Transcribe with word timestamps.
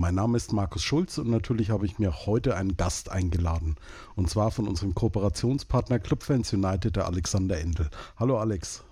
Mein 0.00 0.14
Name 0.14 0.36
ist 0.36 0.52
Markus 0.52 0.84
Schulz 0.84 1.18
und 1.18 1.28
natürlich 1.28 1.70
habe 1.70 1.84
ich 1.84 1.98
mir 1.98 2.24
heute 2.24 2.54
einen 2.54 2.76
Gast 2.76 3.10
eingeladen. 3.10 3.74
Und 4.14 4.30
zwar 4.30 4.52
von 4.52 4.68
unserem 4.68 4.94
Kooperationspartner 4.94 5.98
Clubfans 5.98 6.52
United, 6.52 6.94
der 6.94 7.06
Alexander 7.06 7.58
Endel. 7.58 7.90
Hallo 8.16 8.38
Alex. 8.38 8.84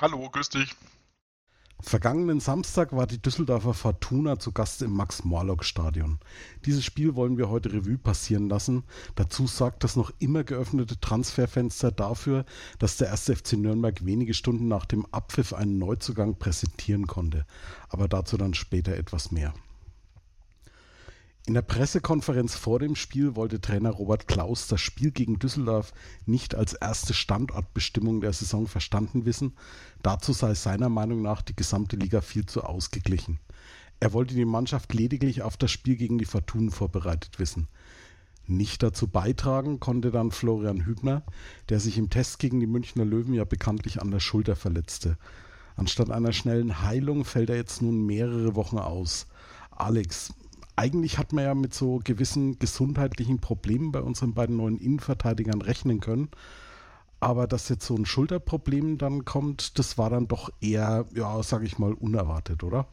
Hallo, 0.00 0.28
grüß 0.28 0.48
dich. 0.48 0.74
Vergangenen 1.80 2.40
Samstag 2.40 2.92
war 2.92 3.06
die 3.06 3.22
Düsseldorfer 3.22 3.74
Fortuna 3.74 4.40
zu 4.40 4.50
Gast 4.50 4.82
im 4.82 4.90
Max-Morlock-Stadion. 4.90 6.18
Dieses 6.66 6.84
Spiel 6.84 7.14
wollen 7.14 7.38
wir 7.38 7.48
heute 7.48 7.72
Revue 7.72 7.96
passieren 7.96 8.48
lassen. 8.48 8.82
Dazu 9.14 9.46
sorgt 9.46 9.84
das 9.84 9.94
noch 9.94 10.10
immer 10.18 10.42
geöffnete 10.42 10.98
Transferfenster 10.98 11.92
dafür, 11.92 12.44
dass 12.80 12.96
der 12.96 13.12
1. 13.12 13.26
FC 13.36 13.52
Nürnberg 13.52 14.04
wenige 14.04 14.34
Stunden 14.34 14.66
nach 14.66 14.84
dem 14.84 15.06
Abpfiff 15.12 15.52
einen 15.52 15.78
Neuzugang 15.78 16.40
präsentieren 16.40 17.06
konnte. 17.06 17.46
Aber 17.88 18.08
dazu 18.08 18.36
dann 18.36 18.54
später 18.54 18.96
etwas 18.96 19.30
mehr. 19.30 19.54
In 21.48 21.54
der 21.54 21.62
Pressekonferenz 21.62 22.56
vor 22.56 22.78
dem 22.78 22.94
Spiel 22.94 23.34
wollte 23.34 23.58
Trainer 23.58 23.88
Robert 23.88 24.28
Klaus 24.28 24.68
das 24.68 24.82
Spiel 24.82 25.12
gegen 25.12 25.38
Düsseldorf 25.38 25.94
nicht 26.26 26.54
als 26.54 26.74
erste 26.74 27.14
Standortbestimmung 27.14 28.20
der 28.20 28.34
Saison 28.34 28.66
verstanden 28.66 29.24
wissen. 29.24 29.54
Dazu 30.02 30.34
sei 30.34 30.52
seiner 30.52 30.90
Meinung 30.90 31.22
nach 31.22 31.40
die 31.40 31.56
gesamte 31.56 31.96
Liga 31.96 32.20
viel 32.20 32.44
zu 32.44 32.64
ausgeglichen. 32.64 33.40
Er 33.98 34.12
wollte 34.12 34.34
die 34.34 34.44
Mannschaft 34.44 34.92
lediglich 34.92 35.40
auf 35.40 35.56
das 35.56 35.70
Spiel 35.70 35.96
gegen 35.96 36.18
die 36.18 36.26
Fortunen 36.26 36.70
vorbereitet 36.70 37.38
wissen. 37.38 37.66
Nicht 38.46 38.82
dazu 38.82 39.08
beitragen 39.08 39.80
konnte 39.80 40.10
dann 40.10 40.32
Florian 40.32 40.84
Hübner, 40.84 41.22
der 41.70 41.80
sich 41.80 41.96
im 41.96 42.10
Test 42.10 42.40
gegen 42.40 42.60
die 42.60 42.66
Münchner 42.66 43.06
Löwen 43.06 43.32
ja 43.32 43.46
bekanntlich 43.46 44.02
an 44.02 44.10
der 44.10 44.20
Schulter 44.20 44.54
verletzte. 44.54 45.16
Anstatt 45.76 46.10
einer 46.10 46.32
schnellen 46.34 46.82
Heilung 46.82 47.24
fällt 47.24 47.48
er 47.48 47.56
jetzt 47.56 47.80
nun 47.80 48.04
mehrere 48.04 48.54
Wochen 48.54 48.76
aus. 48.76 49.28
Alex, 49.70 50.34
eigentlich 50.78 51.18
hat 51.18 51.32
man 51.32 51.44
ja 51.44 51.54
mit 51.54 51.74
so 51.74 52.00
gewissen 52.02 52.58
gesundheitlichen 52.58 53.40
Problemen 53.40 53.90
bei 53.92 54.00
unseren 54.00 54.32
beiden 54.34 54.56
neuen 54.56 54.78
Innenverteidigern 54.78 55.60
rechnen 55.60 56.00
können. 56.00 56.28
Aber 57.20 57.48
dass 57.48 57.68
jetzt 57.68 57.84
so 57.84 57.96
ein 57.96 58.06
Schulterproblem 58.06 58.96
dann 58.96 59.24
kommt, 59.24 59.78
das 59.78 59.98
war 59.98 60.08
dann 60.08 60.28
doch 60.28 60.50
eher, 60.60 61.04
ja, 61.14 61.42
sage 61.42 61.66
ich 61.66 61.78
mal, 61.78 61.92
unerwartet, 61.92 62.62
oder? 62.62 62.86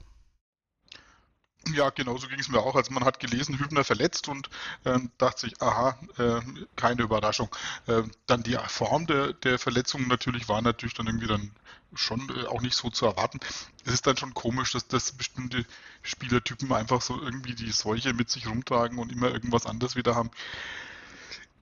Ja, 1.74 1.90
genau 1.90 2.18
so 2.18 2.28
ging 2.28 2.40
es 2.40 2.48
mir 2.48 2.60
auch. 2.60 2.76
Also 2.76 2.94
man 2.94 3.04
hat 3.06 3.20
gelesen, 3.20 3.58
Hübner 3.58 3.84
verletzt 3.84 4.28
und 4.28 4.50
ähm, 4.86 5.10
dachte 5.18 5.42
sich, 5.42 5.62
aha, 5.62 5.98
äh, 6.18 6.42
keine 6.76 7.02
Überraschung. 7.02 7.50
Äh, 7.88 8.04
dann 8.28 8.44
die 8.44 8.58
Form 8.68 9.08
der, 9.08 9.34
der 9.34 9.58
Verletzung 9.58 10.08
natürlich 10.08 10.48
war 10.48 10.62
natürlich 10.62 10.94
dann 10.94 11.08
irgendwie 11.08 11.28
dann 11.28 11.52
schon 11.96 12.30
äh, 12.30 12.46
auch 12.48 12.62
nicht 12.62 12.76
so 12.76 12.90
zu 12.90 13.06
erwarten. 13.06 13.40
Es 13.84 13.94
ist 13.94 14.06
dann 14.06 14.18
schon 14.18 14.34
komisch, 14.34 14.74
dass, 14.74 14.88
dass 14.88 15.12
bestimmte 15.14 15.66
Spielertypen 16.04 16.72
einfach 16.72 17.02
so 17.02 17.20
irgendwie 17.22 17.56
die 17.56 17.72
Seuche 17.72 18.14
mit 18.14 18.30
sich 18.30 18.48
rumtragen 18.48 19.00
und 19.00 19.12
immer 19.12 19.32
irgendwas 19.32 19.66
anderes 19.66 19.96
wieder 19.96 20.16
haben. 20.16 20.30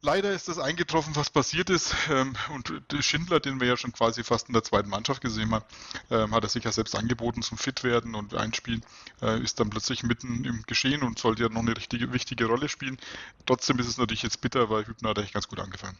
Leider 0.06 0.34
ist 0.34 0.50
das 0.50 0.60
eingetroffen, 0.60 1.16
was 1.16 1.30
passiert 1.30 1.70
ist. 1.70 1.96
Ähm, 2.12 2.36
und 2.54 2.74
Schindler, 3.00 3.40
den 3.40 3.62
wir 3.62 3.68
ja 3.68 3.78
schon 3.78 3.94
quasi 3.94 4.26
fast 4.26 4.50
in 4.50 4.54
der 4.54 4.62
zweiten 4.62 4.90
Mannschaft 4.90 5.22
gesehen 5.22 5.52
haben, 5.52 5.64
ähm, 6.12 6.36
hat 6.36 6.44
er 6.44 6.50
sich 6.50 6.66
ja 6.66 6.74
selbst 6.74 6.94
angeboten 6.94 7.42
zum 7.42 7.58
Fitwerden 7.58 8.14
und 8.14 8.36
Einspielen, 8.36 8.84
äh, 9.22 9.42
ist 9.42 9.62
dann 9.62 9.70
plötzlich 9.70 10.04
mitten 10.04 10.44
im 10.44 10.64
Geschehen 10.68 11.04
und 11.04 11.20
sollte 11.20 11.44
ja 11.44 11.50
noch 11.50 11.62
eine 11.62 11.78
richtige, 11.78 12.12
wichtige 12.12 12.48
Rolle 12.48 12.68
spielen. 12.68 12.98
Trotzdem 13.46 13.80
ist 13.80 13.88
es 13.88 13.98
natürlich 13.98 14.24
jetzt 14.24 14.42
bitter, 14.42 14.70
weil 14.70 14.86
Hübner 14.86 15.12
hat 15.12 15.20
eigentlich 15.20 15.32
ganz 15.32 15.48
gut 15.48 15.62
angefangen. 15.62 15.98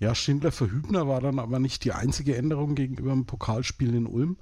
Ja, 0.00 0.12
Schindler 0.16 0.50
für 0.50 0.68
Hübner 0.68 1.06
war 1.06 1.20
dann 1.20 1.38
aber 1.38 1.60
nicht 1.60 1.84
die 1.84 1.92
einzige 1.92 2.36
Änderung 2.36 2.74
gegenüber 2.74 3.12
dem 3.12 3.26
Pokalspiel 3.26 3.94
in 3.94 4.06
Ulm. 4.06 4.38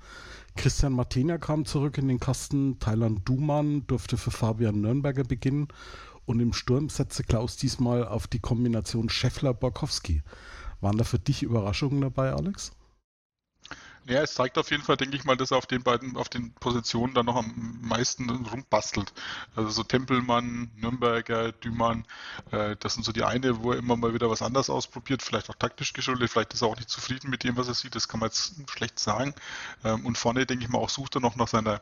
Christian 0.56 0.94
Martenia 0.94 1.37
kam 1.37 1.66
zurück 1.66 1.99
in 1.99 2.09
den 2.09 2.21
Kasten, 2.21 2.78
Thailand 2.78 3.28
Duman 3.28 3.87
durfte 3.87 4.16
für 4.16 4.31
Fabian 4.31 4.81
Nürnberger 4.81 5.25
beginnen 5.25 5.69
und 6.26 6.40
im 6.40 6.52
Sturm 6.52 6.88
setzte 6.88 7.24
Klaus 7.24 7.56
diesmal 7.56 8.06
auf 8.06 8.26
die 8.26 8.40
Kombination 8.40 9.08
Scheffler-Borkowski. 9.08 10.22
Waren 10.80 10.98
da 10.98 11.04
für 11.04 11.18
dich 11.18 11.42
Überraschungen 11.42 12.00
dabei, 12.00 12.32
Alex? 12.32 12.72
Ja, 14.06 14.20
es 14.20 14.34
zeigt 14.34 14.58
auf 14.58 14.70
jeden 14.70 14.82
Fall, 14.82 14.98
denke 14.98 15.16
ich 15.16 15.24
mal, 15.24 15.36
dass 15.36 15.50
er 15.50 15.56
auf 15.56 15.64
den 15.64 15.82
beiden, 15.82 16.18
auf 16.18 16.28
den 16.28 16.52
Positionen 16.54 17.14
dann 17.14 17.24
noch 17.24 17.36
am 17.36 17.78
meisten 17.80 18.28
rumbastelt. 18.28 19.14
Also 19.56 19.70
so 19.70 19.82
Tempelmann, 19.82 20.70
Nürnberger, 20.76 21.52
Dümann, 21.52 22.04
äh, 22.50 22.76
das 22.80 22.94
sind 22.94 23.04
so 23.04 23.12
die 23.12 23.24
eine, 23.24 23.62
wo 23.62 23.72
er 23.72 23.78
immer 23.78 23.96
mal 23.96 24.12
wieder 24.12 24.28
was 24.28 24.42
anderes 24.42 24.68
ausprobiert, 24.68 25.22
vielleicht 25.22 25.48
auch 25.48 25.54
taktisch 25.54 25.94
geschuldet, 25.94 26.30
vielleicht 26.30 26.52
ist 26.52 26.60
er 26.60 26.68
auch 26.68 26.76
nicht 26.76 26.91
zufrieden 26.91 27.30
mit 27.30 27.44
dem, 27.44 27.56
was 27.56 27.68
er 27.68 27.74
sieht, 27.74 27.94
das 27.94 28.06
kann 28.06 28.20
man 28.20 28.28
jetzt 28.28 28.56
schlecht 28.70 28.98
sagen. 28.98 29.34
Ähm, 29.84 30.04
und 30.04 30.18
vorne, 30.18 30.44
denke 30.44 30.64
ich 30.64 30.70
mal, 30.70 30.78
auch 30.78 30.91
sucht 30.91 31.16
er 31.16 31.22
noch 31.22 31.36
nach 31.36 31.48
seiner 31.48 31.80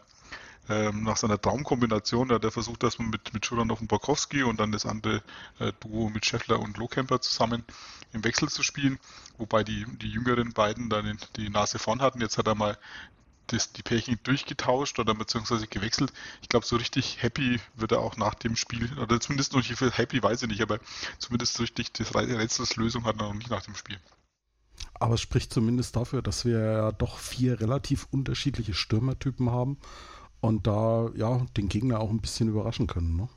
ähm, 0.68 1.02
nach 1.02 1.16
seiner 1.16 1.40
Traumkombination, 1.40 2.28
da 2.28 2.36
hat 2.36 2.44
er 2.44 2.52
versucht, 2.52 2.82
dass 2.82 2.98
man 2.98 3.10
mit, 3.10 3.34
mit 3.34 3.44
Schuranov 3.44 3.80
und 3.80 3.88
Borkowski 3.88 4.42
und 4.42 4.60
dann 4.60 4.72
das 4.72 4.86
andere 4.86 5.22
äh, 5.58 5.72
Duo 5.80 6.08
mit 6.08 6.24
Scheffler 6.24 6.60
und 6.60 6.78
Lohkemper 6.78 7.20
zusammen 7.20 7.64
im 8.12 8.24
Wechsel 8.24 8.48
zu 8.48 8.62
spielen, 8.62 8.98
wobei 9.38 9.64
die, 9.64 9.86
die 9.98 10.08
jüngeren 10.08 10.52
beiden 10.52 10.88
dann 10.88 11.18
die 11.36 11.48
Nase 11.48 11.78
vorn 11.78 12.00
hatten. 12.00 12.20
Jetzt 12.20 12.38
hat 12.38 12.46
er 12.46 12.54
mal 12.54 12.78
das, 13.48 13.72
die 13.72 13.82
Pärchen 13.82 14.18
durchgetauscht 14.22 14.98
oder 14.98 15.14
beziehungsweise 15.14 15.66
gewechselt. 15.66 16.12
Ich 16.42 16.48
glaube, 16.48 16.64
so 16.64 16.76
richtig 16.76 17.22
happy 17.22 17.60
wird 17.74 17.92
er 17.92 18.00
auch 18.00 18.16
nach 18.16 18.34
dem 18.34 18.56
Spiel, 18.56 18.90
oder 18.98 19.20
zumindest 19.20 19.52
noch 19.52 19.60
nicht 19.60 19.76
viel 19.76 19.90
happy, 19.90 20.22
weiß 20.22 20.42
ich 20.42 20.48
nicht, 20.48 20.62
aber 20.62 20.78
zumindest 21.18 21.54
so 21.54 21.62
richtig 21.62 21.92
das 21.92 22.14
Rätselslösung 22.14 23.04
hat 23.04 23.16
er 23.20 23.28
noch 23.28 23.34
nicht 23.34 23.50
nach 23.50 23.62
dem 23.62 23.74
Spiel. 23.74 23.98
Aber 24.94 25.14
es 25.14 25.20
spricht 25.20 25.52
zumindest 25.52 25.96
dafür, 25.96 26.22
dass 26.22 26.44
wir 26.44 26.58
ja 26.60 26.92
doch 26.92 27.18
vier 27.18 27.60
relativ 27.60 28.06
unterschiedliche 28.10 28.74
Stürmertypen 28.74 29.50
haben 29.50 29.78
und 30.42 30.66
da 30.66 31.08
ja 31.14 31.46
den 31.56 31.68
Gegner 31.68 32.00
auch 32.00 32.10
ein 32.10 32.20
bisschen 32.20 32.48
überraschen 32.48 32.86
können. 32.86 33.16
Ne? 33.16 33.28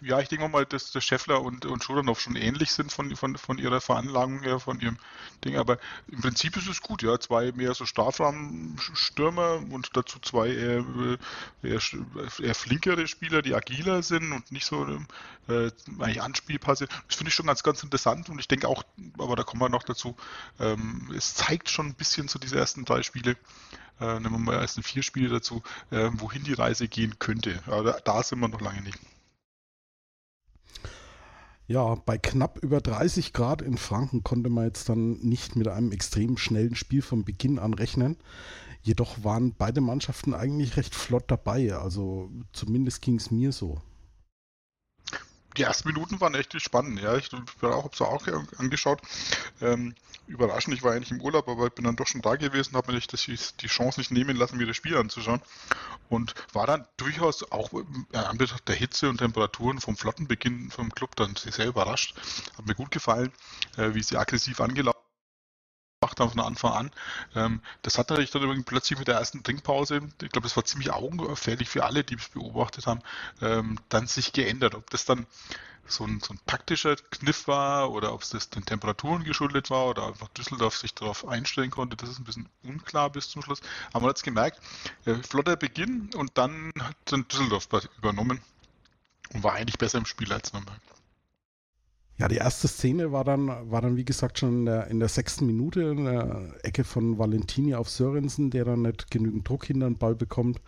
Ja, 0.00 0.20
ich 0.20 0.28
denke 0.28 0.48
mal, 0.48 0.66
dass 0.66 0.92
der 0.92 1.00
Scheffler 1.00 1.42
und, 1.42 1.66
und 1.66 1.82
Schuranov 1.82 2.20
schon 2.20 2.36
ähnlich 2.36 2.72
sind 2.72 2.92
von, 2.92 3.14
von, 3.16 3.36
von 3.36 3.58
ihrer 3.58 3.80
Veranlagung 3.80 4.42
her, 4.42 4.60
von 4.60 4.80
ihrem 4.80 4.98
Ding, 5.44 5.56
aber 5.56 5.78
im 6.08 6.20
Prinzip 6.20 6.56
ist 6.56 6.68
es 6.68 6.80
gut, 6.80 7.02
ja. 7.02 7.18
Zwei 7.20 7.52
mehr 7.52 7.74
so 7.74 7.86
Strafraumstürmer 7.86 9.62
und 9.70 9.96
dazu 9.96 10.18
zwei 10.20 10.48
eher, 10.48 10.84
eher, 11.62 11.80
eher, 12.40 12.54
flinkere 12.54 13.06
Spieler, 13.06 13.42
die 13.42 13.54
agiler 13.54 14.02
sind 14.02 14.32
und 14.32 14.50
nicht 14.52 14.66
so 14.66 14.84
äh, 15.48 15.70
eigentlich 15.98 16.22
Anspielpasse. 16.22 16.88
Das 17.06 17.16
finde 17.16 17.28
ich 17.28 17.34
schon 17.34 17.46
ganz, 17.46 17.62
ganz 17.62 17.82
interessant 17.82 18.28
und 18.28 18.38
ich 18.38 18.48
denke 18.48 18.68
auch, 18.68 18.82
aber 19.18 19.36
da 19.36 19.42
kommen 19.42 19.62
wir 19.62 19.68
noch 19.68 19.82
dazu, 19.82 20.16
ähm, 20.60 21.12
es 21.16 21.34
zeigt 21.34 21.70
schon 21.70 21.86
ein 21.86 21.94
bisschen 21.94 22.28
so 22.28 22.38
diese 22.38 22.58
ersten 22.58 22.84
drei 22.84 23.02
Spiele, 23.02 23.36
äh, 24.00 24.20
nehmen 24.20 24.32
wir 24.32 24.38
mal 24.38 24.60
erst 24.60 24.82
vier 24.84 25.02
Spiele 25.02 25.28
dazu, 25.28 25.62
äh, 25.90 26.10
wohin 26.12 26.44
die 26.44 26.54
Reise 26.54 26.88
gehen 26.88 27.18
könnte. 27.18 27.62
Aber 27.66 28.00
da 28.04 28.22
sind 28.22 28.40
wir 28.40 28.48
noch 28.48 28.60
lange 28.60 28.82
nicht. 28.82 28.98
Ja, 31.68 31.96
bei 31.96 32.16
knapp 32.16 32.58
über 32.62 32.80
30 32.80 33.34
Grad 33.34 33.60
in 33.60 33.76
Franken 33.76 34.24
konnte 34.24 34.48
man 34.48 34.64
jetzt 34.64 34.88
dann 34.88 35.18
nicht 35.18 35.54
mit 35.54 35.68
einem 35.68 35.92
extrem 35.92 36.38
schnellen 36.38 36.74
Spiel 36.74 37.02
von 37.02 37.24
Beginn 37.24 37.58
an 37.58 37.74
rechnen. 37.74 38.16
Jedoch 38.80 39.22
waren 39.22 39.54
beide 39.56 39.82
Mannschaften 39.82 40.32
eigentlich 40.32 40.78
recht 40.78 40.94
flott 40.94 41.24
dabei. 41.26 41.74
Also 41.74 42.30
zumindest 42.54 43.02
ging 43.02 43.16
es 43.16 43.30
mir 43.30 43.52
so 43.52 43.82
die 45.56 45.62
ersten 45.62 45.88
Minuten 45.88 46.20
waren 46.20 46.34
echt 46.34 46.60
spannend. 46.60 47.00
Ja, 47.00 47.16
ich 47.16 47.30
habe 47.32 47.90
es 47.92 48.00
auch 48.00 48.26
angeschaut. 48.58 49.00
Ähm, 49.60 49.94
überraschend, 50.26 50.74
ich 50.74 50.82
war 50.82 50.92
eigentlich 50.92 51.10
im 51.10 51.20
Urlaub, 51.20 51.48
aber 51.48 51.66
ich 51.66 51.72
bin 51.72 51.84
dann 51.84 51.96
doch 51.96 52.06
schon 52.06 52.20
da 52.20 52.36
gewesen, 52.36 52.76
habe 52.76 52.92
mir 52.92 52.96
nicht 52.96 53.12
das, 53.12 53.24
die 53.24 53.66
Chance 53.66 54.00
nicht 54.00 54.10
nehmen 54.10 54.36
lassen, 54.36 54.58
mir 54.58 54.66
das 54.66 54.76
Spiel 54.76 54.96
anzuschauen. 54.96 55.40
Und 56.08 56.34
war 56.52 56.66
dann 56.66 56.86
durchaus 56.96 57.50
auch 57.50 57.72
äh, 57.72 58.16
an 58.16 58.38
der 58.38 58.76
Hitze 58.76 59.08
und 59.08 59.18
Temperaturen 59.18 59.80
vom 59.80 59.96
Flottenbeginn 59.96 60.70
vom 60.70 60.94
Club 60.94 61.16
dann 61.16 61.34
sehr 61.36 61.66
überrascht. 61.66 62.14
Hat 62.56 62.66
mir 62.66 62.74
gut 62.74 62.90
gefallen, 62.90 63.32
äh, 63.76 63.94
wie 63.94 64.02
sie 64.02 64.16
aggressiv 64.16 64.60
angelaufen 64.60 65.07
gemacht 66.00 66.20
haben 66.20 66.30
von 66.30 66.40
Anfang 66.40 66.72
an. 66.72 66.90
Ähm, 67.34 67.60
das 67.82 67.98
hat 67.98 68.10
natürlich 68.10 68.30
dann 68.30 68.42
übrigens 68.42 68.64
plötzlich 68.64 68.98
mit 68.98 69.08
der 69.08 69.16
ersten 69.16 69.42
Trinkpause, 69.42 70.00
ich 70.22 70.30
glaube, 70.30 70.46
das 70.46 70.56
war 70.56 70.64
ziemlich 70.64 70.92
augenfällig 70.92 71.68
für 71.68 71.84
alle, 71.84 72.04
die 72.04 72.14
es 72.14 72.28
beobachtet 72.28 72.86
haben, 72.86 73.00
ähm, 73.40 73.78
dann 73.88 74.06
sich 74.06 74.32
geändert. 74.32 74.74
Ob 74.74 74.88
das 74.90 75.04
dann 75.04 75.26
so 75.86 76.04
ein, 76.04 76.20
so 76.20 76.34
ein 76.34 76.40
taktischer 76.46 76.96
Kniff 76.96 77.48
war 77.48 77.90
oder 77.90 78.12
ob 78.12 78.22
es 78.22 78.30
das 78.30 78.50
den 78.50 78.64
Temperaturen 78.64 79.24
geschuldet 79.24 79.70
war 79.70 79.86
oder 79.86 80.06
einfach 80.06 80.28
Düsseldorf 80.28 80.76
sich 80.76 80.94
darauf 80.94 81.26
einstellen 81.26 81.70
konnte, 81.70 81.96
das 81.96 82.10
ist 82.10 82.18
ein 82.18 82.24
bisschen 82.24 82.48
unklar 82.62 83.10
bis 83.10 83.30
zum 83.30 83.42
Schluss. 83.42 83.60
Aber 83.90 84.02
man 84.02 84.10
hat 84.10 84.18
es 84.18 84.22
gemerkt, 84.22 84.60
äh, 85.06 85.14
flotter 85.14 85.56
Beginn 85.56 86.10
und 86.14 86.36
dann 86.36 86.72
hat 86.78 86.96
dann 87.06 87.26
Düsseldorf 87.26 87.68
übernommen 87.96 88.40
und 89.32 89.42
war 89.42 89.54
eigentlich 89.54 89.78
besser 89.78 89.98
im 89.98 90.06
Spiel 90.06 90.32
als 90.32 90.52
Nürnberg. 90.52 90.80
Ja, 92.18 92.26
die 92.26 92.36
erste 92.36 92.66
Szene 92.66 93.12
war 93.12 93.22
dann, 93.22 93.46
war 93.70 93.80
dann 93.80 93.96
wie 93.96 94.04
gesagt, 94.04 94.40
schon 94.40 94.60
in 94.60 94.64
der, 94.66 94.88
in 94.88 94.98
der 94.98 95.08
sechsten 95.08 95.46
Minute, 95.46 95.82
in 95.82 96.04
der 96.04 96.54
Ecke 96.64 96.82
von 96.82 97.16
Valentini 97.16 97.76
auf 97.76 97.88
Sörensen, 97.88 98.50
der 98.50 98.64
dann 98.64 98.82
nicht 98.82 99.10
genügend 99.12 99.48
Druck 99.48 99.66
hinter 99.66 99.88
den 99.88 99.98
Ball 99.98 100.16
bekommt. 100.16 100.60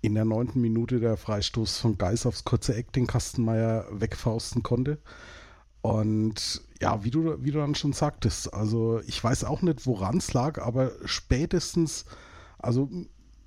In 0.00 0.14
der 0.14 0.24
neunten 0.24 0.62
Minute 0.62 0.98
der 0.98 1.18
Freistoß 1.18 1.78
von 1.78 1.98
Geis 1.98 2.24
aufs 2.24 2.44
kurze 2.44 2.74
Eck, 2.74 2.90
den 2.92 3.06
Kastenmeier 3.06 3.86
wegfausten 3.90 4.62
konnte. 4.62 4.98
Und 5.82 6.62
ja, 6.80 7.04
wie 7.04 7.10
du, 7.10 7.36
wie 7.44 7.50
du 7.50 7.58
dann 7.58 7.74
schon 7.74 7.92
sagtest, 7.92 8.54
also 8.54 9.00
ich 9.06 9.22
weiß 9.22 9.44
auch 9.44 9.60
nicht, 9.60 9.86
woran 9.86 10.16
es 10.18 10.32
lag, 10.32 10.58
aber 10.58 10.92
spätestens, 11.04 12.06
also 12.58 12.88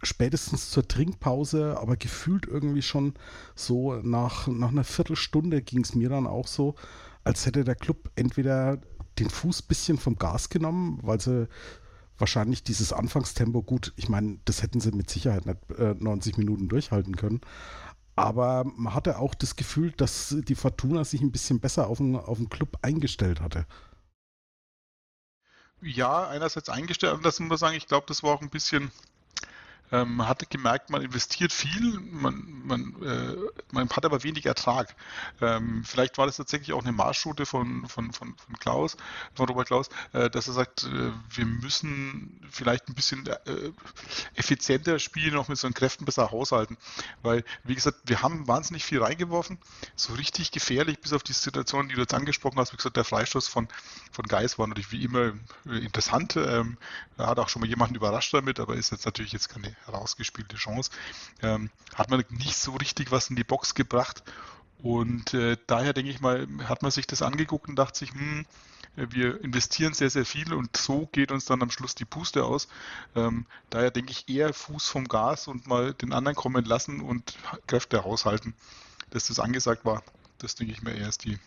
spätestens 0.03 0.69
zur 0.69 0.87
Trinkpause, 0.87 1.77
aber 1.79 1.97
gefühlt 1.97 2.45
irgendwie 2.45 2.83
schon 2.83 3.15
so 3.55 3.95
nach, 3.95 4.47
nach 4.47 4.69
einer 4.69 4.83
Viertelstunde 4.83 5.63
ging 5.63 5.81
es 5.81 5.95
mir 5.95 6.09
dann 6.09 6.27
auch 6.27 6.47
so, 6.47 6.75
als 7.25 7.45
hätte 7.45 7.63
der 7.63 7.75
Club 7.75 8.09
entweder 8.15 8.77
den 9.19 9.29
Fuß 9.29 9.63
ein 9.63 9.67
bisschen 9.67 9.97
vom 9.97 10.15
Gas 10.17 10.49
genommen, 10.49 10.99
weil 11.01 11.19
sie 11.19 11.47
wahrscheinlich 12.17 12.63
dieses 12.63 12.93
Anfangstempo 12.93 13.61
gut, 13.61 13.93
ich 13.97 14.07
meine, 14.07 14.39
das 14.45 14.61
hätten 14.61 14.79
sie 14.79 14.91
mit 14.91 15.09
Sicherheit 15.09 15.45
nicht 15.45 15.59
äh, 15.77 15.95
90 15.95 16.37
Minuten 16.37 16.69
durchhalten 16.69 17.15
können. 17.17 17.41
Aber 18.15 18.63
man 18.63 18.93
hatte 18.93 19.19
auch 19.19 19.35
das 19.35 19.57
Gefühl, 19.57 19.91
dass 19.91 20.35
die 20.47 20.55
Fortuna 20.55 21.03
sich 21.03 21.21
ein 21.21 21.33
bisschen 21.33 21.59
besser 21.59 21.87
auf 21.87 21.97
den, 21.97 22.15
auf 22.15 22.37
den 22.37 22.49
Club 22.49 22.77
eingestellt 22.81 23.41
hatte. 23.41 23.65
Ja, 25.81 26.29
einerseits 26.29 26.69
eingestellt, 26.69 27.19
das 27.23 27.39
muss 27.39 27.49
man 27.49 27.57
sagen, 27.57 27.75
ich 27.75 27.87
glaube, 27.87 28.07
das 28.07 28.23
war 28.23 28.31
auch 28.31 28.41
ein 28.41 28.49
bisschen 28.49 28.91
man 29.91 30.27
hat 30.27 30.49
gemerkt, 30.49 30.89
man 30.89 31.01
investiert 31.01 31.53
viel, 31.53 31.99
man, 31.99 32.61
man, 32.65 32.95
äh, 33.03 33.35
man 33.71 33.89
hat 33.89 34.05
aber 34.05 34.23
wenig 34.23 34.45
Ertrag. 34.45 34.95
Ähm, 35.41 35.83
vielleicht 35.85 36.17
war 36.17 36.25
das 36.25 36.37
tatsächlich 36.37 36.73
auch 36.73 36.81
eine 36.81 36.91
Marschroute 36.91 37.45
von, 37.45 37.87
von, 37.87 38.11
von, 38.11 38.35
von 38.35 38.59
Klaus, 38.59 38.97
von 39.33 39.47
Robert 39.47 39.67
Klaus, 39.67 39.89
äh, 40.13 40.29
dass 40.29 40.47
er 40.47 40.53
sagt, 40.53 40.85
äh, 40.85 41.11
wir 41.29 41.45
müssen 41.45 42.41
vielleicht 42.49 42.89
ein 42.89 42.95
bisschen 42.95 43.27
äh, 43.27 43.71
effizienter 44.33 44.99
spielen, 44.99 45.37
auch 45.37 45.47
mit 45.47 45.57
so 45.57 45.69
Kräften 45.69 46.05
besser 46.05 46.31
haushalten. 46.31 46.77
Weil, 47.21 47.43
wie 47.63 47.75
gesagt, 47.75 47.99
wir 48.05 48.21
haben 48.21 48.47
wahnsinnig 48.47 48.85
viel 48.85 49.01
reingeworfen, 49.01 49.59
so 49.95 50.13
richtig 50.13 50.51
gefährlich, 50.51 50.99
bis 50.99 51.13
auf 51.13 51.23
die 51.23 51.33
Situation, 51.33 51.89
die 51.89 51.95
du 51.95 52.01
jetzt 52.01 52.13
angesprochen 52.13 52.57
hast. 52.59 52.73
Wie 52.73 52.77
gesagt, 52.77 52.97
der 52.97 53.03
Freistoß 53.03 53.47
von, 53.47 53.67
von 54.11 54.25
Geis 54.25 54.57
war 54.57 54.67
natürlich 54.67 54.91
wie 54.91 55.03
immer 55.03 55.33
äh, 55.67 55.77
interessant. 55.77 56.35
Ähm, 56.37 56.77
er 57.17 57.27
hat 57.27 57.39
auch 57.39 57.49
schon 57.49 57.61
mal 57.61 57.69
jemanden 57.69 57.95
überrascht 57.95 58.33
damit, 58.33 58.59
aber 58.59 58.75
ist 58.75 58.91
jetzt 58.91 59.05
natürlich 59.05 59.33
jetzt 59.33 59.49
keine 59.49 59.74
herausgespielte 59.85 60.55
Chance. 60.55 60.91
Ähm, 61.41 61.69
hat 61.93 62.09
man 62.09 62.23
nicht 62.29 62.57
so 62.57 62.73
richtig 62.73 63.11
was 63.11 63.29
in 63.29 63.35
die 63.35 63.43
Box 63.43 63.75
gebracht. 63.75 64.23
Und 64.81 65.33
äh, 65.33 65.57
daher 65.67 65.93
denke 65.93 66.11
ich 66.11 66.19
mal, 66.19 66.47
hat 66.65 66.81
man 66.81 66.91
sich 66.91 67.07
das 67.07 67.21
angeguckt 67.21 67.69
und 67.69 67.75
dachte 67.75 67.99
sich, 67.99 68.11
hm, 68.11 68.45
wir 68.95 69.41
investieren 69.41 69.93
sehr, 69.93 70.09
sehr 70.09 70.25
viel 70.25 70.53
und 70.53 70.77
so 70.77 71.07
geht 71.11 71.31
uns 71.31 71.45
dann 71.45 71.61
am 71.61 71.71
Schluss 71.71 71.95
die 71.95 72.05
Puste 72.05 72.45
aus. 72.45 72.67
Ähm, 73.15 73.45
daher 73.69 73.91
denke 73.91 74.11
ich 74.11 74.29
eher 74.29 74.53
Fuß 74.53 74.87
vom 74.87 75.07
Gas 75.07 75.47
und 75.47 75.67
mal 75.67 75.93
den 75.93 76.13
anderen 76.13 76.35
kommen 76.35 76.63
lassen 76.65 77.01
und 77.01 77.37
Kräfte 77.67 78.03
haushalten, 78.03 78.53
dass 79.09 79.27
das 79.27 79.39
angesagt 79.39 79.85
war. 79.85 80.01
Das 80.37 80.55
denke 80.55 80.73
ich 80.73 80.81
mir 80.81 80.93
eher 80.93 81.09
ist 81.09 81.25
die, 81.25 81.39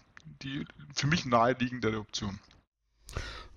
die 0.42 0.66
für 0.94 1.06
mich 1.06 1.24
naheliegendere 1.24 1.98
Option. 1.98 2.38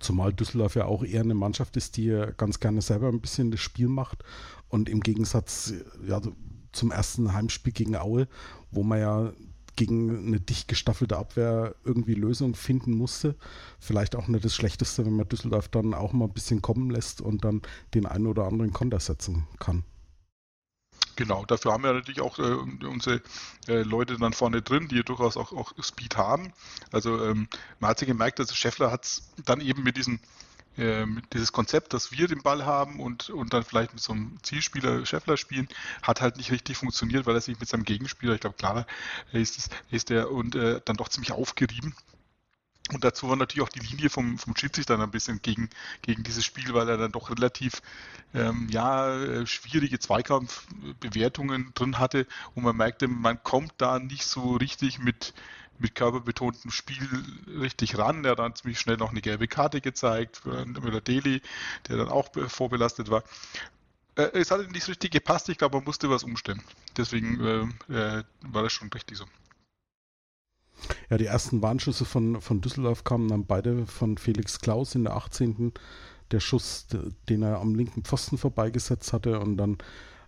Zumal 0.01 0.33
Düsseldorf 0.33 0.75
ja 0.75 0.85
auch 0.85 1.03
eher 1.03 1.21
eine 1.21 1.33
Mannschaft 1.33 1.77
ist, 1.77 1.97
die 1.97 2.25
ganz 2.37 2.59
gerne 2.59 2.81
selber 2.81 3.07
ein 3.07 3.21
bisschen 3.21 3.51
das 3.51 3.59
Spiel 3.59 3.87
macht. 3.87 4.23
Und 4.69 4.89
im 4.89 5.01
Gegensatz 5.01 5.73
ja, 6.07 6.21
zum 6.71 6.91
ersten 6.91 7.33
Heimspiel 7.33 7.73
gegen 7.73 7.95
Aue, 7.95 8.27
wo 8.71 8.83
man 8.83 8.99
ja 8.99 9.33
gegen 9.75 10.27
eine 10.27 10.39
dicht 10.39 10.67
gestaffelte 10.67 11.17
Abwehr 11.17 11.75
irgendwie 11.85 12.13
Lösungen 12.13 12.55
finden 12.55 12.91
musste. 12.91 13.35
Vielleicht 13.79 14.15
auch 14.15 14.27
nicht 14.27 14.43
das 14.45 14.53
Schlechteste, 14.53 15.05
wenn 15.05 15.15
man 15.15 15.27
Düsseldorf 15.27 15.69
dann 15.69 15.93
auch 15.93 16.13
mal 16.13 16.25
ein 16.25 16.33
bisschen 16.33 16.61
kommen 16.61 16.89
lässt 16.89 17.21
und 17.21 17.43
dann 17.45 17.61
den 17.93 18.05
einen 18.05 18.27
oder 18.27 18.45
anderen 18.45 18.73
Konter 18.73 18.99
setzen 18.99 19.47
kann. 19.59 19.83
Genau, 21.21 21.45
dafür 21.45 21.73
haben 21.73 21.83
wir 21.83 21.93
natürlich 21.93 22.19
auch 22.19 22.39
äh, 22.39 22.41
unsere 22.41 23.21
äh, 23.67 23.83
Leute 23.83 24.17
dann 24.17 24.33
vorne 24.33 24.63
drin, 24.63 24.87
die 24.87 25.03
durchaus 25.03 25.37
auch, 25.37 25.53
auch 25.53 25.71
Speed 25.79 26.17
haben. 26.17 26.51
Also 26.91 27.23
ähm, 27.23 27.47
man 27.79 27.91
hat 27.91 27.99
sich 27.99 28.07
gemerkt, 28.07 28.39
dass 28.39 28.55
Scheffler 28.55 28.89
hat 28.89 29.03
es 29.03 29.31
dann 29.45 29.61
eben 29.61 29.83
mit 29.83 29.97
diesem 29.97 30.19
äh, 30.77 31.05
dieses 31.31 31.51
Konzept, 31.51 31.93
dass 31.93 32.11
wir 32.11 32.27
den 32.27 32.41
Ball 32.41 32.65
haben 32.65 32.99
und, 32.99 33.29
und 33.29 33.53
dann 33.53 33.63
vielleicht 33.63 33.93
mit 33.93 34.01
so 34.01 34.13
einem 34.13 34.39
Zielspieler 34.41 35.05
Scheffler 35.05 35.37
spielen, 35.37 35.67
hat 36.01 36.21
halt 36.21 36.37
nicht 36.37 36.51
richtig 36.51 36.77
funktioniert, 36.77 37.27
weil 37.27 37.35
er 37.35 37.41
sich 37.41 37.59
mit 37.59 37.69
seinem 37.69 37.83
Gegenspieler, 37.83 38.33
ich 38.33 38.41
glaube 38.41 38.55
Clara 38.57 38.87
ist, 39.31 39.59
es, 39.59 39.69
ist 39.91 40.09
der 40.09 40.31
und 40.31 40.55
äh, 40.55 40.81
dann 40.83 40.97
doch 40.97 41.09
ziemlich 41.09 41.33
aufgerieben 41.33 41.93
und 42.93 43.03
dazu 43.03 43.29
war 43.29 43.35
natürlich 43.35 43.63
auch 43.63 43.69
die 43.69 43.79
Linie 43.79 44.09
vom, 44.09 44.37
vom 44.37 44.55
Schiedsrichter 44.55 44.99
ein 44.99 45.11
bisschen 45.11 45.41
gegen, 45.41 45.69
gegen 46.01 46.23
dieses 46.23 46.45
Spiel, 46.45 46.73
weil 46.73 46.89
er 46.89 46.97
dann 46.97 47.11
doch 47.11 47.29
relativ 47.29 47.81
ähm, 48.33 48.67
ja, 48.69 49.17
äh, 49.17 49.45
schwierige 49.45 49.99
Zweikampfbewertungen 49.99 51.71
drin 51.73 51.99
hatte 51.99 52.27
und 52.55 52.63
man 52.63 52.75
merkte, 52.75 53.07
man 53.07 53.41
kommt 53.43 53.73
da 53.77 53.99
nicht 53.99 54.25
so 54.25 54.55
richtig 54.55 54.99
mit, 54.99 55.33
mit 55.79 55.95
körperbetontem 55.95 56.71
Spiel 56.71 57.07
richtig 57.59 57.97
ran. 57.97 58.25
Er 58.25 58.31
hat 58.31 58.39
dann 58.39 58.55
ziemlich 58.55 58.79
schnell 58.79 58.97
noch 58.97 59.11
eine 59.11 59.21
gelbe 59.21 59.47
Karte 59.47 59.81
gezeigt 59.81 60.37
für 60.37 60.65
Müller-Deli, 60.65 61.41
der 61.87 61.97
dann 61.97 62.09
auch 62.09 62.29
vorbelastet 62.47 63.09
war. 63.09 63.23
Äh, 64.15 64.29
es 64.33 64.51
hat 64.51 64.69
nicht 64.71 64.87
richtig 64.87 65.11
gepasst, 65.11 65.49
ich 65.49 65.57
glaube, 65.57 65.77
man 65.77 65.85
musste 65.85 66.09
was 66.09 66.23
umstellen. 66.23 66.61
Deswegen 66.97 67.73
äh, 67.89 68.19
äh 68.19 68.23
war 68.41 68.63
das 68.63 68.73
schon 68.73 68.89
richtig 68.89 69.17
so. 69.17 69.25
Ja, 71.09 71.17
die 71.17 71.25
ersten 71.25 71.61
Warnschüsse 71.61 72.05
von, 72.05 72.41
von 72.41 72.61
Düsseldorf 72.61 73.03
kamen 73.03 73.27
dann 73.27 73.45
beide 73.45 73.85
von 73.85 74.17
Felix 74.17 74.59
Klaus 74.59 74.95
in 74.95 75.03
der 75.03 75.15
18. 75.15 75.73
Der 76.31 76.39
Schuss, 76.39 76.87
den 77.29 77.43
er 77.43 77.59
am 77.59 77.75
linken 77.75 78.03
Pfosten 78.03 78.37
vorbeigesetzt 78.37 79.13
hatte 79.13 79.39
und 79.39 79.57
dann 79.57 79.77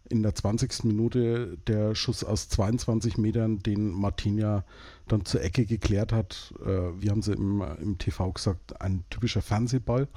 in 0.10 0.22
der 0.22 0.36
20. 0.36 0.84
Minute 0.84 1.58
der 1.68 1.96
Schuss 1.96 2.24
aus 2.24 2.50
22 2.50 3.18
Metern, 3.18 3.60
den 3.60 3.92
Martinia 3.92 4.66
dann 5.08 5.26
zur 5.26 5.42
Ecke 5.42 5.66
geklärt 5.66 6.12
hat. 6.12 6.54
Äh, 6.66 7.02
wie 7.02 7.10
haben 7.10 7.22
sie 7.22 7.34
im, 7.34 7.64
im 7.82 7.98
TV 7.98 8.32
gesagt, 8.32 8.82
ein 8.82 9.06
typischer 9.10 9.42
Fernsehball, 9.42 10.08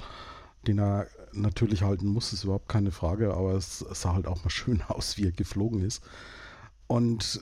den 0.67 0.79
er 0.79 1.07
natürlich 1.31 1.83
halten 1.83 2.07
muss, 2.07 2.33
ist 2.33 2.43
überhaupt 2.43 2.69
keine 2.69 2.91
Frage, 2.91 3.33
aber 3.33 3.53
es 3.53 3.79
sah 3.79 4.13
halt 4.13 4.27
auch 4.27 4.43
mal 4.43 4.49
schön 4.49 4.81
aus, 4.87 5.17
wie 5.17 5.25
er 5.25 5.31
geflogen 5.31 5.81
ist. 5.81 6.03
Und 6.87 7.41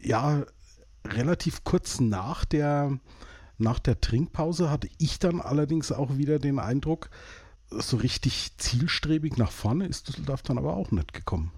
ja, 0.00 0.44
relativ 1.14 1.64
kurz 1.64 2.00
nach 2.00 2.44
der, 2.44 2.98
nach 3.58 3.78
der 3.78 4.00
Trinkpause 4.00 4.70
hatte 4.70 4.88
ich 4.98 5.18
dann 5.18 5.40
allerdings 5.40 5.92
auch 5.92 6.16
wieder 6.16 6.38
den 6.38 6.58
Eindruck, 6.58 7.10
so 7.70 7.96
richtig 7.96 8.56
zielstrebig 8.58 9.36
nach 9.36 9.50
vorne 9.50 9.86
ist 9.86 10.08
Düsseldorf 10.08 10.42
dann 10.42 10.58
aber 10.58 10.76
auch 10.76 10.90
nicht 10.90 11.12
gekommen. 11.12 11.52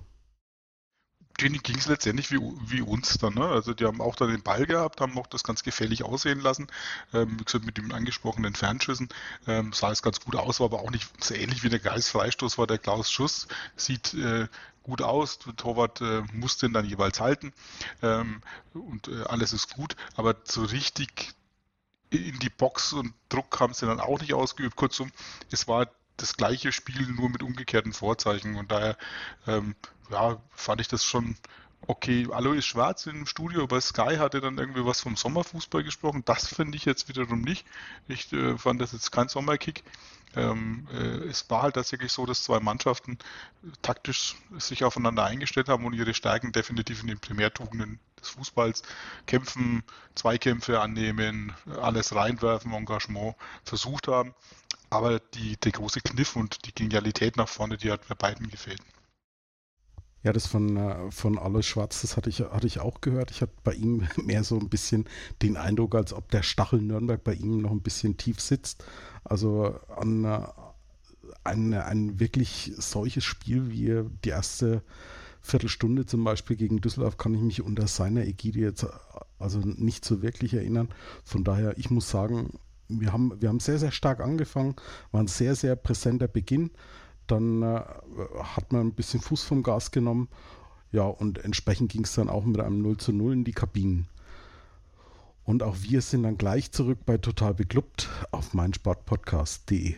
Denen 1.40 1.62
ging 1.62 1.76
es 1.78 1.86
letztendlich 1.86 2.32
wie, 2.32 2.40
wie 2.66 2.80
uns 2.80 3.18
dann. 3.18 3.34
Ne? 3.34 3.46
Also 3.46 3.72
die 3.72 3.84
haben 3.84 4.00
auch 4.00 4.16
dann 4.16 4.30
den 4.30 4.42
Ball 4.42 4.66
gehabt, 4.66 5.00
haben 5.00 5.16
auch 5.16 5.28
das 5.28 5.44
ganz 5.44 5.62
gefährlich 5.62 6.02
aussehen 6.02 6.40
lassen. 6.40 6.66
Ähm, 7.14 7.38
wie 7.38 7.44
gesagt, 7.44 7.64
mit 7.64 7.78
den 7.78 7.92
angesprochenen 7.92 8.54
Fernschüssen 8.54 9.08
ähm, 9.46 9.72
sah 9.72 9.92
es 9.92 10.02
ganz 10.02 10.18
gut 10.18 10.34
aus, 10.34 10.58
war 10.58 10.64
aber 10.64 10.80
auch 10.80 10.90
nicht 10.90 11.08
so 11.22 11.34
ähnlich 11.34 11.62
wie 11.62 11.68
der 11.68 11.78
Geistfreistoß 11.78 12.58
war 12.58 12.66
der 12.66 12.78
Klaus 12.78 13.12
Schuss. 13.12 13.46
Sieht 13.76 14.14
äh, 14.14 14.48
gut 14.88 15.02
aus. 15.02 15.38
Der 15.38 15.54
Torwart 15.54 16.00
äh, 16.00 16.22
muss 16.32 16.56
den 16.56 16.72
dann 16.72 16.86
jeweils 16.86 17.20
halten 17.20 17.52
ähm, 18.02 18.40
und 18.72 19.08
äh, 19.08 19.22
alles 19.24 19.52
ist 19.52 19.74
gut. 19.74 19.96
Aber 20.16 20.34
so 20.44 20.64
richtig 20.64 21.34
in 22.10 22.38
die 22.38 22.48
Box 22.48 22.94
und 22.94 23.12
Druck 23.28 23.60
haben 23.60 23.74
sie 23.74 23.86
dann 23.86 24.00
auch 24.00 24.20
nicht 24.20 24.32
ausgeübt. 24.32 24.76
Kurzum, 24.76 25.12
es 25.50 25.68
war 25.68 25.88
das 26.16 26.36
gleiche 26.36 26.72
Spiel 26.72 27.06
nur 27.06 27.28
mit 27.28 27.42
umgekehrten 27.42 27.92
Vorzeichen 27.92 28.56
und 28.56 28.72
daher 28.72 28.96
ähm, 29.46 29.76
ja, 30.10 30.40
fand 30.50 30.80
ich 30.80 30.88
das 30.88 31.04
schon 31.04 31.36
okay. 31.86 32.26
Alois 32.30 32.62
Schwarz 32.62 33.06
im 33.06 33.26
Studio 33.26 33.66
bei 33.66 33.80
Sky 33.80 34.16
hatte 34.18 34.40
dann 34.40 34.58
irgendwie 34.58 34.84
was 34.84 35.00
vom 35.00 35.16
Sommerfußball 35.16 35.84
gesprochen. 35.84 36.22
Das 36.24 36.46
finde 36.46 36.76
ich 36.76 36.84
jetzt 36.84 37.08
wiederum 37.08 37.40
nicht. 37.42 37.66
Ich 38.08 38.32
äh, 38.32 38.56
fand 38.58 38.80
das 38.80 38.92
jetzt 38.92 39.10
kein 39.12 39.28
Sommerkick. 39.28 39.84
Ähm, 40.36 40.86
äh, 40.92 41.28
es 41.28 41.48
war 41.48 41.62
halt 41.62 41.74
tatsächlich 41.74 42.12
so, 42.12 42.26
dass 42.26 42.42
zwei 42.42 42.60
Mannschaften 42.60 43.18
taktisch 43.82 44.36
sich 44.58 44.84
aufeinander 44.84 45.24
eingestellt 45.24 45.68
haben 45.68 45.84
und 45.84 45.94
ihre 45.94 46.14
Stärken 46.14 46.52
definitiv 46.52 47.00
in 47.02 47.08
den 47.08 47.18
Primärtugenden 47.18 47.98
des 48.20 48.30
Fußballs 48.30 48.82
kämpfen, 49.26 49.82
Zweikämpfe 50.14 50.80
annehmen, 50.80 51.54
alles 51.80 52.14
reinwerfen, 52.14 52.72
Engagement 52.72 53.36
versucht 53.64 54.08
haben. 54.08 54.34
Aber 54.90 55.18
die, 55.20 55.56
der 55.56 55.72
große 55.72 56.00
Kniff 56.00 56.36
und 56.36 56.66
die 56.66 56.74
Genialität 56.74 57.36
nach 57.36 57.48
vorne, 57.48 57.76
die 57.76 57.90
hat 57.90 58.06
bei 58.08 58.14
beiden 58.14 58.48
gefehlt. 58.48 58.80
Ja, 60.24 60.32
das 60.32 60.46
von, 60.46 60.76
äh, 60.76 61.10
von 61.10 61.38
Alois 61.38 61.62
Schwarz, 61.62 62.02
das 62.02 62.16
hatte 62.16 62.28
ich, 62.28 62.40
hatte 62.40 62.66
ich 62.66 62.80
auch 62.80 63.00
gehört. 63.00 63.30
Ich 63.30 63.40
hatte 63.40 63.52
bei 63.62 63.74
ihm 63.74 64.08
mehr 64.22 64.44
so 64.44 64.58
ein 64.58 64.68
bisschen 64.68 65.04
den 65.42 65.56
Eindruck, 65.56 65.94
als 65.94 66.12
ob 66.12 66.30
der 66.30 66.42
Stachel 66.42 66.80
Nürnberg 66.80 67.22
bei 67.22 67.34
ihm 67.34 67.62
noch 67.62 67.70
ein 67.70 67.82
bisschen 67.82 68.16
tief 68.16 68.40
sitzt. 68.40 68.84
Also 69.24 69.78
an 69.88 70.24
äh, 70.24 70.40
ein, 71.44 71.74
ein 71.74 72.20
wirklich 72.20 72.72
solches 72.76 73.24
Spiel 73.24 73.70
wie 73.70 74.02
die 74.24 74.30
erste 74.30 74.82
Viertelstunde 75.40 76.04
zum 76.04 76.24
Beispiel 76.24 76.56
gegen 76.56 76.80
Düsseldorf 76.80 77.16
kann 77.16 77.34
ich 77.34 77.40
mich 77.40 77.62
unter 77.62 77.86
seiner 77.86 78.26
Ägide 78.26 78.60
jetzt 78.60 78.86
also 79.38 79.60
nicht 79.60 80.04
so 80.04 80.22
wirklich 80.22 80.54
erinnern. 80.54 80.88
Von 81.24 81.44
daher, 81.44 81.78
ich 81.78 81.90
muss 81.90 82.10
sagen, 82.10 82.58
wir 82.88 83.12
haben, 83.12 83.40
wir 83.40 83.48
haben 83.48 83.60
sehr, 83.60 83.78
sehr 83.78 83.92
stark 83.92 84.20
angefangen, 84.20 84.76
war 85.12 85.22
ein 85.22 85.28
sehr, 85.28 85.54
sehr 85.54 85.76
präsenter 85.76 86.28
Beginn. 86.28 86.70
Dann 87.28 87.62
äh, 87.62 87.82
hat 88.42 88.72
man 88.72 88.88
ein 88.88 88.94
bisschen 88.94 89.20
Fuß 89.20 89.44
vom 89.44 89.62
Gas 89.62 89.90
genommen. 89.90 90.28
Ja, 90.90 91.02
und 91.02 91.38
entsprechend 91.44 91.92
ging 91.92 92.04
es 92.04 92.14
dann 92.14 92.28
auch 92.28 92.44
mit 92.44 92.60
einem 92.60 92.82
0 92.82 92.96
zu 92.96 93.12
0 93.12 93.32
in 93.34 93.44
die 93.44 93.52
Kabinen. 93.52 94.08
Und 95.44 95.62
auch 95.62 95.76
wir 95.80 96.02
sind 96.02 96.24
dann 96.24 96.36
gleich 96.36 96.72
zurück 96.72 96.98
bei 97.06 97.16
Total 97.16 97.54
Beklubbt 97.54 98.08
auf 98.32 98.52
meinsportpodcast.de. 98.52 99.96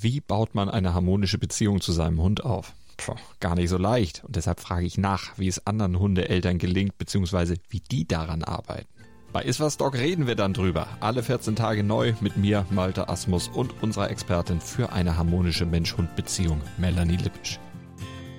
Wie 0.00 0.20
baut 0.20 0.54
man 0.54 0.68
eine 0.68 0.94
harmonische 0.94 1.38
Beziehung 1.38 1.80
zu 1.80 1.92
seinem 1.92 2.20
Hund 2.20 2.44
auf? 2.44 2.74
Puh, 2.98 3.14
gar 3.40 3.54
nicht 3.54 3.70
so 3.70 3.78
leicht. 3.78 4.24
Und 4.24 4.36
deshalb 4.36 4.60
frage 4.60 4.84
ich 4.84 4.98
nach, 4.98 5.38
wie 5.38 5.48
es 5.48 5.66
anderen 5.66 5.98
Hundeeltern 5.98 6.58
gelingt, 6.58 6.98
beziehungsweise 6.98 7.54
wie 7.68 7.80
die 7.80 8.06
daran 8.06 8.44
arbeiten. 8.44 8.97
Bei 9.30 9.42
Iswas 9.42 9.76
Dog 9.76 9.94
reden 9.94 10.26
wir 10.26 10.36
dann 10.36 10.54
drüber. 10.54 10.88
Alle 11.00 11.22
14 11.22 11.54
Tage 11.54 11.84
neu 11.84 12.14
mit 12.20 12.38
mir, 12.38 12.64
Malte 12.70 13.10
Asmus 13.10 13.48
und 13.48 13.82
unserer 13.82 14.10
Expertin 14.10 14.58
für 14.58 14.90
eine 14.90 15.18
harmonische 15.18 15.66
Mensch-Hund-Beziehung, 15.66 16.62
Melanie 16.78 17.16
Lippisch. 17.16 17.60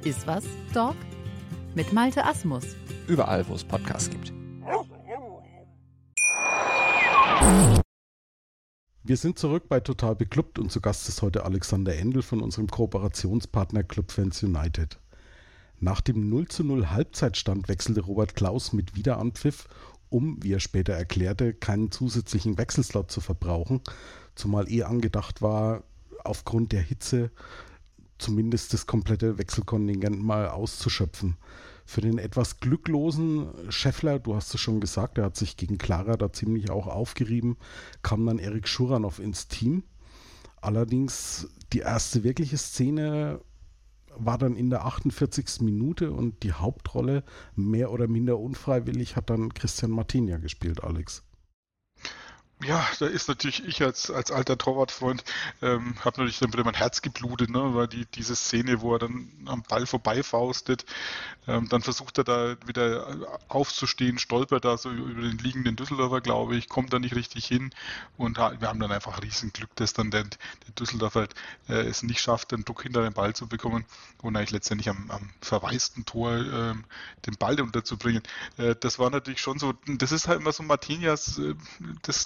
Iswas 0.03 0.45
Dog 0.73 0.95
mit 1.75 1.93
Malte 1.93 2.25
Asmus. 2.25 2.63
Überall, 3.07 3.47
wo 3.47 3.53
es 3.53 3.63
Podcasts 3.63 4.09
gibt. 4.09 4.33
Wir 9.03 9.17
sind 9.17 9.37
zurück 9.37 9.69
bei 9.69 9.79
Total 9.81 10.15
Beklubbt 10.15 10.57
und 10.57 10.71
zu 10.71 10.81
Gast 10.81 11.07
ist 11.07 11.21
heute 11.21 11.45
Alexander 11.45 11.95
Endel 11.95 12.23
von 12.23 12.41
unserem 12.41 12.65
Kooperationspartner 12.67 13.83
Club 13.83 14.11
Fans 14.11 14.41
United. 14.41 14.99
Nach 15.81 16.01
dem 16.01 16.29
0 16.29 16.47
zu 16.47 16.63
0 16.63 16.89
Halbzeitstand 16.89 17.69
wechselte 17.69 18.01
Robert 18.01 18.35
Klaus 18.35 18.73
mit 18.73 18.95
Wiederanpfiff, 18.95 19.67
um, 20.09 20.37
wie 20.41 20.53
er 20.53 20.59
später 20.59 20.93
erklärte, 20.93 21.53
keinen 21.53 21.91
zusätzlichen 21.91 22.57
Wechselslot 22.57 23.11
zu 23.11 23.21
verbrauchen, 23.21 23.81
zumal 24.35 24.71
eh 24.71 24.83
angedacht 24.83 25.41
war, 25.41 25.83
aufgrund 26.23 26.71
der 26.71 26.81
Hitze 26.81 27.31
zumindest 28.17 28.73
das 28.73 28.85
komplette 28.85 29.37
Wechselkontingent 29.37 30.21
mal 30.21 30.49
auszuschöpfen. 30.49 31.37
Für 31.85 32.01
den 32.01 32.19
etwas 32.19 32.59
glücklosen 32.59 33.47
Scheffler, 33.69 34.19
du 34.19 34.35
hast 34.35 34.53
es 34.53 34.61
schon 34.61 34.79
gesagt, 34.79 35.17
der 35.17 35.25
hat 35.25 35.37
sich 35.37 35.57
gegen 35.57 35.79
Clara 35.79 36.17
da 36.17 36.31
ziemlich 36.31 36.69
auch 36.69 36.85
aufgerieben, 36.85 37.57
kam 38.03 38.25
dann 38.25 38.37
Erik 38.37 38.67
Schuranov 38.67 39.17
ins 39.17 39.47
Team. 39.47 39.83
Allerdings 40.61 41.47
die 41.73 41.79
erste 41.79 42.23
wirkliche 42.23 42.57
Szene 42.57 43.39
war 44.25 44.37
dann 44.37 44.55
in 44.55 44.69
der 44.69 44.85
48. 44.85 45.61
Minute 45.61 46.11
und 46.11 46.43
die 46.43 46.53
Hauptrolle, 46.53 47.23
mehr 47.55 47.91
oder 47.91 48.07
minder 48.07 48.39
unfreiwillig, 48.39 49.15
hat 49.15 49.29
dann 49.29 49.53
Christian 49.53 49.91
Martinia 49.91 50.37
gespielt, 50.37 50.83
Alex. 50.83 51.23
Ja, 52.61 52.85
da 52.99 53.05
ist 53.05 53.29
natürlich 53.29 53.63
ich 53.65 53.81
als, 53.81 54.11
als 54.11 54.31
alter 54.31 54.57
Torwartfreund, 54.57 55.23
ähm, 55.61 55.95
habe 56.03 56.19
natürlich 56.19 56.39
dann 56.39 56.51
wieder 56.51 56.65
mein 56.65 56.73
Herz 56.73 57.01
geblutet, 57.01 57.49
ne, 57.49 57.73
weil 57.73 57.87
die, 57.87 58.05
diese 58.05 58.35
Szene, 58.35 58.81
wo 58.81 58.91
er 58.93 58.99
dann 58.99 59.29
am 59.45 59.63
Ball 59.63 59.85
vorbeifaustet, 59.85 60.83
ähm, 61.47 61.69
dann 61.69 61.81
versucht 61.81 62.17
er 62.17 62.25
da 62.25 62.57
wieder 62.65 63.39
aufzustehen, 63.47 64.19
stolpert 64.19 64.65
da 64.65 64.77
so 64.77 64.91
über 64.91 65.21
den 65.21 65.37
liegenden 65.37 65.77
Düsseldorfer, 65.77 66.19
glaube 66.19 66.57
ich, 66.57 66.67
kommt 66.67 66.91
da 66.91 66.99
nicht 66.99 67.15
richtig 67.15 67.45
hin 67.45 67.71
und 68.17 68.37
wir 68.37 68.67
haben 68.67 68.79
dann 68.81 68.91
einfach 68.91 69.21
Riesenglück, 69.21 69.73
dass 69.75 69.93
dann 69.93 70.11
der, 70.11 70.23
der 70.25 70.73
Düsseldorfer 70.77 71.29
äh, 71.69 71.75
es 71.87 72.03
nicht 72.03 72.19
schafft, 72.19 72.51
den 72.51 72.65
Druck 72.65 72.83
hinter 72.83 73.03
den 73.03 73.13
Ball 73.13 73.33
zu 73.33 73.47
bekommen 73.47 73.85
und 74.21 74.35
eigentlich 74.35 74.51
letztendlich 74.51 74.89
am, 74.89 75.09
am 75.11 75.29
verwaisten 75.41 76.05
Tor 76.05 76.33
ähm, 76.35 76.83
den 77.25 77.35
Ball 77.37 77.59
unterzubringen. 77.61 78.23
Äh, 78.57 78.75
das 78.79 78.99
war 78.99 79.09
natürlich 79.09 79.39
schon 79.39 79.59
so, 79.59 79.73
das 79.87 80.11
ist 80.11 80.27
halt 80.27 80.41
immer 80.41 80.51
so 80.51 80.63
Martinias, 80.63 81.37
äh, 81.39 81.55
das 82.01 82.25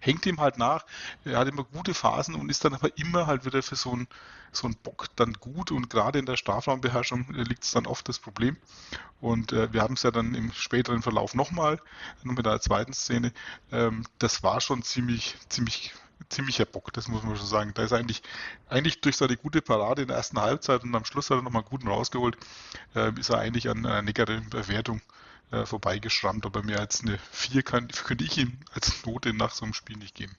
hängt 0.00 0.26
ihm 0.26 0.40
halt 0.40 0.58
nach. 0.58 0.84
Er 1.24 1.38
hat 1.38 1.48
immer 1.48 1.64
gute 1.64 1.94
Phasen 1.94 2.34
und 2.34 2.50
ist 2.50 2.64
dann 2.64 2.74
aber 2.74 2.96
immer 2.98 3.26
halt 3.26 3.44
wieder 3.44 3.62
für 3.62 3.76
so 3.76 3.92
einen 3.92 4.08
so 4.52 4.66
ein 4.68 4.76
Bock 4.82 5.06
dann 5.16 5.32
gut 5.34 5.70
und 5.70 5.88
gerade 5.88 6.18
in 6.18 6.26
der 6.26 6.36
Strafraumbeherrschung 6.36 7.32
liegt 7.32 7.64
es 7.64 7.70
dann 7.70 7.86
oft 7.86 8.06
das 8.08 8.18
Problem. 8.18 8.58
Und 9.20 9.52
äh, 9.52 9.72
wir 9.72 9.80
haben 9.80 9.94
es 9.94 10.02
ja 10.02 10.10
dann 10.10 10.34
im 10.34 10.52
späteren 10.52 11.00
Verlauf 11.00 11.34
nochmal, 11.34 11.80
mit 12.22 12.46
einer 12.46 12.60
zweiten 12.60 12.92
Szene. 12.92 13.32
Ähm, 13.70 14.04
das 14.18 14.42
war 14.42 14.60
schon 14.60 14.82
ziemlich, 14.82 15.36
ziemlich 15.48 15.94
ziemlicher 16.28 16.64
Bock, 16.64 16.92
das 16.92 17.08
muss 17.08 17.22
man 17.22 17.36
schon 17.36 17.46
sagen. 17.46 17.72
Da 17.74 17.82
ist 17.82 17.92
eigentlich, 17.92 18.22
eigentlich 18.68 19.00
durch 19.00 19.16
seine 19.16 19.36
gute 19.36 19.62
Parade 19.62 20.02
in 20.02 20.08
der 20.08 20.16
ersten 20.16 20.40
Halbzeit 20.40 20.84
und 20.84 20.94
am 20.94 21.04
Schluss 21.04 21.30
hat 21.30 21.38
er 21.38 21.42
nochmal 21.42 21.62
guten 21.62 21.88
rausgeholt, 21.88 22.36
äh, 22.94 23.12
ist 23.18 23.30
er 23.30 23.38
eigentlich 23.38 23.68
an 23.68 23.84
einer 23.86 24.02
negativen 24.02 24.48
Bewertung 24.50 25.00
äh, 25.52 25.66
vorbeigeschrammt. 25.66 26.46
Aber 26.46 26.62
mehr 26.62 26.80
als 26.80 27.02
eine 27.02 27.18
4 27.30 27.62
kann, 27.62 27.88
könnte 27.88 28.24
ich 28.24 28.38
ihm 28.38 28.58
als 28.72 29.04
Note 29.06 29.32
nach 29.32 29.52
so 29.52 29.64
einem 29.64 29.74
Spiel 29.74 29.96
nicht 29.96 30.14
geben. 30.14 30.36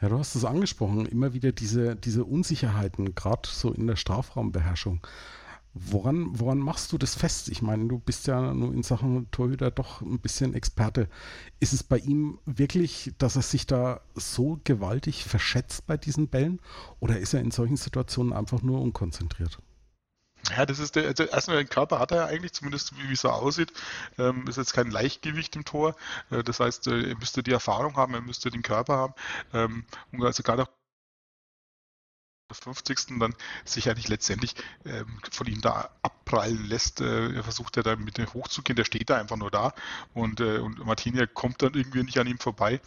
Ja, 0.00 0.08
du 0.08 0.18
hast 0.18 0.34
es 0.36 0.44
angesprochen, 0.44 1.06
immer 1.06 1.32
wieder 1.32 1.50
diese, 1.50 1.96
diese 1.96 2.24
Unsicherheiten, 2.24 3.14
gerade 3.14 3.48
so 3.48 3.72
in 3.72 3.86
der 3.86 3.96
Strafraumbeherrschung. 3.96 5.04
Woran, 5.74 6.38
woran 6.38 6.58
machst 6.58 6.92
du 6.92 6.98
das 6.98 7.14
fest? 7.14 7.48
Ich 7.50 7.62
meine, 7.62 7.86
du 7.88 7.98
bist 7.98 8.26
ja 8.26 8.54
nur 8.54 8.72
in 8.72 8.82
Sachen 8.82 9.30
Torhüter 9.30 9.70
doch 9.70 10.00
ein 10.00 10.18
bisschen 10.18 10.54
Experte. 10.54 11.08
Ist 11.60 11.72
es 11.72 11.82
bei 11.82 11.98
ihm 11.98 12.38
wirklich, 12.46 13.12
dass 13.18 13.36
er 13.36 13.42
sich 13.42 13.66
da 13.66 14.00
so 14.14 14.60
gewaltig 14.64 15.24
verschätzt 15.24 15.86
bei 15.86 15.96
diesen 15.96 16.28
Bällen? 16.28 16.60
Oder 17.00 17.18
ist 17.18 17.34
er 17.34 17.40
in 17.40 17.50
solchen 17.50 17.76
Situationen 17.76 18.32
einfach 18.32 18.62
nur 18.62 18.80
unkonzentriert? 18.80 19.60
Ja, 20.56 20.64
das 20.64 20.78
ist 20.78 20.96
der, 20.96 21.06
also 21.08 21.24
erstmal 21.24 21.58
den 21.58 21.68
Körper 21.68 21.98
hat 21.98 22.12
er 22.12 22.26
eigentlich, 22.26 22.52
zumindest 22.52 22.96
wie, 22.96 23.12
es 23.12 23.20
so 23.22 23.28
aussieht. 23.30 23.72
Ähm, 24.18 24.46
ist 24.48 24.56
jetzt 24.56 24.72
kein 24.72 24.90
Leichtgewicht 24.90 25.56
im 25.56 25.64
Tor. 25.64 25.94
Äh, 26.30 26.42
das 26.42 26.60
heißt, 26.60 26.86
äh, 26.86 27.10
er 27.10 27.16
müsste 27.18 27.42
die 27.42 27.52
Erfahrung 27.52 27.96
haben, 27.96 28.14
er 28.14 28.20
müsste 28.22 28.50
den 28.50 28.62
Körper 28.62 28.96
haben. 28.96 29.14
Ähm, 29.52 29.84
also 30.20 30.42
gerade 30.42 30.62
auch 30.62 30.68
50. 32.54 33.18
dann 33.18 33.34
sich 33.64 33.88
eigentlich 33.88 34.08
letztendlich 34.08 34.54
ähm, 34.84 35.06
von 35.30 35.46
ihm 35.46 35.60
da 35.60 35.90
abprallen 36.02 36.66
lässt. 36.66 37.00
Äh, 37.00 37.34
er 37.34 37.42
versucht 37.42 37.76
ja 37.76 37.82
da 37.82 37.96
mit 37.96 38.18
dem 38.18 38.32
hochzugehen, 38.32 38.76
der 38.76 38.84
steht 38.84 39.10
da 39.10 39.18
einfach 39.18 39.36
nur 39.36 39.50
da 39.50 39.74
und, 40.14 40.40
äh, 40.40 40.58
und 40.58 40.84
Martinia 40.84 41.26
kommt 41.26 41.62
dann 41.62 41.74
irgendwie 41.74 42.02
nicht 42.02 42.18
an 42.18 42.26
ihm 42.26 42.38
vorbei. 42.38 42.80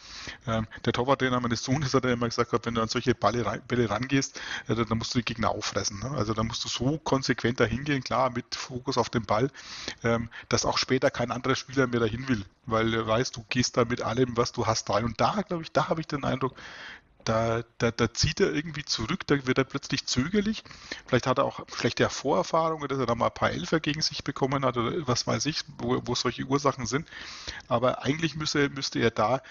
Ähm, 0.47 0.67
der 0.85 0.93
Torwarttrainer 0.93 1.39
meines 1.39 1.63
Sohnes 1.63 1.93
hat 1.93 2.05
ja 2.05 2.11
immer 2.11 2.27
gesagt, 2.27 2.51
wenn 2.65 2.75
du 2.75 2.81
an 2.81 2.87
solche 2.87 3.13
Bälle, 3.13 3.61
Bälle 3.67 3.89
rangehst, 3.89 4.39
äh, 4.67 4.75
dann 4.75 4.97
musst 4.97 5.13
du 5.13 5.19
die 5.19 5.25
Gegner 5.25 5.49
auffressen. 5.49 5.99
Ne? 5.99 6.11
Also 6.11 6.33
da 6.33 6.43
musst 6.43 6.63
du 6.63 6.69
so 6.69 6.97
konsequent 6.97 7.59
dahin 7.59 7.83
gehen, 7.83 8.03
klar, 8.03 8.31
mit 8.31 8.55
Fokus 8.55 8.97
auf 8.97 9.09
den 9.09 9.25
Ball, 9.25 9.51
ähm, 10.03 10.29
dass 10.49 10.65
auch 10.65 10.77
später 10.77 11.11
kein 11.11 11.31
anderer 11.31 11.55
Spieler 11.55 11.87
mehr 11.87 11.99
dahin 11.99 12.27
will, 12.27 12.45
weil 12.65 12.93
er 12.93 13.07
weiß, 13.07 13.31
du 13.31 13.45
gehst 13.49 13.77
da 13.77 13.85
mit 13.85 14.01
allem, 14.01 14.37
was 14.37 14.51
du 14.51 14.65
hast, 14.65 14.89
rein. 14.89 15.05
Und 15.05 15.21
da, 15.21 15.41
glaube 15.41 15.63
ich, 15.63 15.71
da 15.71 15.89
habe 15.89 16.01
ich 16.01 16.07
den 16.07 16.23
Eindruck, 16.23 16.55
da, 17.23 17.63
da, 17.77 17.91
da 17.91 18.13
zieht 18.13 18.39
er 18.39 18.53
irgendwie 18.53 18.85
zurück, 18.85 19.25
da 19.27 19.45
wird 19.47 19.57
er 19.57 19.63
plötzlich 19.63 20.05
zögerlich. 20.05 20.63
Vielleicht 21.05 21.27
hat 21.27 21.37
er 21.37 21.45
auch 21.45 21.65
schlechte 21.75 22.09
Vorerfahrungen, 22.09 22.87
dass 22.87 22.99
er 22.99 23.05
da 23.05 23.15
mal 23.15 23.27
ein 23.27 23.33
paar 23.33 23.51
Elfer 23.51 23.79
gegen 23.79 24.01
sich 24.01 24.23
bekommen 24.23 24.65
hat 24.65 24.77
oder 24.77 25.07
was 25.07 25.27
weiß 25.27 25.45
ich, 25.47 25.63
wo, 25.77 26.01
wo 26.05 26.15
solche 26.15 26.43
Ursachen 26.43 26.85
sind. 26.85 27.07
Aber 27.67 28.03
eigentlich 28.03 28.35
müsste, 28.35 28.69
müsste 28.69 28.99
er 28.99 29.11
da 29.11 29.41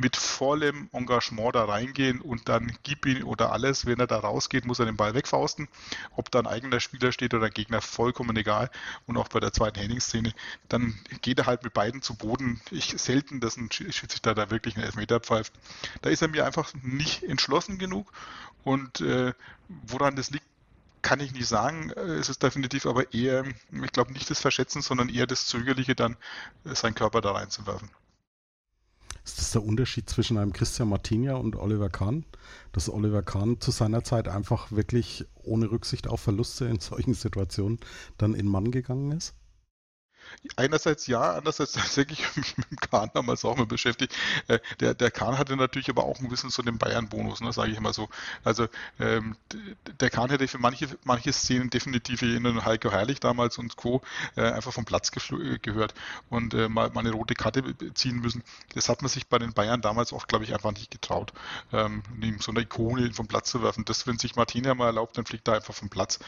mit 0.00 0.16
vollem 0.16 0.88
Engagement 0.92 1.54
da 1.54 1.66
reingehen 1.66 2.22
und 2.22 2.48
dann 2.48 2.72
gib 2.82 3.04
ihn 3.04 3.22
oder 3.22 3.52
alles, 3.52 3.84
wenn 3.84 4.00
er 4.00 4.06
da 4.06 4.18
rausgeht, 4.18 4.64
muss 4.64 4.78
er 4.78 4.86
den 4.86 4.96
Ball 4.96 5.12
wegfausten. 5.12 5.68
Ob 6.16 6.30
da 6.30 6.38
ein 6.38 6.46
eigener 6.46 6.80
Spieler 6.80 7.12
steht 7.12 7.34
oder 7.34 7.46
ein 7.46 7.52
Gegner, 7.52 7.82
vollkommen 7.82 8.34
egal. 8.38 8.70
Und 9.06 9.18
auch 9.18 9.28
bei 9.28 9.40
der 9.40 9.52
zweiten 9.52 9.78
Henning-Szene, 9.78 10.32
dann 10.70 10.98
geht 11.20 11.38
er 11.38 11.46
halt 11.46 11.64
mit 11.64 11.74
beiden 11.74 12.00
zu 12.00 12.14
Boden. 12.14 12.62
Ich 12.70 12.94
selten, 12.96 13.40
dass 13.40 13.58
ein 13.58 13.70
Schiedsrichter 13.70 14.34
da 14.34 14.50
wirklich 14.50 14.76
einen 14.76 14.86
Elfmeter 14.86 15.20
pfeift. 15.20 15.52
Da 16.00 16.08
ist 16.08 16.22
er 16.22 16.28
mir 16.28 16.46
einfach 16.46 16.72
nicht 16.82 17.22
entschlossen 17.22 17.76
genug 17.76 18.10
und 18.64 19.02
äh, 19.02 19.34
woran 19.68 20.16
das 20.16 20.30
liegt, 20.30 20.46
kann 21.02 21.20
ich 21.20 21.32
nicht 21.32 21.46
sagen. 21.46 21.90
Äh, 21.90 22.14
es 22.14 22.30
ist 22.30 22.42
definitiv 22.42 22.86
aber 22.86 23.12
eher, 23.12 23.44
ich 23.70 23.92
glaube, 23.92 24.14
nicht 24.14 24.30
das 24.30 24.40
Verschätzen, 24.40 24.80
sondern 24.80 25.10
eher 25.10 25.26
das 25.26 25.44
Zögerliche, 25.44 25.94
dann 25.94 26.16
äh, 26.64 26.74
seinen 26.74 26.94
Körper 26.94 27.20
da 27.20 27.32
reinzuwerfen. 27.32 27.90
Ist 29.24 29.38
das 29.38 29.52
der 29.52 29.64
Unterschied 29.64 30.08
zwischen 30.08 30.38
einem 30.38 30.52
Christian 30.52 30.88
Martinia 30.88 31.34
und 31.34 31.56
Oliver 31.56 31.90
Kahn? 31.90 32.24
Dass 32.72 32.88
Oliver 32.88 33.22
Kahn 33.22 33.60
zu 33.60 33.70
seiner 33.70 34.04
Zeit 34.04 34.28
einfach 34.28 34.72
wirklich 34.72 35.26
ohne 35.42 35.70
Rücksicht 35.70 36.08
auf 36.08 36.20
Verluste 36.20 36.66
in 36.66 36.80
solchen 36.80 37.14
Situationen 37.14 37.78
dann 38.18 38.34
in 38.34 38.46
Mann 38.46 38.70
gegangen 38.70 39.12
ist? 39.12 39.34
Einerseits 40.56 41.06
ja, 41.06 41.34
andererseits 41.34 41.72
denke 41.94 42.14
ich 42.14 42.36
mich 42.36 42.56
mit 42.56 42.70
dem 42.70 42.76
Kahn 42.78 43.10
damals 43.14 43.44
auch 43.44 43.56
mal 43.56 43.66
beschäftigt. 43.66 44.14
Äh, 44.48 44.58
der, 44.80 44.94
der 44.94 45.10
Kahn 45.10 45.38
hatte 45.38 45.56
natürlich 45.56 45.90
aber 45.90 46.04
auch 46.04 46.18
ein 46.20 46.28
bisschen 46.28 46.50
so 46.50 46.62
den 46.62 46.78
Bayern-Bonus, 46.78 47.40
ne, 47.40 47.52
sage 47.52 47.72
ich 47.72 47.78
immer 47.78 47.92
so. 47.92 48.08
Also 48.44 48.68
ähm, 48.98 49.36
der 50.00 50.10
Kahn 50.10 50.30
hätte 50.30 50.46
für 50.48 50.58
manche, 50.58 50.88
manche 51.04 51.32
Szenen 51.32 51.70
definitiv 51.70 52.22
in 52.22 52.64
Heiko 52.64 52.90
Herrlich 52.90 53.20
damals 53.20 53.58
und 53.58 53.76
Co. 53.76 54.02
Äh, 54.36 54.42
einfach 54.42 54.72
vom 54.72 54.84
Platz 54.84 55.10
äh, 55.30 55.58
gehört 55.58 55.94
und 56.28 56.54
äh, 56.54 56.68
mal, 56.68 56.90
mal, 56.90 57.00
eine 57.00 57.12
rote 57.12 57.34
Karte 57.34 57.62
ziehen 57.94 58.20
müssen. 58.20 58.42
Das 58.74 58.88
hat 58.88 59.02
man 59.02 59.08
sich 59.08 59.28
bei 59.28 59.38
den 59.38 59.52
Bayern 59.52 59.80
damals 59.80 60.12
oft, 60.12 60.28
glaube 60.28 60.44
ich, 60.44 60.54
einfach 60.54 60.72
nicht 60.72 60.90
getraut, 60.90 61.32
ähm, 61.72 62.02
so 62.40 62.52
eine 62.52 62.60
Ikone 62.60 63.12
vom 63.12 63.26
Platz 63.26 63.50
zu 63.50 63.62
werfen. 63.62 63.84
Das, 63.84 64.06
wenn 64.06 64.18
sich 64.18 64.36
Martina 64.36 64.74
mal 64.74 64.86
erlaubt, 64.86 65.16
dann 65.16 65.26
fliegt 65.26 65.48
er 65.48 65.54
einfach 65.54 65.74
vom 65.74 65.88
Platz. 65.88 66.18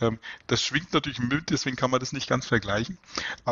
Ähm, 0.00 0.18
das 0.46 0.62
schwingt 0.62 0.92
natürlich 0.92 1.18
mit, 1.18 1.50
deswegen 1.50 1.76
kann 1.76 1.90
man 1.90 2.00
das 2.00 2.12
nicht 2.12 2.28
ganz 2.28 2.46
vergleichen. 2.46 2.98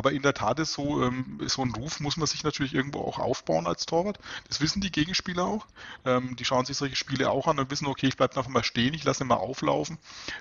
In 0.06 0.22
der 0.22 0.34
Tat 0.34 0.58
ist 0.58 0.72
so, 0.72 1.02
ähm, 1.02 1.40
so 1.46 1.62
ein 1.62 1.72
Ruf 1.74 2.00
muss 2.00 2.16
man 2.16 2.26
sich 2.26 2.44
natürlich 2.44 2.74
irgendwo 2.74 3.00
auch 3.00 3.18
aufbauen 3.18 3.66
als 3.66 3.86
Torwart. 3.86 4.18
Das 4.48 4.60
wissen 4.60 4.80
die 4.80 4.92
Gegenspieler 4.92 5.44
auch. 5.44 5.66
Ähm, 6.04 6.36
die 6.36 6.44
schauen 6.44 6.64
sich 6.64 6.76
solche 6.76 6.96
Spiele 6.96 7.30
auch 7.30 7.46
an 7.46 7.58
und 7.58 7.70
wissen, 7.70 7.86
okay, 7.86 8.06
ich 8.06 8.16
bleibe 8.16 8.36
einfach 8.36 8.50
mal 8.50 8.64
stehen, 8.64 8.94
ich 8.94 9.04
lasse 9.04 9.24
ihn 9.24 9.28
mal 9.28 9.36
auflaufen, 9.36 9.98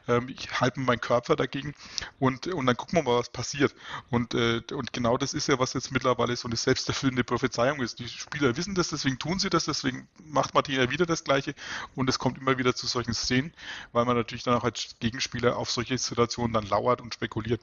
ähm, 0.07 0.29
ich 0.29 0.59
halte 0.59 0.79
meinen 0.79 1.01
Körper 1.01 1.35
dagegen 1.35 1.73
und, 2.19 2.47
und 2.47 2.65
dann 2.65 2.77
gucken 2.77 2.99
wir 2.99 3.03
mal, 3.03 3.19
was 3.19 3.29
passiert. 3.29 3.75
Und, 4.09 4.33
äh, 4.33 4.61
und 4.71 4.93
genau 4.93 5.17
das 5.17 5.33
ist 5.33 5.47
ja, 5.47 5.59
was 5.59 5.73
jetzt 5.73 5.91
mittlerweile 5.91 6.35
so 6.35 6.47
eine 6.47 6.55
selbsterfüllende 6.55 7.23
Prophezeiung 7.23 7.81
ist. 7.81 7.99
Die 7.99 8.07
Spieler 8.07 8.55
wissen 8.57 8.75
das, 8.75 8.89
deswegen 8.89 9.19
tun 9.19 9.39
sie 9.39 9.49
das, 9.49 9.65
deswegen 9.65 10.07
macht 10.25 10.53
Martina 10.53 10.89
wieder 10.89 11.05
das 11.05 11.23
Gleiche 11.23 11.53
und 11.95 12.09
es 12.09 12.19
kommt 12.19 12.37
immer 12.37 12.57
wieder 12.57 12.75
zu 12.75 12.87
solchen 12.87 13.13
Szenen, 13.13 13.53
weil 13.91 14.05
man 14.05 14.15
natürlich 14.15 14.43
dann 14.43 14.55
auch 14.55 14.63
als 14.63 14.95
Gegenspieler 14.99 15.57
auf 15.57 15.71
solche 15.71 15.97
Situationen 15.97 16.53
dann 16.53 16.65
lauert 16.65 17.01
und 17.01 17.13
spekuliert. 17.13 17.61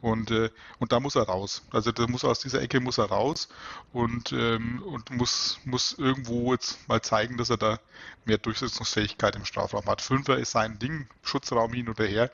Und, 0.00 0.30
äh, 0.30 0.50
und 0.78 0.92
da 0.92 1.00
muss 1.00 1.14
er 1.14 1.28
raus. 1.30 1.62
Also 1.70 1.92
da 1.92 2.06
muss 2.06 2.24
aus 2.24 2.40
dieser 2.40 2.60
Ecke 2.60 2.80
muss 2.80 2.98
er 2.98 3.06
raus 3.06 3.48
und, 3.92 4.32
ähm, 4.32 4.82
und 4.82 5.10
muss, 5.10 5.58
muss 5.64 5.94
irgendwo 5.94 6.52
jetzt 6.52 6.88
mal 6.88 7.00
zeigen, 7.00 7.36
dass 7.36 7.50
er 7.50 7.56
da 7.56 7.78
mehr 8.24 8.38
Durchsetzungsfähigkeit 8.38 9.36
im 9.36 9.44
Strafraum 9.44 9.86
hat. 9.86 10.02
Fünfer 10.02 10.36
ist 10.38 10.50
sein 10.52 10.78
Ding, 10.78 11.08
Schutzraum 11.22 11.72
hin 11.72 11.88
oder 11.88 12.04
her. 12.04 12.30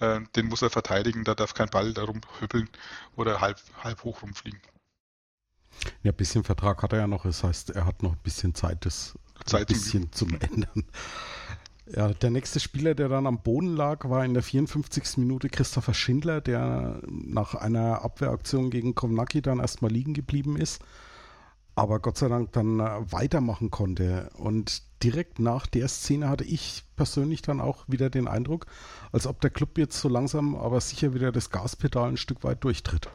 Äh, 0.00 0.20
den 0.36 0.46
muss 0.46 0.62
er 0.62 0.70
verteidigen, 0.70 1.24
da 1.24 1.34
darf 1.34 1.54
kein 1.54 1.68
Ball 1.68 1.92
da 1.92 2.04
rumhüppeln 2.04 2.68
oder 3.16 3.40
halb, 3.40 3.58
halb 3.82 4.04
hoch 4.04 4.22
rumfliegen. 4.22 4.60
Ja, 6.02 6.12
ein 6.12 6.16
bisschen 6.16 6.44
Vertrag 6.44 6.82
hat 6.82 6.92
er 6.92 7.00
ja 7.00 7.06
noch. 7.06 7.24
Das 7.24 7.42
heißt, 7.42 7.70
er 7.70 7.86
hat 7.86 8.02
noch 8.02 8.12
ein 8.12 8.22
bisschen 8.22 8.54
Zeit, 8.54 8.84
das 8.84 9.18
Zeit 9.44 9.62
ein 9.62 9.66
bisschen 9.66 10.12
zum 10.12 10.38
Ändern. 10.40 10.84
Ja, 11.86 12.08
der 12.08 12.30
nächste 12.30 12.60
Spieler, 12.60 12.94
der 12.94 13.08
dann 13.08 13.26
am 13.26 13.42
Boden 13.42 13.76
lag, 13.76 14.08
war 14.08 14.24
in 14.24 14.32
der 14.32 14.42
54. 14.42 15.18
Minute 15.18 15.50
Christopher 15.50 15.92
Schindler, 15.92 16.40
der 16.40 17.00
nach 17.06 17.54
einer 17.54 18.02
Abwehraktion 18.02 18.70
gegen 18.70 18.94
Kovnacki 18.94 19.42
dann 19.42 19.60
erstmal 19.60 19.90
liegen 19.90 20.14
geblieben 20.14 20.56
ist, 20.56 20.82
aber 21.74 22.00
Gott 22.00 22.16
sei 22.16 22.28
Dank 22.28 22.52
dann 22.52 22.80
äh, 22.80 23.12
weitermachen 23.12 23.70
konnte. 23.70 24.30
Und 24.38 24.82
direkt 25.02 25.38
nach 25.38 25.66
der 25.66 25.88
Szene 25.88 26.28
hatte 26.30 26.44
ich 26.44 26.84
persönlich 26.96 27.42
dann 27.42 27.60
auch 27.60 27.84
wieder 27.86 28.08
den 28.08 28.28
Eindruck, 28.28 28.66
als 29.12 29.26
ob 29.26 29.42
der 29.42 29.50
Club 29.50 29.76
jetzt 29.76 30.00
so 30.00 30.08
langsam 30.08 30.56
aber 30.56 30.80
sicher 30.80 31.12
wieder 31.12 31.32
das 31.32 31.50
Gaspedal 31.50 32.08
ein 32.08 32.16
Stück 32.16 32.44
weit 32.44 32.64
durchtritt. 32.64 33.10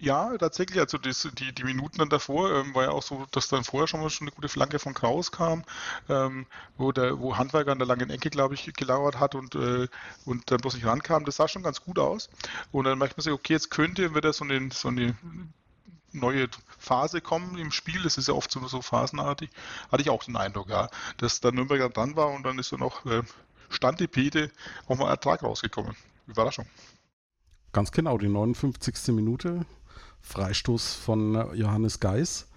Ja, 0.00 0.34
tatsächlich. 0.38 0.80
Also 0.80 0.96
das, 0.96 1.28
die, 1.38 1.52
die 1.52 1.64
Minuten 1.64 1.98
dann 1.98 2.08
davor 2.08 2.50
ähm, 2.50 2.74
war 2.74 2.84
ja 2.84 2.90
auch 2.90 3.02
so, 3.02 3.26
dass 3.32 3.48
dann 3.48 3.64
vorher 3.64 3.86
schon 3.86 4.00
mal 4.00 4.08
schon 4.08 4.26
eine 4.26 4.34
gute 4.34 4.48
Flanke 4.48 4.78
von 4.78 4.94
Kraus 4.94 5.30
kam, 5.30 5.62
ähm, 6.08 6.46
wo 6.78 6.90
der, 6.90 7.20
wo 7.20 7.36
Handwerker 7.36 7.72
an 7.72 7.78
der 7.78 7.86
langen 7.86 8.08
Ecke, 8.08 8.30
glaube 8.30 8.54
ich, 8.54 8.72
gelauert 8.72 9.20
hat 9.20 9.34
und, 9.34 9.54
äh, 9.56 9.88
und 10.24 10.50
dann 10.50 10.58
bloß 10.58 10.74
nicht 10.74 10.86
rankam. 10.86 11.26
Das 11.26 11.36
sah 11.36 11.48
schon 11.48 11.62
ganz 11.62 11.82
gut 11.82 11.98
aus. 11.98 12.30
Und 12.72 12.84
dann 12.84 12.98
merkt 12.98 13.18
man 13.18 13.24
sich, 13.24 13.32
okay, 13.32 13.52
jetzt 13.52 13.70
könnte 13.70 14.14
wieder 14.14 14.32
so 14.32 14.42
eine, 14.42 14.70
so 14.72 14.88
eine 14.88 15.14
neue 16.12 16.48
Phase 16.78 17.20
kommen 17.20 17.58
im 17.58 17.70
Spiel. 17.70 18.02
Das 18.02 18.16
ist 18.16 18.28
ja 18.28 18.32
oft 18.34 18.50
so, 18.50 18.66
so 18.68 18.80
phasenartig. 18.80 19.50
Hatte 19.92 20.02
ich 20.02 20.08
auch 20.08 20.24
den 20.24 20.36
Eindruck, 20.36 20.70
ja, 20.70 20.88
dass 21.18 21.40
der 21.40 21.52
Nürnberger 21.52 21.90
dran 21.90 22.16
war 22.16 22.28
und 22.30 22.44
dann 22.44 22.58
ist 22.58 22.72
dann 22.72 22.80
auch 22.80 23.04
äh, 23.04 23.22
Stand 23.68 24.00
die 24.00 24.08
Pete 24.08 24.50
auch 24.88 24.96
mal 24.96 25.10
Ertrag 25.10 25.42
rausgekommen. 25.42 25.94
Überraschung. 26.26 26.64
Ganz 27.72 27.92
genau, 27.92 28.16
die 28.16 28.28
59. 28.28 29.14
Minute 29.14 29.66
Freistoß 30.20 30.94
von 30.94 31.54
Johannes 31.54 32.00
Geis. 32.00 32.48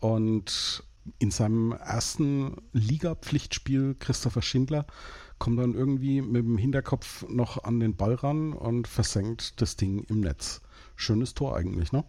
Und 0.00 0.84
in 1.18 1.30
seinem 1.30 1.72
ersten 1.72 2.56
Liga-Pflichtspiel 2.72 3.96
Christopher 3.98 4.42
Schindler 4.42 4.86
kommt 5.38 5.58
dann 5.58 5.74
irgendwie 5.74 6.22
mit 6.22 6.44
dem 6.44 6.58
Hinterkopf 6.58 7.26
noch 7.28 7.64
an 7.64 7.80
den 7.80 7.96
Ball 7.96 8.14
ran 8.14 8.52
und 8.52 8.88
versenkt 8.88 9.60
das 9.60 9.76
Ding 9.76 10.04
im 10.04 10.20
Netz. 10.20 10.62
Schönes 10.96 11.34
Tor 11.34 11.56
eigentlich, 11.56 11.92
ne? 11.92 12.04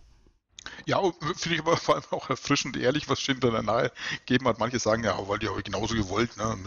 Ja, 0.85 1.01
finde 1.35 1.55
ich 1.55 1.61
aber 1.61 1.77
vor 1.77 1.95
allem 1.95 2.03
auch 2.11 2.29
erfrischend 2.29 2.77
ehrlich, 2.77 3.09
was 3.09 3.21
Schindler 3.21 3.51
da 3.51 3.61
nahe 3.61 3.91
gegeben 4.19 4.47
hat. 4.47 4.59
Manche 4.59 4.79
sagen 4.79 5.03
ja, 5.03 5.17
weil 5.27 5.39
die 5.39 5.47
ich 5.47 5.63
genauso 5.63 5.95
gewollt, 5.95 6.35
ne? 6.37 6.57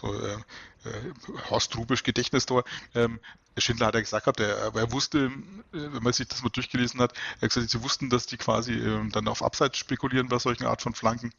So, 0.00 0.12
äh, 0.12 0.34
äh, 0.84 1.12
Horst 1.50 1.76
Rubisch 1.76 2.02
Gedächtnistor. 2.02 2.64
Ähm, 2.94 3.20
Schindler 3.60 3.86
hat 3.86 3.94
ja 3.94 4.00
gesagt 4.00 4.24
gehabt, 4.24 4.40
er, 4.40 4.74
er 4.74 4.92
wusste, 4.92 5.26
äh, 5.26 5.30
wenn 5.72 6.02
man 6.02 6.12
sich 6.12 6.28
das 6.28 6.42
mal 6.42 6.50
durchgelesen 6.50 7.00
hat, 7.00 7.12
er 7.40 7.42
hat 7.42 7.50
gesagt, 7.50 7.70
sie 7.70 7.82
wussten, 7.82 8.10
dass 8.10 8.26
die 8.26 8.36
quasi 8.36 8.72
äh, 8.72 9.08
dann 9.10 9.28
auf 9.28 9.42
Abseits 9.42 9.78
spekulieren 9.78 10.28
bei 10.28 10.38
solchen 10.38 10.66
Art 10.66 10.82
von 10.82 10.94
Flanken. 10.94 11.32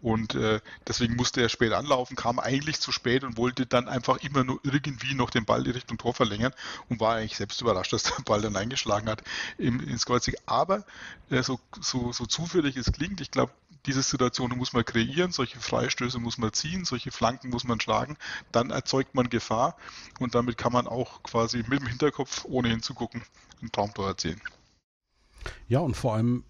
Und 0.00 0.34
äh, 0.34 0.60
deswegen 0.86 1.16
musste 1.16 1.40
er 1.40 1.48
spät 1.48 1.72
anlaufen, 1.72 2.16
kam 2.16 2.38
eigentlich 2.38 2.80
zu 2.80 2.92
spät 2.92 3.24
und 3.24 3.36
wollte 3.36 3.66
dann 3.66 3.88
einfach 3.88 4.18
immer 4.18 4.44
nur 4.44 4.60
irgendwie 4.62 5.14
noch 5.14 5.30
den 5.30 5.44
Ball 5.44 5.66
in 5.66 5.72
Richtung 5.72 5.98
Tor 5.98 6.14
verlängern 6.14 6.52
und 6.88 7.00
war 7.00 7.16
eigentlich 7.16 7.36
selbst 7.36 7.60
überrascht, 7.60 7.92
dass 7.94 8.04
der 8.04 8.22
Ball 8.24 8.40
dann 8.40 8.56
eingeschlagen 8.56 9.08
hat 9.08 9.22
im, 9.56 9.80
ins 9.80 10.06
Kreuzig. 10.06 10.36
Aber 10.46 10.84
äh, 11.30 11.42
so, 11.42 11.60
so, 11.80 12.12
so 12.12 12.26
zufällig 12.26 12.76
es 12.76 12.92
klingt, 12.92 13.20
ich 13.20 13.30
glaube, 13.30 13.52
diese 13.86 14.02
Situation 14.02 14.56
muss 14.56 14.72
man 14.72 14.84
kreieren, 14.84 15.32
solche 15.32 15.60
Freistöße 15.60 16.18
muss 16.18 16.36
man 16.38 16.52
ziehen, 16.52 16.84
solche 16.84 17.10
Flanken 17.10 17.50
muss 17.50 17.64
man 17.64 17.80
schlagen, 17.80 18.16
dann 18.52 18.70
erzeugt 18.70 19.14
man 19.14 19.30
Gefahr 19.30 19.76
und 20.18 20.34
damit 20.34 20.58
kann 20.58 20.72
man 20.72 20.86
auch 20.86 21.22
quasi 21.22 21.64
mit 21.68 21.80
dem 21.80 21.86
Hinterkopf, 21.86 22.44
ohne 22.44 22.68
hinzugucken, 22.68 23.22
ein 23.62 23.72
Traumtor 23.72 24.08
erzielen. 24.08 24.40
Ja, 25.68 25.78
und 25.80 25.96
vor 25.96 26.14
allem 26.14 26.44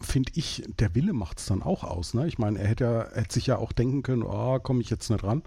finde 0.00 0.32
ich, 0.34 0.62
der 0.78 0.94
Wille 0.94 1.12
macht 1.12 1.38
es 1.38 1.46
dann 1.46 1.62
auch 1.62 1.84
aus. 1.84 2.14
Ne? 2.14 2.26
Ich 2.26 2.38
meine, 2.38 2.58
er 2.58 2.68
hätte, 2.68 2.84
ja, 2.84 3.08
hätte 3.12 3.34
sich 3.34 3.46
ja 3.46 3.56
auch 3.58 3.72
denken 3.72 4.02
können, 4.02 4.22
oh, 4.22 4.58
komme 4.58 4.80
ich 4.80 4.90
jetzt 4.90 5.10
nicht 5.10 5.24
ran, 5.24 5.42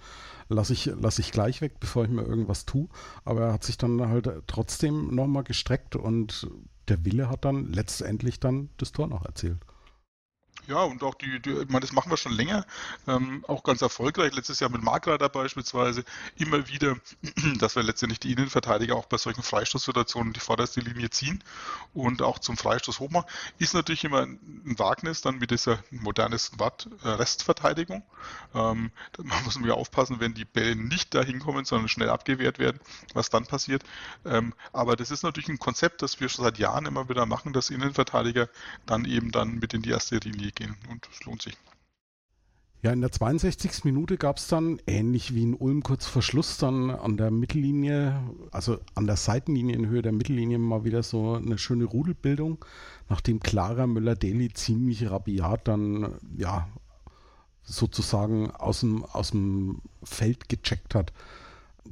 lasse 0.50 0.74
ich, 0.74 0.92
lass 1.00 1.20
ich 1.20 1.32
gleich 1.32 1.62
weg, 1.62 1.80
bevor 1.80 2.06
ich 2.06 2.10
mir 2.10 2.24
irgendwas 2.24 2.66
tue. 2.66 2.88
Aber 3.26 3.42
er 3.42 3.54
hat 3.54 3.64
sich 3.64 3.78
dann 3.78 4.08
halt 4.10 4.30
trotzdem 4.48 5.14
nochmal 5.16 5.44
gestreckt 5.44 5.96
und 5.96 6.48
der 6.88 7.06
Wille 7.06 7.30
hat 7.30 7.46
dann 7.46 7.72
letztendlich 7.72 8.40
dann 8.40 8.70
das 8.78 8.92
Tor 8.92 9.08
noch 9.08 9.26
erzählt. 9.26 9.60
Ja, 10.72 10.84
und 10.84 11.04
auch 11.04 11.16
die, 11.16 11.42
die 11.42 11.52
ich 11.52 11.68
meine, 11.68 11.82
das 11.82 11.92
machen 11.92 12.10
wir 12.10 12.16
schon 12.16 12.32
länger, 12.32 12.66
ähm, 13.06 13.44
auch 13.46 13.62
ganz 13.62 13.82
erfolgreich. 13.82 14.34
Letztes 14.34 14.62
Jahr 14.62 14.70
mit 14.70 14.82
Markreiter 14.82 15.28
beispielsweise 15.28 16.06
immer 16.38 16.70
wieder, 16.70 16.96
dass 17.60 17.76
wir 17.76 17.84
letztendlich 17.84 18.22
die 18.22 18.32
Innenverteidiger 18.32 18.96
auch 18.96 19.06
bei 19.06 19.18
solchen 19.18 19.44
Freistoßsituationen 19.44 20.32
die 20.32 20.40
vorderste 20.40 20.80
Linie 20.80 21.10
ziehen 21.10 21.44
und 21.94 22.22
auch 22.22 22.40
zum 22.40 22.56
Freistoß 22.56 23.02
hochmachen. 23.02 23.30
Ist 23.60 23.74
natürlich 23.74 24.06
immer 24.06 24.22
ein 24.22 24.80
Wagnis 24.80 25.20
dann 25.20 25.40
mit 25.40 25.52
dieser 25.52 25.84
modernes 25.90 26.58
Watt 26.58 26.88
äh, 27.04 27.10
Restverteidigung. 27.10 28.04
Ähm, 28.56 28.92
da 29.12 29.24
muss 29.44 29.60
man 29.60 29.68
ja 29.68 29.76
aufpassen, 29.76 30.22
wenn 30.22 30.34
die 30.34 30.46
Bälle 30.46 30.78
nicht 30.78 31.14
dahin 31.14 31.40
kommen, 31.40 31.66
sondern 31.66 31.90
schnell 31.90 32.10
abgewehrt 32.10 32.60
werden, 32.60 32.80
was 33.14 33.30
dann 33.30 33.46
passiert. 33.46 33.84
Ähm, 34.24 34.54
aber 34.72 34.96
das 34.96 35.12
ist 35.12 35.24
natürlich 35.24 35.50
ein 35.50 35.60
Konzept, 35.60 36.02
das 36.02 36.22
wir 36.22 36.30
schon 36.30 36.46
seit 36.46 36.60
Jahren 36.60 36.86
immer 36.86 37.10
wieder 37.10 37.26
machen, 37.26 37.52
dass 37.52 37.70
Innenverteidiger 37.70 38.48
dann 38.86 39.04
eben 39.04 39.32
dann 39.32 39.56
mit 39.56 39.74
in 39.74 39.82
die 39.82 39.90
erste 39.90 40.16
Linie 40.16 40.52
gehen 40.54 40.61
und 40.90 41.08
es 41.12 41.24
lohnt 41.26 41.42
sich. 41.42 41.58
Ja, 42.84 42.92
in 42.92 43.02
der 43.02 43.12
62. 43.12 43.84
Minute 43.84 44.18
gab 44.18 44.38
es 44.38 44.48
dann, 44.48 44.80
ähnlich 44.88 45.36
wie 45.36 45.44
in 45.44 45.54
Ulm 45.54 45.84
kurz 45.84 46.08
vor 46.08 46.24
Schluss, 46.24 46.58
dann 46.58 46.90
an 46.90 47.16
der 47.16 47.30
Mittellinie, 47.30 48.20
also 48.52 48.80
an 48.96 49.06
der 49.06 49.18
Seitenlinie 49.18 49.76
in 49.76 49.88
Höhe 49.88 50.02
der 50.02 50.12
Mittellinie 50.12 50.58
mal 50.58 50.84
wieder 50.84 51.04
so 51.04 51.36
eine 51.36 51.60
schöne 51.60 51.86
Rudelbildung, 51.86 52.66
nachdem 53.08 53.40
Clara 53.40 53.86
Müller-Deli 53.86 54.52
ziemlich 54.54 55.12
rabiat 55.12 55.68
dann, 55.68 56.16
ja, 56.36 56.70
sozusagen 57.62 58.50
aus 58.50 58.80
dem, 58.80 59.06
aus 59.06 59.30
dem 59.30 59.82
Feld 60.04 60.50
gecheckt 60.50 60.96
hat. 60.96 61.14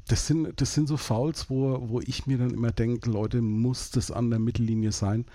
Das 0.07 0.25
sind, 0.25 0.59
das 0.59 0.73
sind 0.73 0.87
so 0.87 0.97
Fouls, 0.97 1.51
wo, 1.51 1.87
wo 1.87 1.99
ich 1.99 2.25
mir 2.25 2.39
dann 2.39 2.49
immer 2.49 2.71
denke, 2.71 3.11
Leute, 3.11 3.41
muss 3.41 3.91
das 3.91 4.09
an 4.09 4.31
der 4.31 4.39
Mittellinie 4.39 4.91
sein? 4.91 5.25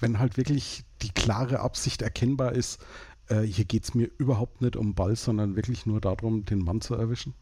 wenn 0.00 0.18
halt 0.18 0.36
wirklich 0.36 0.84
die 1.02 1.12
klare 1.12 1.60
Absicht 1.60 2.02
erkennbar 2.02 2.52
ist, 2.52 2.80
äh, 3.28 3.42
hier 3.42 3.64
geht 3.64 3.84
es 3.84 3.94
mir 3.94 4.10
überhaupt 4.18 4.60
nicht 4.60 4.76
um 4.76 4.94
Ball, 4.94 5.16
sondern 5.16 5.56
wirklich 5.56 5.86
nur 5.86 6.00
darum, 6.00 6.44
den 6.44 6.58
Mann 6.58 6.80
zu 6.80 6.94
erwischen? 6.94 7.34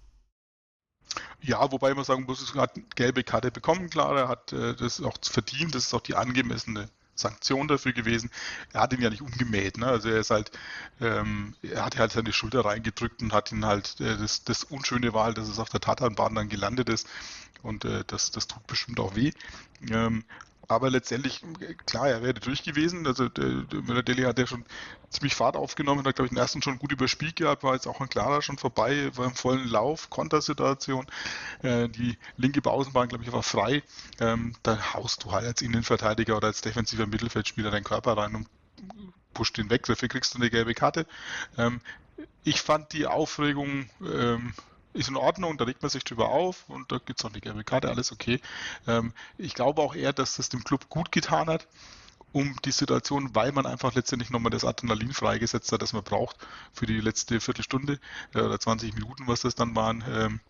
Ja, 1.41 1.71
wobei 1.73 1.95
man 1.95 2.05
sagen 2.05 2.25
muss, 2.25 2.55
er 2.55 2.63
hat 2.63 2.77
eine 2.77 2.85
gelbe 2.95 3.25
Karte 3.25 3.51
bekommen, 3.51 3.89
klar, 3.91 4.17
er 4.17 4.29
hat 4.29 4.53
äh, 4.53 4.75
das 4.75 5.01
auch 5.01 5.17
verdient, 5.23 5.75
das 5.75 5.87
ist 5.87 5.95
auch 5.95 6.01
die 6.01 6.15
angemessene 6.17 6.89
Sanktion 7.15 7.69
dafür 7.69 7.93
gewesen. 7.93 8.31
Er 8.73 8.83
hat 8.83 8.93
ihn 8.93 9.01
ja 9.01 9.11
nicht 9.11 9.23
umgemäht, 9.23 9.77
ne? 9.79 9.87
Also 9.87 10.09
er 10.09 10.21
ist 10.21 10.31
halt, 10.31 10.53
ähm, 11.01 11.55
er 11.63 11.85
hat 11.85 11.99
halt 11.99 12.13
seine 12.13 12.33
Schulter 12.33 12.65
reingedrückt 12.65 13.23
und 13.23 13.33
hat 13.33 13.53
ihn 13.53 13.65
halt, 13.65 14.01
äh, 14.01 14.17
das, 14.17 14.45
das 14.45 14.65
Unschöne 14.65 15.13
war 15.13 15.25
halt, 15.25 15.39
dass 15.39 15.49
es 15.49 15.59
auf 15.59 15.69
der 15.69 15.81
Tatanbahn 15.81 16.35
dann 16.35 16.49
gelandet 16.49 16.89
ist 16.89 17.09
und 17.63 17.85
äh, 17.85 18.05
das, 18.07 18.31
das 18.31 18.47
tut 18.47 18.67
bestimmt 18.67 19.01
auch 19.01 19.17
weh. 19.17 19.33
Ähm, 19.91 20.25
aber 20.69 20.91
letztendlich, 20.91 21.43
klar, 21.87 22.09
er 22.09 22.23
wäre 22.23 22.35
durch 22.35 22.63
gewesen. 22.63 23.07
Also 23.07 23.29
der, 23.31 23.63
der 23.63 23.83
Müller-Deli 23.83 24.23
hat 24.23 24.39
ja 24.39 24.47
schon 24.47 24.65
ziemlich 25.09 25.35
Fahrt 25.35 25.57
aufgenommen, 25.57 26.07
hat, 26.07 26.17
glaube 26.17 26.27
ich, 26.27 26.31
den 26.31 26.39
ersten 26.39 26.61
schon 26.61 26.79
gut 26.79 26.93
überspielt 26.93 27.37
gehabt, 27.37 27.63
war 27.63 27.73
jetzt 27.73 27.87
auch 27.87 28.01
ein 28.03 28.11
klarer 28.11 28.43
schon 28.43 28.59
vorbei, 28.59 29.11
war 29.17 29.25
im 29.25 29.35
vollen 29.35 29.67
Lauf, 29.67 30.11
Kontersituation. 30.11 31.07
Äh, 31.63 31.89
die 31.89 32.19
linke 32.37 32.69
Außenbahn, 32.69 33.09
glaube 33.09 33.25
ich, 33.25 33.33
war 33.33 33.43
frei. 33.43 33.83
Ähm, 34.21 34.55
da 34.63 34.93
haust 34.93 35.25
du 35.25 35.33
halt 35.33 35.47
als 35.47 35.63
Innenverteidiger 35.63 36.37
oder 36.37 36.49
als 36.49 36.61
defensiver 36.61 37.07
Mittelfeldspieler 37.07 37.71
deinen 37.71 37.85
Körper 37.85 38.19
rein 38.19 38.35
und 38.35 38.47
pusht 39.33 39.57
den 39.57 39.71
weg. 39.71 39.87
Dafür 39.87 40.09
kriegst 40.09 40.35
du 40.35 40.39
eine 40.39 40.51
gelbe 40.51 40.75
Karte. 40.75 41.07
Ähm, 41.57 41.81
ich 42.45 42.61
fand 42.61 42.93
die 42.93 43.07
Aufregung 43.07 43.89
ähm, 44.03 44.53
ist 44.99 45.09
in 45.09 45.17
Ordnung, 45.17 45.57
da 45.57 45.65
legt 45.65 45.83
man 45.83 45.91
sich 45.91 46.05
drüber 46.05 46.29
auf 46.29 46.69
und 46.69 46.91
da 46.91 46.99
gibt 46.99 47.21
es 47.21 47.25
auch 47.25 47.33
die 47.33 47.41
gelbe 47.41 47.65
Karte, 47.65 47.89
alles 47.89 48.13
okay. 48.13 48.41
Ähm, 48.87 49.13
ich 49.37 49.55
glaube 49.55 49.81
auch 49.81 49.95
eher, 49.95 50.13
dass 50.13 50.37
das 50.37 50.49
dem 50.49 50.65
Club 50.65 50.89
gut 50.89 51.13
getan 51.13 51.49
hat, 51.49 51.69
um 52.33 52.57
die 52.65 52.73
Situation, 52.73 53.35
weil 53.35 53.53
man 53.53 53.65
einfach 53.65 53.95
letztendlich 53.95 54.31
nochmal 54.31 54.51
das 54.51 54.65
Adrenalin 54.65 55.13
freigesetzt 55.13 55.73
hat, 55.73 55.83
das 55.83 55.93
man 55.93 56.03
braucht 56.03 56.37
für 56.73 56.87
die 56.87 57.01
letzte 57.01 57.41
Viertelstunde 57.41 58.01
äh, 58.35 58.41
oder 58.41 58.59
20 58.59 58.95
Minuten, 58.95 59.27
was 59.27 59.41
das 59.41 59.55
dann 59.55 59.75
waren. 59.77 60.05
Ähm, 60.09 60.41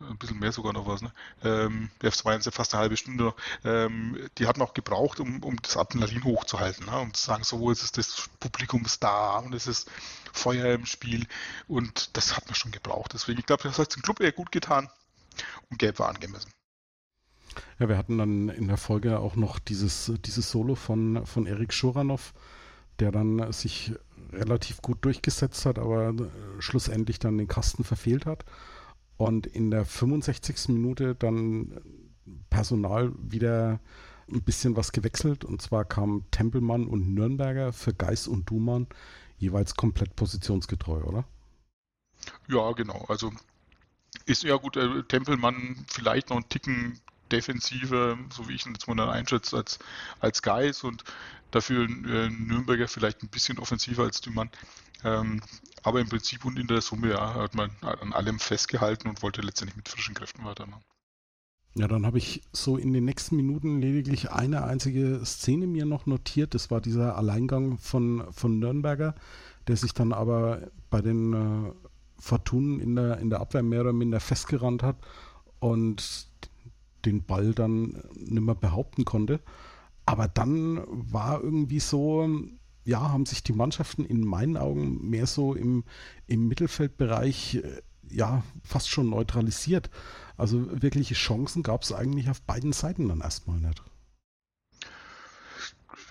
ein 0.00 0.16
bisschen 0.18 0.38
mehr 0.38 0.52
sogar 0.52 0.72
noch 0.72 0.86
was, 0.86 1.02
ne? 1.02 1.12
Ähm, 1.42 1.90
das 1.98 2.24
war 2.24 2.34
jetzt 2.34 2.48
fast 2.54 2.74
eine 2.74 2.82
halbe 2.82 2.96
Stunde 2.96 3.24
noch. 3.24 3.36
Ähm, 3.64 4.18
die 4.38 4.46
hatten 4.46 4.62
auch 4.62 4.74
gebraucht, 4.74 5.20
um, 5.20 5.42
um 5.42 5.56
das 5.60 5.76
Adrenalin 5.76 6.24
hochzuhalten, 6.24 6.86
ne? 6.86 6.98
um 7.00 7.12
zu 7.14 7.24
sagen, 7.24 7.44
so 7.44 7.70
ist 7.70 7.82
es 7.82 7.92
das 7.92 8.28
Publikum 8.38 8.84
ist 8.84 9.02
da 9.02 9.38
und 9.38 9.54
es 9.54 9.66
ist 9.66 9.90
Feuer 10.32 10.74
im 10.74 10.86
Spiel 10.86 11.26
und 11.66 12.16
das 12.16 12.36
hat 12.36 12.46
man 12.46 12.54
schon 12.54 12.70
gebraucht. 12.70 13.12
Deswegen, 13.14 13.40
ich 13.40 13.46
glaube, 13.46 13.64
das 13.64 13.78
hat 13.78 13.94
dem 13.94 14.02
Club 14.02 14.20
eher 14.20 14.32
gut 14.32 14.52
getan 14.52 14.88
und 15.70 15.78
Gelb 15.78 15.98
war 15.98 16.08
angemessen. 16.08 16.50
Ja, 17.80 17.88
wir 17.88 17.98
hatten 17.98 18.18
dann 18.18 18.48
in 18.50 18.68
der 18.68 18.76
Folge 18.76 19.18
auch 19.18 19.34
noch 19.34 19.58
dieses, 19.58 20.12
dieses 20.24 20.50
Solo 20.50 20.74
von, 20.76 21.26
von 21.26 21.46
Erik 21.46 21.72
Schuranov, 21.72 22.34
der 23.00 23.10
dann 23.10 23.52
sich 23.52 23.92
relativ 24.32 24.82
gut 24.82 24.98
durchgesetzt 25.04 25.64
hat, 25.66 25.78
aber 25.78 26.12
schlussendlich 26.60 27.18
dann 27.18 27.38
den 27.38 27.48
Kasten 27.48 27.82
verfehlt 27.82 28.26
hat 28.26 28.44
und 29.18 29.46
in 29.46 29.70
der 29.70 29.84
65. 29.84 30.68
Minute 30.68 31.14
dann 31.14 31.78
Personal 32.48 33.12
wieder 33.18 33.80
ein 34.30 34.42
bisschen 34.42 34.76
was 34.76 34.92
gewechselt 34.92 35.44
und 35.44 35.60
zwar 35.60 35.84
kam 35.84 36.24
Tempelmann 36.30 36.86
und 36.86 37.14
Nürnberger 37.14 37.72
für 37.72 37.92
Geis 37.92 38.28
und 38.28 38.48
Dumann 38.48 38.86
jeweils 39.38 39.74
komplett 39.74 40.16
positionsgetreu, 40.16 41.02
oder? 41.02 41.24
Ja, 42.48 42.72
genau. 42.72 43.04
Also 43.08 43.32
ist 44.26 44.42
ja 44.42 44.56
gut, 44.56 44.76
äh, 44.76 45.02
Tempelmann 45.04 45.84
vielleicht 45.88 46.30
noch 46.30 46.36
einen 46.36 46.48
Ticken 46.48 47.00
defensiver, 47.28 48.18
so 48.30 48.48
wie 48.48 48.54
ich 48.54 48.66
ihn 48.66 48.72
jetzt 48.72 48.88
mal 48.88 49.08
einschätze, 49.10 49.56
als, 49.56 49.78
als 50.20 50.42
Geis 50.42 50.84
und 50.84 51.04
dafür 51.50 51.84
äh, 51.84 52.28
Nürnberger 52.30 52.88
vielleicht 52.88 53.22
ein 53.22 53.28
bisschen 53.28 53.58
offensiver 53.58 54.04
als 54.04 54.20
Dumann. 54.20 54.50
Ähm, 55.04 55.40
aber 55.82 56.00
im 56.00 56.08
Prinzip 56.08 56.44
und 56.44 56.58
in 56.58 56.66
der 56.66 56.80
Summe 56.80 57.10
ja, 57.10 57.34
hat 57.34 57.54
man 57.54 57.70
an 57.82 58.12
allem 58.12 58.38
festgehalten 58.38 59.08
und 59.08 59.22
wollte 59.22 59.40
letztendlich 59.42 59.76
mit 59.76 59.88
frischen 59.88 60.14
Kräften 60.14 60.44
weitermachen. 60.44 60.82
Ja, 61.74 61.86
dann 61.86 62.04
habe 62.06 62.18
ich 62.18 62.42
so 62.52 62.76
in 62.76 62.92
den 62.92 63.04
nächsten 63.04 63.36
Minuten 63.36 63.80
lediglich 63.80 64.30
eine 64.30 64.64
einzige 64.64 65.24
Szene 65.24 65.66
mir 65.66 65.86
noch 65.86 66.06
notiert. 66.06 66.54
Das 66.54 66.70
war 66.70 66.80
dieser 66.80 67.16
Alleingang 67.16 67.78
von, 67.78 68.24
von 68.32 68.58
Nürnberger, 68.58 69.14
der 69.68 69.76
sich 69.76 69.94
dann 69.94 70.12
aber 70.12 70.70
bei 70.90 71.00
den 71.00 71.32
äh, 71.32 71.72
Fortunen 72.18 72.80
in 72.80 72.96
der, 72.96 73.18
in 73.18 73.30
der 73.30 73.40
Abwehr 73.40 73.62
mehr 73.62 73.82
oder 73.82 73.92
minder 73.92 74.18
festgerannt 74.18 74.82
hat 74.82 74.96
und 75.60 76.27
den 77.04 77.24
Ball 77.24 77.54
dann 77.54 78.02
nicht 78.14 78.42
mehr 78.42 78.54
behaupten 78.54 79.04
konnte. 79.04 79.40
Aber 80.06 80.28
dann 80.28 80.82
war 80.86 81.42
irgendwie 81.42 81.80
so, 81.80 82.28
ja, 82.84 83.10
haben 83.10 83.26
sich 83.26 83.42
die 83.42 83.52
Mannschaften 83.52 84.04
in 84.04 84.24
meinen 84.24 84.56
Augen 84.56 85.08
mehr 85.08 85.26
so 85.26 85.54
im, 85.54 85.84
im 86.26 86.48
Mittelfeldbereich 86.48 87.56
äh, 87.56 87.82
ja 88.10 88.42
fast 88.62 88.88
schon 88.88 89.10
neutralisiert. 89.10 89.90
Also 90.36 90.82
wirkliche 90.82 91.14
Chancen 91.14 91.62
gab 91.62 91.82
es 91.82 91.92
eigentlich 91.92 92.30
auf 92.30 92.40
beiden 92.42 92.72
Seiten 92.72 93.08
dann 93.08 93.20
erstmal 93.20 93.60
nicht. 93.60 93.82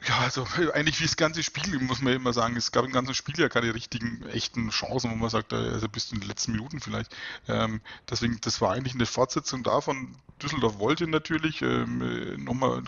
Ja, 0.07 0.19
also 0.19 0.45
eigentlich 0.73 0.99
wie 0.99 1.05
das 1.05 1.17
ganze 1.17 1.43
Spiel, 1.43 1.79
muss 1.79 2.01
man 2.01 2.13
immer 2.13 2.31
sagen. 2.33 2.55
Es 2.55 2.71
gab 2.71 2.85
im 2.85 2.91
ganzen 2.93 3.13
Spiel 3.13 3.37
ja 3.39 3.49
keine 3.49 3.73
richtigen, 3.73 4.25
echten 4.29 4.69
Chancen, 4.69 5.11
wo 5.11 5.15
man 5.15 5.29
sagt, 5.29 5.53
also 5.53 5.89
bis 5.89 6.11
in 6.11 6.19
den 6.21 6.29
letzten 6.29 6.53
Minuten 6.53 6.79
vielleicht. 6.79 7.15
Ähm, 7.47 7.81
deswegen, 8.09 8.39
das 8.41 8.61
war 8.61 8.71
eigentlich 8.73 8.95
eine 8.95 9.05
Fortsetzung 9.05 9.63
davon. 9.63 10.15
Düsseldorf 10.41 10.79
wollte 10.79 11.07
natürlich 11.07 11.61
ähm, 11.61 12.43
nochmal 12.43 12.83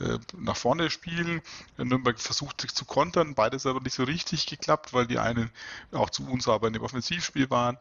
äh, 0.00 0.18
nach 0.38 0.56
vorne 0.56 0.90
spielen. 0.90 1.42
Nürnberg 1.76 2.18
versucht 2.18 2.60
sich 2.60 2.74
zu 2.74 2.84
kontern, 2.84 3.34
beides 3.34 3.66
aber 3.66 3.80
nicht 3.80 3.94
so 3.94 4.04
richtig 4.04 4.46
geklappt, 4.46 4.94
weil 4.94 5.06
die 5.06 5.18
einen 5.18 5.50
auch 5.92 6.10
zu 6.10 6.26
unsauber 6.26 6.68
in 6.68 6.72
dem 6.72 6.82
Offensivspiel 6.82 7.50
waren. 7.50 7.76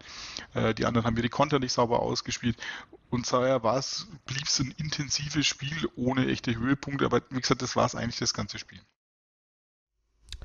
Äh, 0.55 0.73
die 0.73 0.85
anderen 0.85 1.05
haben 1.05 1.15
ihre 1.15 1.29
Konter 1.29 1.59
nicht 1.59 1.73
sauber 1.73 2.01
ausgespielt. 2.01 2.57
Und 3.09 3.31
daher 3.31 3.63
war 3.63 3.77
es, 3.77 4.07
blieb 4.25 4.45
es 4.45 4.59
ein 4.59 4.73
intensives 4.77 5.45
Spiel 5.45 5.89
ohne 5.95 6.27
echte 6.27 6.55
Höhepunkte, 6.55 7.05
aber 7.05 7.21
wie 7.29 7.39
gesagt, 7.39 7.61
das 7.61 7.75
war 7.75 7.85
es 7.85 7.95
eigentlich 7.95 8.19
das 8.19 8.33
ganze 8.33 8.59
Spiel. 8.59 8.81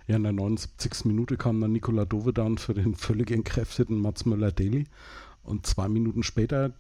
Ja, 0.07 0.17
in 0.17 0.23
der 0.23 0.33
79. 0.33 1.05
Minute 1.05 1.37
kam 1.37 1.61
dann 1.61 1.73
Nikola 1.73 2.05
Dovedan 2.05 2.59
für 2.59 2.75
den 2.75 2.95
völlig 2.95 3.31
entkräfteten 3.31 3.99
Mats 3.99 4.25
Möller-Daly 4.25 4.87
und 5.43 5.67
zwei 5.67 5.89
Minuten 5.89 6.23
später 6.23 6.73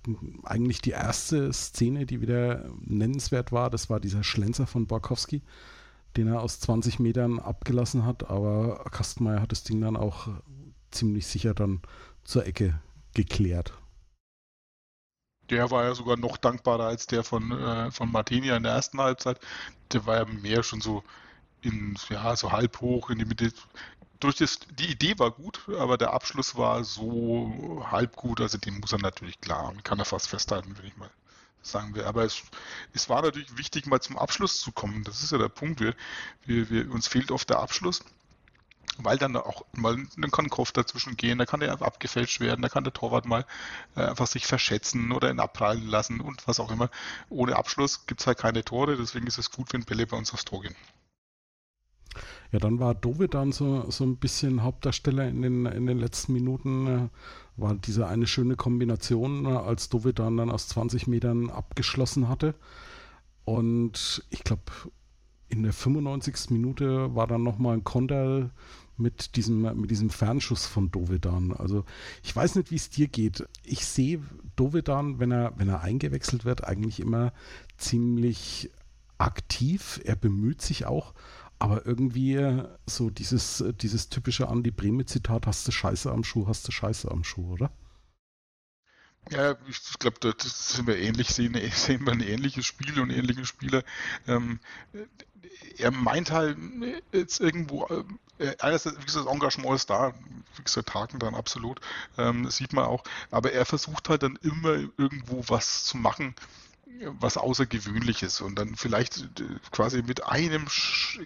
eigentlich 0.45 0.81
die 0.81 0.91
erste 0.91 1.53
Szene, 1.53 2.07
die 2.07 2.21
wieder 2.21 2.71
nennenswert 2.81 3.51
war, 3.53 3.71
das 3.71 3.91
war 3.91 4.01
dieser 4.01 4.23
Schlenzer 4.23 4.67
von 4.67 4.87
Borkowski, 4.87 5.43
den 6.17 6.29
er 6.29 6.43
aus 6.43 6.61
20 6.61 7.01
Metern 7.01 7.39
abgelassen 7.39 8.05
hat, 8.05 8.29
aber 8.31 8.85
Kastenmeier 8.91 9.41
hat 9.41 9.53
das 9.53 9.65
Ding 9.65 9.81
dann 9.81 9.97
auch 9.97 10.29
ziemlich 10.91 11.27
sicher 11.27 11.55
dann 11.55 11.81
zur 12.25 12.47
Ecke 12.47 12.79
geklärt. 13.15 13.73
Der 15.53 15.71
war 15.71 15.85
ja 15.85 15.95
sogar 15.95 16.17
noch 16.17 16.37
dankbarer 16.37 16.87
als 16.87 17.07
der 17.07 17.23
von, 17.25 17.53
äh, 17.53 17.91
von 17.93 18.11
Martinia 18.11 18.57
in 18.57 18.65
der 18.65 18.73
ersten 18.73 19.01
Halbzeit. 19.01 19.39
Der 19.93 20.07
war 20.07 20.17
ja 20.17 20.25
mehr 20.25 20.63
schon 20.65 20.81
so 20.81 21.05
in, 21.63 21.97
ja, 22.11 22.35
so 22.37 22.53
halb 22.53 22.81
hoch 22.81 23.11
in 23.11 23.19
die 23.19 23.25
Mitte 23.25 23.53
durch 24.21 24.37
das, 24.37 24.61
die 24.79 24.91
Idee 24.91 25.19
war 25.19 25.33
gut, 25.33 25.61
aber 25.79 25.99
der 25.99 26.13
Abschluss 26.13 26.57
war 26.57 26.85
so 26.85 27.85
halb 27.91 28.17
gut, 28.17 28.41
also 28.41 28.57
den 28.59 28.79
muss 28.81 28.93
er 28.93 28.99
natürlich 28.99 29.41
klar, 29.41 29.75
kann 29.83 29.99
er 29.99 30.05
fast 30.05 30.29
festhalten, 30.29 30.77
würde 30.77 30.89
ich 30.89 30.97
mal 30.97 31.11
sagen 31.63 31.95
wir. 31.95 32.07
Aber 32.07 32.25
es, 32.25 32.43
es 32.93 33.09
war 33.09 33.23
natürlich 33.23 33.57
wichtig, 33.57 33.87
mal 33.87 34.01
zum 34.01 34.19
Abschluss 34.19 34.61
zu 34.61 34.73
kommen. 34.73 35.05
Das 35.05 35.23
ist 35.23 35.33
ja 35.33 35.39
der 35.39 35.49
Punkt. 35.49 35.81
Wir, 35.81 35.95
wir, 36.45 36.71
wir, 36.71 36.91
uns 36.91 37.09
fehlt 37.09 37.31
oft 37.31 37.49
der 37.51 37.61
Abschluss, 37.61 38.05
weil 38.99 39.19
dann 39.19 39.37
auch 39.37 39.65
mal 39.73 39.97
ein 39.97 40.31
Kopf 40.51 40.73
dazwischen 40.73 41.17
gehen, 41.17 41.39
da 41.39 41.47
kann 41.47 41.61
der 41.61 41.81
abgefälscht 41.81 42.41
werden, 42.41 42.63
da 42.63 42.69
kann 42.69 42.85
der 42.85 42.93
Torwart 42.93 43.27
mal 43.27 43.45
äh, 43.97 44.03
einfach 44.03 44.27
sich 44.27 44.47
verschätzen 44.47 45.13
oder 45.13 45.31
ihn 45.31 45.41
abprallen 45.41 45.87
lassen 45.87 46.21
und 46.21 46.47
was 46.47 46.61
auch 46.61 46.71
immer. 46.71 46.91
Ohne 47.29 47.57
Abschluss 47.57 48.07
gibt 48.07 48.21
es 48.21 48.27
halt 48.27 48.39
keine 48.39 48.65
Tore, 48.65 48.97
deswegen 48.97 49.27
ist 49.27 49.39
es 49.39 49.51
gut, 49.51 49.73
wenn 49.73 49.85
Bälle 49.85 50.07
bei 50.07 50.17
uns 50.17 50.33
aufs 50.33 50.45
Tor 50.45 50.63
gehen. 50.63 50.77
Ja, 52.53 52.59
dann 52.59 52.79
war 52.79 52.95
Dovedan 52.95 53.53
so, 53.53 53.91
so 53.91 54.05
ein 54.05 54.19
bisschen 54.19 54.63
Hauptdarsteller 54.63 55.27
in 55.27 55.41
den, 55.41 55.67
in 55.67 55.87
den 55.87 55.99
letzten 55.99 56.35
Minuten. 56.35 56.87
Äh, 56.87 57.09
war 57.57 57.75
diese 57.75 58.07
eine 58.07 58.27
schöne 58.27 58.57
Kombination, 58.57 59.47
äh, 59.47 59.49
als 59.49 59.89
Dovedan 59.89 60.37
dann 60.37 60.51
aus 60.51 60.69
20 60.69 61.07
Metern 61.07 61.49
abgeschlossen 61.49 62.29
hatte. 62.29 62.55
Und 63.45 64.25
ich 64.31 64.45
glaube, 64.45 64.63
in 65.49 65.63
der 65.63 65.73
95. 65.73 66.51
Minute 66.51 67.15
war 67.15 67.27
dann 67.27 67.43
nochmal 67.43 67.77
ein 67.77 67.85
Konter 67.85 68.51
mit 68.97 69.37
diesem, 69.37 69.63
mit 69.81 69.91
diesem 69.91 70.11
Fernschuss 70.11 70.67
von 70.67 70.91
Dovedan. 70.91 71.53
Also 71.53 71.85
ich 72.23 72.35
weiß 72.35 72.57
nicht, 72.57 72.71
wie 72.71 72.77
es 72.77 72.91
dir 72.91 73.09
geht. 73.09 73.47
Ich 73.65 73.87
sehe 73.87 74.23
Dovedan, 74.57 75.19
wenn 75.19 75.31
er, 75.31 75.53
wenn 75.57 75.69
er 75.69 75.81
eingewechselt 75.81 76.45
wird, 76.45 76.65
eigentlich 76.65 77.01
immer 77.01 77.33
ziemlich 77.77 78.71
aktiv. 79.19 80.01
Er 80.05 80.17
bemüht 80.17 80.63
sich 80.63 80.87
auch, 80.87 81.15
aber 81.59 81.87
irgendwie 81.87 82.35
äh, 82.35 82.69
so 82.87 83.11
dieses, 83.11 83.61
äh, 83.61 83.73
dieses 83.73 84.09
typische 84.09 84.49
Andi 84.49 84.71
Breme-Zitat, 84.71 85.47
hast 85.47 85.67
du 85.69 85.73
Scheiße 85.73 86.11
am 86.11 86.25
Schuh, 86.25 86.49
hast 86.49 86.67
du 86.67 86.73
Scheiße 86.73 87.11
am 87.11 87.25
Schuh, 87.25 87.53
oder? 87.53 87.71
Ja, 89.31 89.57
ich 89.69 89.99
glaube, 90.01 90.19
das 90.19 90.73
sind 90.75 90.89
wir 90.89 90.99
ähnlich, 90.99 91.29
sehen, 91.29 91.57
sehen 91.73 92.05
wir 92.05 92.13
ein 92.13 92.21
ähnliches 92.21 92.67
Spiel 92.67 92.99
und 92.99 93.11
ähnliche 93.11 93.45
Spieler. 93.45 93.85
Ähm, 94.27 94.59
er 95.79 95.91
meint 95.91 96.31
halt 96.31 96.57
jetzt 97.13 97.41
irgendwo, 97.41 97.87
äh, 98.39 98.55
einerseits, 98.59 98.99
wie 98.99 99.05
gesagt, 99.05 99.27
das 99.27 99.33
Engagement 99.33 99.75
ist 99.75 99.91
da, 99.91 100.15
wie 100.57 100.63
gesagt, 100.63 100.95
Haken 100.95 101.19
dann 101.19 101.35
absolut, 101.35 101.81
ähm, 102.19 102.51
sieht 102.51 102.73
man 102.73 102.85
auch, 102.85 103.05
aber 103.31 103.53
er 103.53 103.65
versucht 103.65 104.09
halt 104.09 104.23
dann 104.23 104.39
immer 104.43 104.75
irgendwo 104.97 105.45
was 105.49 105.85
zu 105.85 105.97
machen, 105.97 106.35
was 107.19 107.37
Außergewöhnliches 107.37 108.41
und 108.41 108.59
dann 108.59 108.77
vielleicht 108.77 109.19
äh, 109.41 109.45
quasi 109.71 110.03
mit 110.03 110.25
einem 110.27 110.67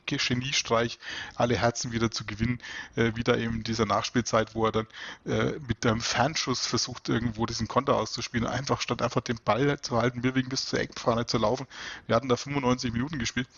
Geniestreich 0.07 0.98
alle 1.35 1.57
Herzen 1.57 1.92
wieder 1.92 2.11
zu 2.11 2.24
gewinnen, 2.24 2.61
äh, 2.94 3.14
wieder 3.16 3.38
eben 3.38 3.62
dieser 3.62 3.87
Nachspielzeit, 3.87 4.55
wo 4.55 4.66
er 4.66 4.72
dann 4.72 4.87
äh, 5.26 5.59
mit 5.66 5.85
einem 5.85 6.00
Fernschuss 6.00 6.66
versucht, 6.66 7.09
irgendwo 7.09 7.46
diesen 7.46 7.68
Konter 7.68 7.96
auszuspielen, 7.96 8.46
einfach 8.46 8.81
statt 8.81 9.02
einfach 9.02 9.20
den 9.20 9.40
Ball 9.44 9.81
zu 9.81 9.96
halten, 9.96 10.22
wir 10.22 10.35
wegen 10.35 10.48
bis 10.48 10.66
zur 10.66 10.81
Eckfahne 10.81 11.26
zu 11.26 11.38
laufen. 11.38 11.66
Wir 12.07 12.16
hatten 12.16 12.29
da 12.29 12.37
95 12.37 12.92
Minuten 12.92 13.18
gespielt. 13.18 13.48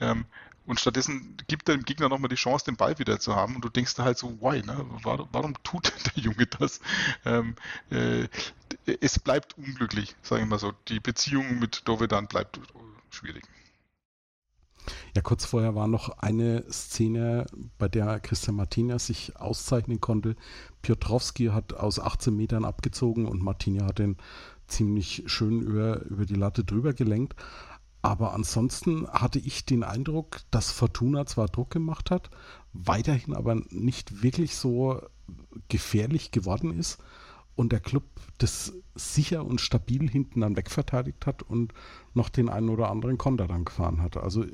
Ähm, 0.00 0.24
und 0.66 0.78
stattdessen 0.78 1.34
gibt 1.46 1.68
er 1.68 1.76
dem 1.76 1.84
Gegner 1.84 2.10
nochmal 2.10 2.28
die 2.28 2.34
Chance, 2.34 2.66
den 2.66 2.76
Ball 2.76 2.98
wieder 2.98 3.18
zu 3.18 3.34
haben. 3.34 3.54
Und 3.54 3.64
du 3.64 3.70
denkst 3.70 3.94
da 3.94 4.04
halt 4.04 4.18
so, 4.18 4.38
why, 4.42 4.60
ne? 4.60 4.84
Warum, 5.02 5.28
warum 5.32 5.54
tut 5.62 5.92
der 6.14 6.22
Junge 6.22 6.46
das? 6.46 6.80
Ähm, 7.24 7.54
äh, 7.90 8.28
es 9.00 9.18
bleibt 9.18 9.56
unglücklich, 9.56 10.14
sage 10.20 10.42
ich 10.42 10.48
mal 10.48 10.58
so. 10.58 10.72
Die 10.88 11.00
Beziehung 11.00 11.58
mit 11.58 11.88
Dovedan 11.88 12.26
bleibt 12.26 12.60
schwierig. 13.10 13.44
Ja, 15.16 15.22
kurz 15.22 15.46
vorher 15.46 15.74
war 15.74 15.88
noch 15.88 16.18
eine 16.18 16.70
Szene, 16.70 17.46
bei 17.78 17.88
der 17.88 18.20
Christian 18.20 18.56
Martina 18.56 18.98
sich 18.98 19.36
auszeichnen 19.36 20.00
konnte. 20.00 20.36
Piotrowski 20.82 21.46
hat 21.46 21.72
aus 21.74 21.98
18 21.98 22.36
Metern 22.36 22.64
abgezogen 22.64 23.26
und 23.26 23.42
Martina 23.42 23.86
hat 23.86 23.98
den 23.98 24.16
ziemlich 24.66 25.24
schön 25.26 25.62
über, 25.62 26.02
über 26.02 26.26
die 26.26 26.34
Latte 26.34 26.62
drüber 26.62 26.92
gelenkt. 26.92 27.34
Aber 28.08 28.32
ansonsten 28.32 29.06
hatte 29.08 29.38
ich 29.38 29.66
den 29.66 29.84
Eindruck, 29.84 30.40
dass 30.50 30.72
Fortuna 30.72 31.26
zwar 31.26 31.46
Druck 31.46 31.68
gemacht 31.68 32.10
hat, 32.10 32.30
weiterhin 32.72 33.34
aber 33.34 33.56
nicht 33.68 34.22
wirklich 34.22 34.56
so 34.56 35.02
gefährlich 35.68 36.30
geworden 36.30 36.72
ist 36.72 37.02
und 37.54 37.70
der 37.70 37.80
Club 37.80 38.04
das 38.38 38.72
sicher 38.94 39.44
und 39.44 39.60
stabil 39.60 40.08
hinten 40.08 40.40
dann 40.40 40.56
wegverteidigt 40.56 41.26
hat 41.26 41.42
und 41.42 41.74
noch 42.14 42.30
den 42.30 42.48
einen 42.48 42.70
oder 42.70 42.88
anderen 42.88 43.18
Konter 43.18 43.46
dann 43.46 43.66
gefahren 43.66 44.00
hat. 44.00 44.16
Also 44.16 44.46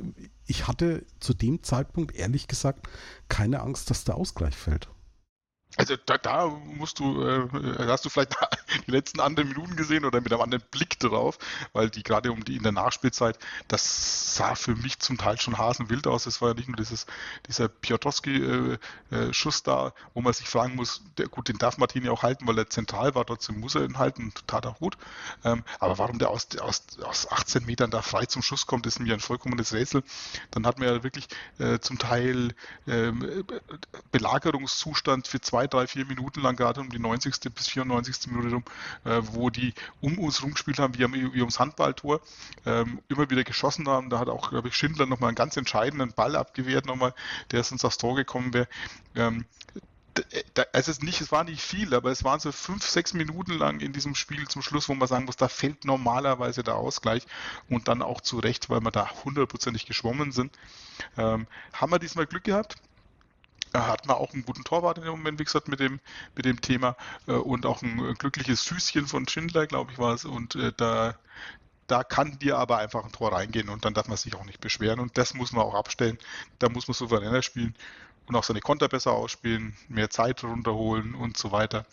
ich 0.47 0.67
hatte 0.67 1.07
zu 1.21 1.33
dem 1.33 1.62
Zeitpunkt 1.62 2.17
ehrlich 2.17 2.49
gesagt 2.49 2.88
keine 3.29 3.61
Angst, 3.61 3.88
dass 3.88 4.03
der 4.03 4.17
Ausgleich 4.17 4.57
fällt. 4.57 4.88
Also 5.77 5.97
da, 6.07 6.19
da 6.19 6.47
musst 6.47 6.99
du, 6.99 7.27
äh, 7.27 7.49
hast 7.87 8.05
du 8.05 8.09
vielleicht 8.09 8.37
die 8.87 8.91
letzten 8.91 9.21
anderen 9.21 9.49
Minuten 9.49 9.77
gesehen 9.77 10.05
oder 10.05 10.21
mit 10.21 10.33
einem 10.33 10.43
anderen 10.43 10.65
Blick 10.71 10.99
drauf, 11.01 11.39
weil 11.73 11.91
die 11.91 12.03
gerade 12.03 12.31
um 12.31 12.45
die 12.45 12.57
in 12.57 12.63
der 12.63 12.73
Nachspielzeit, 12.73 13.39
das 13.69 14.37
sah 14.37 14.55
für 14.55 14.77
mich 14.77 15.01
zum 15.01 15.19
Teil 15.19 15.41
schon 15.41 15.59
hasenwild 15.59 16.07
aus. 16.07 16.27
Es 16.27 16.41
war 16.41 16.51
ja 16.51 16.55
nicht 16.55 16.69
nur 16.69 16.77
dieses, 16.77 17.07
dieser 17.49 17.69
Piotrowski-Schuss 17.69 19.61
äh, 19.61 19.63
da, 19.65 19.93
wo 20.13 20.21
man 20.21 20.33
sich 20.33 20.49
fragen 20.49 20.77
muss, 20.77 21.03
der, 21.19 21.29
gut, 21.29 21.49
den 21.49 21.59
darf 21.59 21.79
Martini 21.79 22.09
auch 22.09 22.23
halten, 22.23 22.47
weil 22.47 22.59
er 22.59 22.71
zentral 22.71 23.15
war, 23.15 23.27
trotzdem 23.27 23.59
muss 23.59 23.75
er 23.75 23.85
ihn 23.85 23.99
halten, 23.99 24.33
totaler 24.35 24.79
Hut. 24.81 24.97
Ähm, 25.45 25.65
aber 25.81 25.99
warum 25.99 26.19
der 26.19 26.31
aus, 26.31 26.49
aus, 26.59 26.83
aus 27.03 27.31
18 27.31 27.65
Metern 27.65 27.91
da 27.91 28.03
frei 28.03 28.27
zum 28.27 28.43
Schuss 28.43 28.67
kommt, 28.67 28.87
ist 28.87 29.01
mir 29.01 29.15
ein 29.15 29.21
vollkommenes 29.21 29.73
Rätsel. 29.73 30.03
Dann 30.51 30.67
hat 30.67 30.79
man 30.79 30.89
ja 30.89 31.03
wirklich 31.03 31.27
äh, 31.59 31.79
zum 31.81 31.99
Teil 31.99 32.55
ähm, 32.87 33.45
Belagerungszustand 34.13 35.27
für 35.27 35.41
zwei 35.41 35.63
zwei, 35.64 35.68
drei, 35.68 35.87
vier 35.87 36.07
Minuten 36.07 36.40
lang, 36.40 36.57
gerade 36.57 36.81
um 36.81 36.90
die 36.90 36.98
90. 36.98 37.55
bis 37.55 37.68
94. 37.68 38.31
Minute 38.31 38.55
rum, 38.55 38.64
äh, 39.05 39.20
wo 39.33 39.50
die 39.50 39.74
um 40.00 40.18
uns 40.18 40.42
rumgespielt 40.42 40.79
haben, 40.79 40.94
wie, 40.94 41.35
wie 41.35 41.40
ums 41.40 41.59
Handballtor, 41.59 42.20
ähm, 42.66 43.00
immer 43.09 43.31
wieder 43.31 43.44
geschossen 43.44 43.88
haben. 43.88 44.11
Da 44.11 44.18
hat 44.18 44.29
auch, 44.29 44.50
glaube 44.50 44.68
ich, 44.68 44.77
Schindler 44.77 45.07
nochmal 45.07 45.29
einen 45.29 45.37
ganz 45.37 45.57
entscheidenden 45.57 46.12
Ball 46.12 46.37
abgewehrt, 46.37 46.87
nochmal, 46.87 47.14
der 47.50 47.62
sonst 47.64 47.85
aufs 47.85 47.98
Tor 47.98 48.16
gekommen 48.16 48.53
wäre. 48.53 48.68
Ähm, 49.14 49.44
also 50.72 50.92
es, 50.92 51.03
nicht, 51.03 51.20
es 51.20 51.33
war 51.33 51.42
nicht 51.42 51.61
viel, 51.61 51.92
aber 51.92 52.12
es 52.12 52.22
waren 52.22 52.38
so 52.38 52.53
fünf, 52.53 52.87
sechs 52.87 53.14
Minuten 53.14 53.53
lang 53.53 53.81
in 53.81 53.92
diesem 53.92 54.14
Spiel 54.14 54.46
zum 54.46 54.62
Schluss, 54.62 54.88
wo 54.88 54.94
man 54.94 55.09
sagen 55.09 55.24
muss, 55.24 55.37
da 55.37 55.48
fällt 55.48 55.85
normalerweise 55.85 56.62
der 56.62 56.77
Ausgleich 56.77 57.27
und 57.68 57.88
dann 57.88 58.00
auch 58.00 58.20
zu 58.20 58.38
Recht, 58.38 58.70
weil 58.70 58.81
wir 58.81 58.92
da 58.92 59.11
hundertprozentig 59.24 59.87
geschwommen 59.87 60.31
sind. 60.31 60.57
Ähm, 61.16 61.48
haben 61.72 61.90
wir 61.90 61.98
diesmal 61.98 62.27
Glück 62.27 62.44
gehabt? 62.44 62.77
Hat 63.75 64.07
man 64.07 64.17
auch 64.17 64.33
einen 64.33 64.45
guten 64.45 64.65
Torwart 64.65 64.99
in 64.99 65.05
dem 65.05 65.13
Moment, 65.13 65.39
wie 65.39 65.45
gesagt, 65.45 65.69
mit 65.69 65.81
dem, 65.81 66.01
mit 66.37 66.45
dem 66.45 66.61
Thema 66.61 66.97
äh, 67.27 67.33
und 67.33 67.67
auch 67.67 67.83
ein 67.83 68.15
glückliches 68.15 68.65
Süßchen 68.65 69.07
von 69.07 69.29
Schindler, 69.29 69.67
glaube 69.67 69.93
ich, 69.93 69.99
war 69.99 70.15
es. 70.15 70.25
Und 70.25 70.55
äh, 70.55 70.73
da, 70.77 71.15
da 71.87 72.05
kann 72.05 72.39
dir 72.39 72.59
aber 72.59 72.79
einfach 72.79 73.05
ein 73.05 73.13
Tor 73.13 73.33
reingehen 73.33 73.69
und 73.69 73.85
dann 73.85 73.95
darf 73.95 74.09
man 74.09 74.17
sich 74.17 74.35
auch 74.35 74.45
nicht 74.45 74.61
beschweren. 74.61 75.01
Und 75.01 75.19
das 75.19 75.35
muss 75.35 75.53
man 75.53 75.65
auch 75.65 75.75
abstellen. 75.75 76.19
Da 76.59 76.69
muss 76.69 76.89
man 76.89 76.95
souveräner 76.95 77.43
spielen 77.43 77.75
und 78.27 78.37
auch 78.37 78.45
seine 78.45 78.61
Konter 78.61 78.89
besser 78.89 79.13
ausspielen, 79.13 79.77
mehr 79.89 80.11
Zeit 80.11 80.45
runterholen 80.45 81.15
und 81.15 81.37
so 81.37 81.53
weiter. 81.53 81.85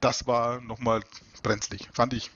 Das 0.00 0.26
war 0.26 0.60
nochmal 0.60 1.02
brenzlig, 1.42 1.88
fand 1.92 2.12
ich. 2.12 2.30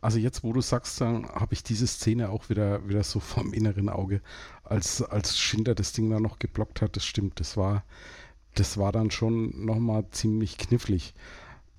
Also 0.00 0.18
jetzt, 0.18 0.44
wo 0.44 0.52
du 0.52 0.60
sagst, 0.60 1.00
dann 1.00 1.28
habe 1.28 1.54
ich 1.54 1.62
diese 1.62 1.86
Szene 1.86 2.30
auch 2.30 2.48
wieder, 2.48 2.88
wieder 2.88 3.02
so 3.02 3.20
vom 3.20 3.52
inneren 3.52 3.88
Auge, 3.88 4.20
als, 4.64 5.02
als 5.02 5.38
Schindler 5.38 5.74
das 5.74 5.92
Ding 5.92 6.10
da 6.10 6.20
noch 6.20 6.38
geblockt 6.38 6.82
hat, 6.82 6.96
das 6.96 7.04
stimmt, 7.04 7.40
das 7.40 7.56
war, 7.56 7.84
das 8.54 8.78
war 8.78 8.92
dann 8.92 9.10
schon 9.10 9.64
nochmal 9.64 10.06
ziemlich 10.10 10.58
knifflig. 10.58 11.14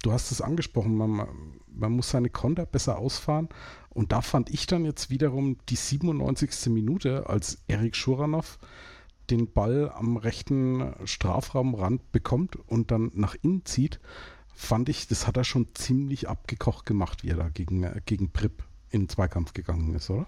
Du 0.02 0.14
hast 0.14 0.32
es 0.32 0.42
angesprochen, 0.42 0.96
man, 0.96 1.28
man 1.68 1.92
muss 1.92 2.12
seine 2.12 2.30
Konter 2.30 2.66
besser 2.66 2.98
ausfahren 2.98 3.50
und 3.90 4.12
da 4.12 4.22
fand 4.22 4.50
ich 4.50 4.66
dann 4.66 4.86
jetzt 4.86 5.10
wiederum 5.10 5.58
die 5.68 5.76
97. 5.76 6.68
Minute, 6.68 7.28
als 7.28 7.60
Erik 7.68 7.96
Schuranov 7.96 8.60
den 9.30 9.52
Ball 9.52 9.92
am 9.94 10.18
rechten 10.18 10.94
Strafraumrand 11.04 12.12
bekommt 12.12 12.56
und 12.56 12.92
dann 12.92 13.12
nach 13.14 13.36
innen 13.42 13.66
zieht, 13.66 14.00
fand 14.60 14.90
ich, 14.90 15.08
das 15.08 15.26
hat 15.26 15.38
er 15.38 15.44
schon 15.44 15.74
ziemlich 15.74 16.28
abgekocht 16.28 16.86
gemacht, 16.86 17.24
wie 17.24 17.30
er 17.30 17.38
da 17.38 17.50
gegen, 17.50 17.84
äh, 17.84 18.02
gegen 18.06 18.32
Prip 18.32 18.64
in 18.90 19.04
den 19.04 19.10
Zweikampf 19.10 19.54
gegangen 19.54 19.96
ist, 19.96 20.10
oder? 20.10 20.28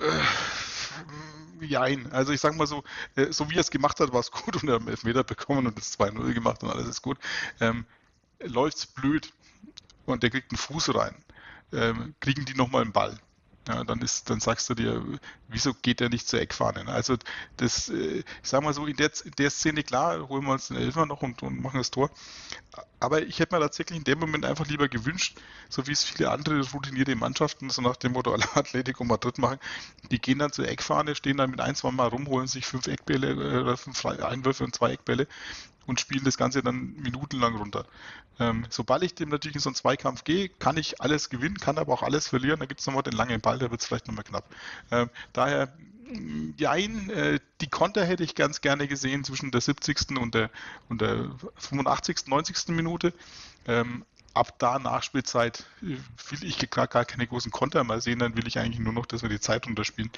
Äh, 0.00 1.64
jein. 1.64 2.10
Also 2.12 2.32
ich 2.32 2.40
sag 2.40 2.56
mal 2.56 2.66
so, 2.66 2.84
äh, 3.16 3.32
so 3.32 3.50
wie 3.50 3.56
er 3.56 3.60
es 3.60 3.70
gemacht 3.70 3.98
hat, 4.00 4.12
war 4.12 4.20
es 4.20 4.30
gut 4.30 4.62
und 4.62 4.68
er 4.68 4.74
hat 4.74 4.82
einen 4.82 4.90
Elfmeter 4.90 5.24
bekommen 5.24 5.66
und 5.66 5.76
das 5.76 5.98
2-0 5.98 6.32
gemacht 6.32 6.62
und 6.62 6.70
alles 6.70 6.88
ist 6.88 7.02
gut. 7.02 7.18
Ähm, 7.60 7.84
läuft's 8.40 8.86
blöd 8.86 9.32
und 10.06 10.22
der 10.22 10.30
kriegt 10.30 10.52
einen 10.52 10.58
Fuß 10.58 10.94
rein, 10.94 11.16
ähm, 11.72 12.14
kriegen 12.20 12.44
die 12.44 12.54
nochmal 12.54 12.82
einen 12.82 12.92
Ball. 12.92 13.18
Ja, 13.68 13.84
dann 13.84 14.00
ist, 14.02 14.28
dann 14.28 14.40
sagst 14.40 14.68
du 14.70 14.74
dir, 14.74 15.04
wieso 15.46 15.72
geht 15.72 16.00
der 16.00 16.08
nicht 16.08 16.26
zur 16.26 16.40
Eckfahne? 16.40 16.84
Also 16.88 17.16
das, 17.58 17.88
äh, 17.90 18.18
ich 18.18 18.24
sag 18.42 18.60
mal 18.62 18.74
so, 18.74 18.86
in 18.86 18.96
der, 18.96 19.12
in 19.24 19.30
der 19.38 19.50
Szene, 19.50 19.84
klar, 19.84 20.28
holen 20.28 20.44
wir 20.44 20.52
uns 20.52 20.66
den 20.66 20.76
Elfer 20.78 21.06
noch 21.06 21.22
und, 21.22 21.44
und 21.44 21.62
machen 21.62 21.78
das 21.78 21.92
Tor. 21.92 22.10
Aber 22.98 23.22
ich 23.22 23.38
hätte 23.38 23.54
mir 23.54 23.60
tatsächlich 23.60 23.98
in 23.98 24.04
dem 24.04 24.18
Moment 24.18 24.44
einfach 24.44 24.66
lieber 24.66 24.88
gewünscht, 24.88 25.38
so 25.68 25.86
wie 25.86 25.92
es 25.92 26.02
viele 26.02 26.30
andere 26.30 26.60
routinierte 26.70 27.14
Mannschaften, 27.14 27.70
so 27.70 27.82
nach 27.82 27.96
dem 27.96 28.12
Motto 28.12 28.34
Atletico 28.54 29.04
Madrid 29.04 29.38
machen, 29.38 29.58
die 30.10 30.20
gehen 30.20 30.40
dann 30.40 30.52
zur 30.52 30.66
Eckfahne, 30.66 31.14
stehen 31.14 31.36
dann 31.36 31.50
mit 31.50 31.60
ein, 31.60 31.76
zwei 31.76 31.92
Mal 31.92 32.08
rum, 32.08 32.26
holen 32.26 32.48
sich 32.48 32.66
fünf 32.66 32.88
Eckbälle 32.88 33.72
äh, 33.72 33.76
fünf 33.76 34.04
Einwürfe 34.04 34.64
und 34.64 34.74
zwei 34.74 34.92
Eckbälle 34.92 35.28
und 35.86 36.00
spielen 36.00 36.24
das 36.24 36.36
Ganze 36.36 36.62
dann 36.62 36.94
minutenlang 36.96 37.56
runter. 37.56 37.86
Ähm, 38.38 38.66
sobald 38.70 39.02
ich 39.02 39.14
dem 39.14 39.28
natürlich 39.28 39.56
in 39.56 39.60
so 39.60 39.68
einen 39.68 39.76
Zweikampf 39.76 40.24
gehe, 40.24 40.48
kann 40.48 40.76
ich 40.76 41.00
alles 41.00 41.30
gewinnen, 41.30 41.58
kann 41.58 41.78
aber 41.78 41.92
auch 41.92 42.02
alles 42.02 42.28
verlieren. 42.28 42.60
Da 42.60 42.66
gibt 42.66 42.80
es 42.80 42.86
nochmal 42.86 43.02
den 43.02 43.14
langen 43.14 43.40
Ball, 43.40 43.58
der 43.58 43.70
wird 43.70 43.80
es 43.80 43.86
vielleicht 43.86 44.08
nochmal 44.08 44.24
knapp. 44.24 44.44
Ähm, 44.90 45.10
daher, 45.32 45.72
jein, 46.56 47.10
äh, 47.10 47.40
die 47.60 47.68
Konter 47.68 48.04
hätte 48.04 48.24
ich 48.24 48.34
ganz 48.34 48.60
gerne 48.60 48.88
gesehen 48.88 49.24
zwischen 49.24 49.50
der 49.50 49.60
70. 49.60 50.18
und 50.18 50.34
der, 50.34 50.50
und 50.88 51.00
der 51.00 51.30
85., 51.56 52.26
90. 52.26 52.68
Minute. 52.68 53.12
Ähm, 53.66 54.04
ab 54.34 54.58
da 54.58 54.78
Nachspielzeit 54.78 55.64
äh, 55.82 55.96
will 56.30 56.44
ich 56.44 56.70
gar 56.70 56.86
keine 56.86 57.26
großen 57.26 57.52
Konter 57.52 57.84
mal 57.84 58.00
sehen, 58.00 58.18
dann 58.18 58.36
will 58.36 58.46
ich 58.46 58.58
eigentlich 58.58 58.80
nur 58.80 58.92
noch, 58.92 59.06
dass 59.06 59.22
wir 59.22 59.28
die 59.28 59.40
Zeit 59.40 59.66
runterspielen. 59.66 60.10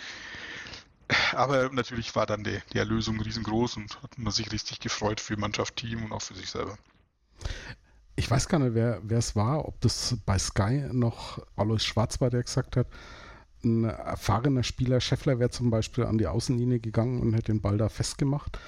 Aber 1.34 1.70
natürlich 1.70 2.14
war 2.16 2.26
dann 2.26 2.44
die, 2.44 2.58
die 2.72 2.78
Erlösung 2.78 3.20
riesengroß 3.20 3.76
und 3.76 4.02
hat 4.02 4.18
man 4.18 4.32
sich 4.32 4.52
richtig 4.52 4.80
gefreut 4.80 5.20
für 5.20 5.36
Mannschaft, 5.36 5.76
Team 5.76 6.04
und 6.04 6.12
auch 6.12 6.22
für 6.22 6.34
sich 6.34 6.50
selber. 6.50 6.78
Ich 8.16 8.30
weiß 8.30 8.48
gar 8.48 8.58
nicht, 8.60 8.74
wer 8.74 9.00
es 9.10 9.34
war, 9.34 9.66
ob 9.66 9.80
das 9.80 10.16
bei 10.24 10.38
Sky 10.38 10.84
noch 10.92 11.44
Alois 11.56 11.80
Schwarz 11.80 12.20
war, 12.20 12.30
der 12.30 12.42
gesagt 12.42 12.76
hat, 12.76 12.86
ein 13.64 13.84
erfahrener 13.84 14.62
Spieler, 14.62 15.00
Scheffler 15.00 15.38
wäre 15.38 15.50
zum 15.50 15.70
Beispiel 15.70 16.04
an 16.04 16.18
die 16.18 16.26
Außenlinie 16.26 16.80
gegangen 16.80 17.20
und 17.20 17.32
hätte 17.32 17.52
den 17.52 17.60
Ball 17.60 17.78
da 17.78 17.88
festgemacht. 17.88 18.58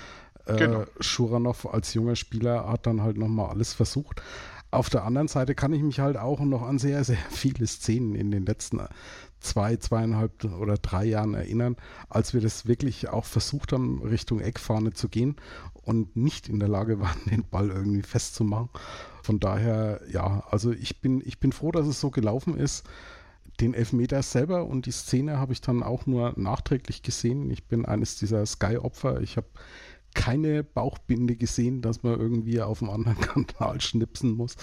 Äh, 0.46 0.56
genau. 0.56 0.82
Äh, 0.82 0.86
Schuranov 1.00 1.66
als 1.66 1.94
junger 1.94 2.16
Spieler 2.16 2.68
hat 2.68 2.86
dann 2.86 3.02
halt 3.02 3.16
nochmal 3.16 3.50
alles 3.50 3.72
versucht. 3.72 4.22
Auf 4.70 4.90
der 4.90 5.04
anderen 5.04 5.28
Seite 5.28 5.54
kann 5.54 5.72
ich 5.72 5.82
mich 5.82 6.00
halt 6.00 6.16
auch 6.16 6.40
noch 6.40 6.62
an 6.62 6.78
sehr, 6.78 7.04
sehr 7.04 7.18
viele 7.30 7.66
Szenen 7.66 8.14
in 8.14 8.30
den 8.30 8.46
letzten 8.46 8.80
zwei, 9.40 9.76
zweieinhalb 9.76 10.44
oder 10.44 10.76
drei 10.76 11.04
Jahren 11.04 11.34
erinnern, 11.34 11.76
als 12.08 12.34
wir 12.34 12.40
das 12.40 12.66
wirklich 12.66 13.08
auch 13.08 13.24
versucht 13.24 13.72
haben, 13.72 14.02
Richtung 14.02 14.40
Eckfahne 14.40 14.92
zu 14.92 15.08
gehen 15.08 15.36
und 15.74 16.16
nicht 16.16 16.48
in 16.48 16.58
der 16.58 16.68
Lage 16.68 17.00
waren, 17.00 17.18
den 17.30 17.44
Ball 17.48 17.70
irgendwie 17.70 18.02
festzumachen. 18.02 18.70
Von 19.22 19.40
daher, 19.40 20.00
ja, 20.10 20.44
also 20.50 20.72
ich 20.72 21.00
bin, 21.00 21.22
ich 21.24 21.40
bin 21.40 21.52
froh, 21.52 21.72
dass 21.72 21.86
es 21.86 22.00
so 22.00 22.10
gelaufen 22.10 22.56
ist. 22.56 22.86
Den 23.60 23.72
Elfmeter 23.72 24.22
selber 24.22 24.66
und 24.66 24.84
die 24.84 24.92
Szene 24.92 25.38
habe 25.38 25.54
ich 25.54 25.62
dann 25.62 25.82
auch 25.82 26.04
nur 26.06 26.34
nachträglich 26.36 27.02
gesehen. 27.02 27.50
Ich 27.50 27.66
bin 27.66 27.86
eines 27.86 28.18
dieser 28.18 28.44
Sky-Opfer. 28.44 29.22
Ich 29.22 29.38
habe 29.38 29.46
keine 30.14 30.64
Bauchbinde 30.64 31.36
gesehen, 31.36 31.82
dass 31.82 32.02
man 32.02 32.18
irgendwie 32.18 32.60
auf 32.60 32.82
einem 32.82 32.90
anderen 32.90 33.46
Kanal 33.46 33.80
schnipsen 33.80 34.32
muss. 34.32 34.56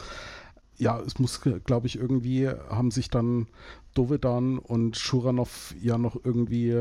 Ja, 0.84 1.00
es 1.00 1.18
muss, 1.18 1.40
glaube 1.42 1.88
ich, 1.88 1.96
irgendwie 1.98 2.50
haben 2.50 2.92
sich 2.92 3.10
dann 3.10 3.48
Dovedan 3.94 4.60
und 4.60 4.98
Schuranov 4.98 5.74
ja 5.80 5.98
noch 5.98 6.18
irgendwie 6.24 6.76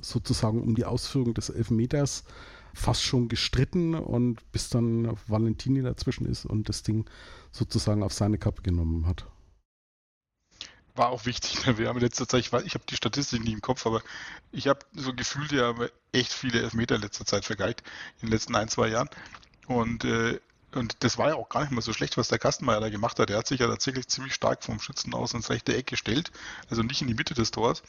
sozusagen 0.00 0.62
um 0.62 0.76
die 0.76 0.84
Ausführung 0.84 1.34
des 1.34 1.50
Elfmeters 1.50 2.24
fast 2.74 3.02
schon 3.02 3.28
gestritten 3.28 3.96
und 3.96 4.50
bis 4.52 4.68
dann 4.68 5.16
Valentini 5.26 5.82
dazwischen 5.82 6.26
ist 6.26 6.46
und 6.46 6.68
das 6.68 6.84
Ding 6.84 7.10
sozusagen 7.50 8.04
auf 8.04 8.12
seine 8.12 8.38
Kappe 8.38 8.62
genommen 8.62 9.06
hat. 9.06 9.26
War 10.94 11.08
auch 11.08 11.26
wichtig. 11.26 11.66
Ne? 11.66 11.76
Wir 11.76 11.88
haben 11.88 11.96
in 11.96 12.04
letzter 12.04 12.28
Zeit, 12.28 12.40
ich, 12.40 12.52
ich 12.52 12.74
habe 12.74 12.84
die 12.88 12.96
Statistik 12.96 13.42
nicht 13.42 13.54
im 13.54 13.60
Kopf, 13.60 13.84
aber 13.84 14.00
ich 14.52 14.68
habe 14.68 14.80
so 14.94 15.12
gefühlt 15.12 15.50
ja 15.50 15.74
echt 16.12 16.32
viele 16.32 16.62
Elfmeter 16.62 16.94
in 16.94 17.02
letzter 17.02 17.24
Zeit 17.24 17.44
vergeigt, 17.44 17.82
in 18.20 18.28
den 18.28 18.32
letzten 18.32 18.54
ein, 18.54 18.68
zwei 18.68 18.88
Jahren. 18.88 19.08
Und 19.66 20.04
äh, 20.04 20.38
und 20.74 20.96
das 21.00 21.18
war 21.18 21.28
ja 21.28 21.34
auch 21.34 21.48
gar 21.48 21.62
nicht 21.62 21.72
mal 21.72 21.80
so 21.80 21.92
schlecht, 21.92 22.16
was 22.16 22.28
der 22.28 22.38
Kastenmeier 22.38 22.80
da 22.80 22.88
gemacht 22.90 23.18
hat. 23.18 23.30
Er 23.30 23.38
hat 23.38 23.46
sich 23.46 23.60
ja 23.60 23.66
tatsächlich 23.66 24.08
ziemlich 24.08 24.34
stark 24.34 24.62
vom 24.62 24.78
Schützen 24.80 25.14
aus 25.14 25.34
ins 25.34 25.50
rechte 25.50 25.76
Eck 25.76 25.86
gestellt, 25.86 26.30
also 26.68 26.82
nicht 26.82 27.00
in 27.02 27.08
die 27.08 27.14
Mitte 27.14 27.34
des 27.34 27.50
Tors 27.50 27.82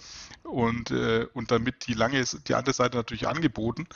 und, 0.44 0.91
äh, 0.91 1.28
und 1.34 1.52
damit 1.52 1.88
die 1.88 1.94
lange, 1.94 2.24
die 2.48 2.56
andere 2.56 2.74
Seite 2.74 2.98
natürlich 2.98 3.28
angeboten 3.28 3.88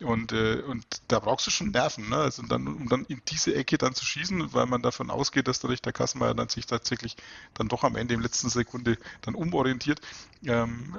und, 0.00 0.32
äh, 0.32 0.60
und 0.62 0.84
da 1.08 1.20
brauchst 1.20 1.46
du 1.46 1.50
schon 1.50 1.70
Nerven, 1.70 2.08
ne? 2.08 2.16
also 2.16 2.42
dann, 2.42 2.66
um 2.66 2.88
dann 2.88 3.04
in 3.06 3.22
diese 3.28 3.54
Ecke 3.54 3.78
dann 3.78 3.94
zu 3.94 4.04
schießen, 4.04 4.52
weil 4.52 4.66
man 4.66 4.82
davon 4.82 5.10
ausgeht, 5.10 5.48
dass 5.48 5.60
dadurch 5.60 5.82
der 5.82 5.92
Kastenmeier 5.92 6.34
dann 6.34 6.48
sich 6.48 6.66
tatsächlich 6.66 7.16
dann 7.54 7.68
doch 7.68 7.84
am 7.84 7.96
Ende 7.96 8.14
im 8.14 8.20
letzten 8.20 8.48
Sekunde 8.48 8.98
dann 9.22 9.34
umorientiert. 9.34 10.00
Ähm, 10.44 10.98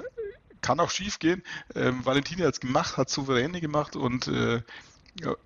kann 0.62 0.80
auch 0.80 0.90
schief 0.90 1.20
gehen. 1.20 1.44
Ähm, 1.74 2.04
Valentini 2.04 2.42
hat 2.42 2.54
es 2.54 2.60
gemacht, 2.60 2.96
hat 2.96 3.08
souveräne 3.08 3.60
gemacht 3.60 3.94
und 3.94 4.26
äh, 4.26 4.62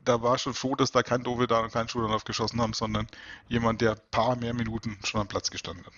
da 0.04 0.22
war 0.22 0.38
schon 0.38 0.54
froh, 0.54 0.74
dass 0.74 0.92
da 0.92 1.02
kein 1.02 1.22
Dovedan 1.22 1.64
und 1.64 1.72
kein 1.72 1.88
Schulanov 1.88 2.24
geschossen 2.24 2.60
haben, 2.60 2.72
sondern 2.72 3.06
jemand, 3.48 3.80
der 3.80 3.92
ein 3.92 4.00
paar 4.10 4.36
mehr 4.36 4.54
Minuten 4.54 4.98
schon 5.04 5.20
am 5.20 5.28
Platz 5.28 5.50
gestanden 5.50 5.84
hat. 5.86 5.92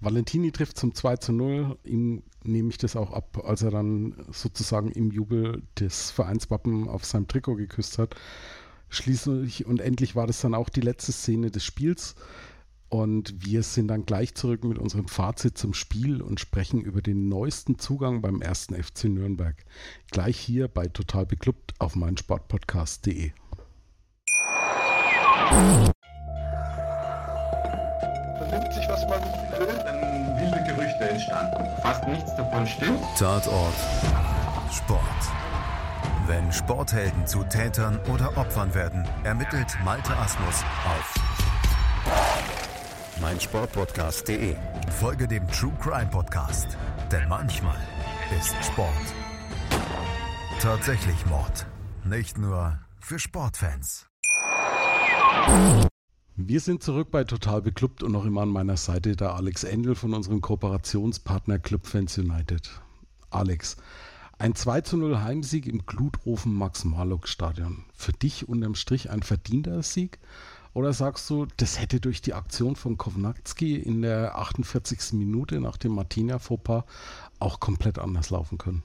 Valentini 0.00 0.50
trifft 0.50 0.78
zum 0.78 0.94
2 0.94 1.16
zu 1.18 1.32
0. 1.32 1.78
Ihm 1.84 2.24
nehme 2.42 2.70
ich 2.70 2.78
das 2.78 2.96
auch 2.96 3.12
ab, 3.12 3.38
als 3.44 3.62
er 3.62 3.70
dann 3.70 4.26
sozusagen 4.32 4.90
im 4.90 5.12
Jubel 5.12 5.62
das 5.76 6.10
Vereinswappen 6.10 6.88
auf 6.88 7.04
seinem 7.04 7.28
Trikot 7.28 7.54
geküsst 7.54 7.98
hat. 7.98 8.16
Schließlich 8.88 9.64
und 9.64 9.80
endlich 9.80 10.16
war 10.16 10.26
das 10.26 10.40
dann 10.40 10.54
auch 10.54 10.68
die 10.68 10.80
letzte 10.80 11.12
Szene 11.12 11.50
des 11.50 11.64
Spiels. 11.64 12.16
Und 12.92 13.46
wir 13.46 13.62
sind 13.62 13.88
dann 13.88 14.04
gleich 14.04 14.34
zurück 14.34 14.64
mit 14.64 14.76
unserem 14.76 15.08
Fazit 15.08 15.56
zum 15.56 15.72
Spiel 15.72 16.20
und 16.20 16.40
sprechen 16.40 16.82
über 16.82 17.00
den 17.00 17.26
neuesten 17.26 17.78
Zugang 17.78 18.20
beim 18.20 18.42
ersten 18.42 18.74
FC 18.74 19.04
Nürnberg. 19.04 19.56
Gleich 20.10 20.36
hier 20.36 20.68
bei 20.68 20.88
Total 20.88 21.24
Beklubbt 21.24 21.72
auf 21.78 21.96
meinsportpodcast.de. 21.96 23.32
Vernimmt 28.36 28.74
sich, 28.74 28.86
was 28.86 29.08
man 29.08 29.22
will, 29.58 29.74
dann 29.86 30.36
wilde 30.36 30.62
Gerüchte 30.68 31.08
entstanden. 31.08 31.64
Fast 31.80 32.06
nichts 32.06 32.36
davon 32.36 32.66
stimmt. 32.66 33.00
Tatort 33.18 33.72
Sport. 34.70 35.00
Wenn 36.26 36.52
Sporthelden 36.52 37.26
zu 37.26 37.42
Tätern 37.44 37.98
oder 38.12 38.36
Opfern 38.36 38.74
werden, 38.74 39.08
ermittelt 39.24 39.78
Malte 39.82 40.14
Asmus 40.14 40.62
auf 40.84 41.14
meinsportpodcast.de. 43.20 44.56
Folge 44.98 45.28
dem 45.28 45.46
True 45.48 45.76
Crime 45.80 46.10
Podcast, 46.10 46.76
denn 47.10 47.28
manchmal 47.28 47.78
ist 48.38 48.54
Sport 48.64 49.14
tatsächlich 50.62 51.26
Mord. 51.26 51.66
Nicht 52.04 52.38
nur 52.38 52.78
für 53.00 53.18
Sportfans. 53.18 54.06
Wir 56.36 56.60
sind 56.60 56.84
zurück 56.84 57.10
bei 57.10 57.24
Total 57.24 57.60
Beklubbt 57.60 58.04
und 58.04 58.12
noch 58.12 58.24
immer 58.24 58.42
an 58.42 58.48
meiner 58.48 58.76
Seite 58.76 59.16
der 59.16 59.34
Alex 59.34 59.64
Endel 59.64 59.96
von 59.96 60.14
unserem 60.14 60.40
Kooperationspartner 60.40 61.58
Club 61.58 61.88
Fans 61.88 62.16
United. 62.16 62.70
Alex, 63.30 63.76
ein 64.38 64.54
2 64.54 64.82
zu 64.82 64.96
0 64.98 65.20
Heimsieg 65.20 65.66
im 65.66 65.84
Glutofen 65.84 66.54
Max-Marlock-Stadion. 66.54 67.84
Für 67.92 68.12
dich 68.12 68.48
unterm 68.48 68.76
Strich 68.76 69.10
ein 69.10 69.24
verdienter 69.24 69.82
Sieg? 69.82 70.20
Oder 70.74 70.92
sagst 70.92 71.28
du, 71.28 71.46
das 71.58 71.78
hätte 71.78 72.00
durch 72.00 72.22
die 72.22 72.34
Aktion 72.34 72.76
von 72.76 72.96
Kovnatski 72.96 73.76
in 73.76 74.02
der 74.02 74.38
48. 74.38 75.12
Minute 75.12 75.60
nach 75.60 75.76
dem 75.76 75.92
Martina-Fauxpas 75.94 76.84
auch 77.38 77.60
komplett 77.60 77.98
anders 77.98 78.30
laufen 78.30 78.58
können? 78.58 78.82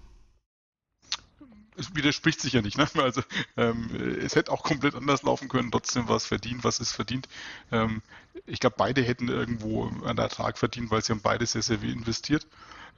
es 1.78 1.96
widerspricht 1.96 2.42
sich 2.42 2.54
ja 2.54 2.62
nicht. 2.62 2.78
Ne? 2.78 2.88
Also 2.98 3.22
ähm, 3.56 3.90
es 4.20 4.36
hätte 4.36 4.52
auch 4.52 4.64
komplett 4.64 4.96
anders 4.96 5.24
laufen 5.24 5.48
können. 5.48 5.72
Trotzdem 5.72 6.08
war 6.08 6.18
es 6.18 6.26
verdient, 6.26 6.64
was 6.64 6.80
ist 6.80 6.92
verdient. 6.92 7.30
Ähm, 7.72 8.02
ich 8.46 8.60
glaube, 8.60 8.76
beide 8.78 9.02
hätten 9.02 9.30
irgendwo 9.30 9.88
einen 9.88 10.18
Ertrag 10.18 10.58
verdient, 10.58 10.92
weil 10.92 11.04
sie 11.04 11.14
haben 11.14 11.22
beide 11.22 11.46
sehr, 11.46 11.62
sehr 11.62 11.80
viel 11.80 11.92
investiert. 11.92 12.48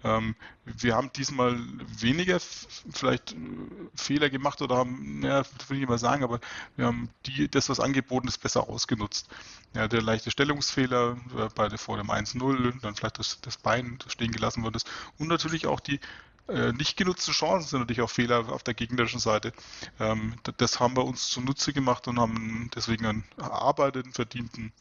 Ähm, 0.03 0.35
wir 0.65 0.95
haben 0.95 1.11
diesmal 1.13 1.59
weniger 1.99 2.39
vielleicht 2.39 3.33
äh, 3.33 3.35
Fehler 3.95 4.29
gemacht 4.29 4.61
oder 4.61 4.77
haben, 4.77 5.19
naja, 5.19 5.43
das 5.57 5.69
will 5.69 5.77
ich 5.77 5.81
nicht 5.81 5.89
mal 5.89 5.97
sagen, 5.97 6.23
aber 6.23 6.39
wir 6.75 6.85
haben 6.85 7.09
die, 7.25 7.49
das, 7.49 7.69
was 7.69 7.79
angeboten 7.79 8.27
ist, 8.27 8.37
besser 8.37 8.69
ausgenutzt. 8.69 9.29
Ja, 9.75 9.87
der 9.87 10.01
leichte 10.01 10.31
Stellungsfehler 10.31 11.17
äh, 11.37 11.49
bei 11.53 11.67
der, 11.67 11.77
vor 11.77 11.97
dem 11.97 12.09
1-0, 12.09 12.79
dann 12.81 12.95
vielleicht 12.95 13.19
das, 13.19 13.41
das 13.41 13.57
Bein 13.57 13.97
das 14.03 14.13
stehen 14.13 14.31
gelassen 14.31 14.63
worden 14.63 14.75
ist 14.75 14.89
und 15.17 15.27
natürlich 15.27 15.67
auch 15.67 15.79
die 15.79 15.99
äh, 16.47 16.71
nicht 16.73 16.97
genutzte 16.97 17.31
Chancen 17.31 17.69
sind 17.69 17.79
natürlich 17.79 18.01
auch 18.01 18.09
Fehler 18.09 18.49
auf 18.49 18.63
der 18.63 18.73
gegnerischen 18.73 19.19
Seite. 19.19 19.53
Ähm, 19.99 20.35
das 20.57 20.79
haben 20.79 20.95
wir 20.95 21.05
uns 21.05 21.29
zunutze 21.29 21.73
gemacht 21.73 22.07
und 22.07 22.19
haben 22.19 22.71
deswegen 22.73 23.05
einen 23.05 23.23
erarbeiteten, 23.37 24.13
verdienten 24.13 24.73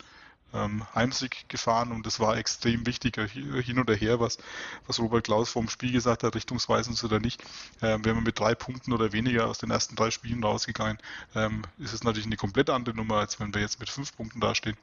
ähm, 0.55 0.87
Heimsieg 0.95 1.49
gefahren 1.49 1.93
und 1.93 2.07
das 2.07 2.21
war 2.21 2.37
extrem 2.37 2.87
wichtig, 2.87 3.17
hin 3.17 3.79
oder 3.79 3.95
her, 3.95 4.21
was, 4.21 4.39
was 4.87 4.99
Robert 4.99 5.25
Klaus 5.25 5.51
vom 5.51 5.69
Spiel 5.69 5.93
gesagt 5.93 6.23
hat, 6.23 6.35
richtungsweisend 6.35 7.03
oder 7.05 7.21
nicht. 7.21 7.43
Ähm, 7.83 8.05
wenn 8.05 8.15
man 8.15 8.25
mit 8.25 8.39
drei 8.39 8.55
Punkten 8.55 8.93
oder 8.93 9.13
weniger 9.13 9.47
aus 9.47 9.59
den 9.59 9.71
ersten 9.71 9.97
drei 9.97 10.11
Spielen 10.11 10.43
rausgegangen, 10.43 10.99
ähm, 11.35 11.63
ist 11.79 11.93
es 11.93 12.05
natürlich 12.05 12.27
eine 12.27 12.37
komplett 12.37 12.71
andere 12.71 12.97
Nummer, 12.97 13.17
als 13.17 13.39
wenn 13.41 13.55
wir 13.55 13.61
jetzt 13.61 13.81
mit 13.81 13.91
fünf 13.91 14.17
Punkten 14.17 14.41
dastehen. 14.41 14.77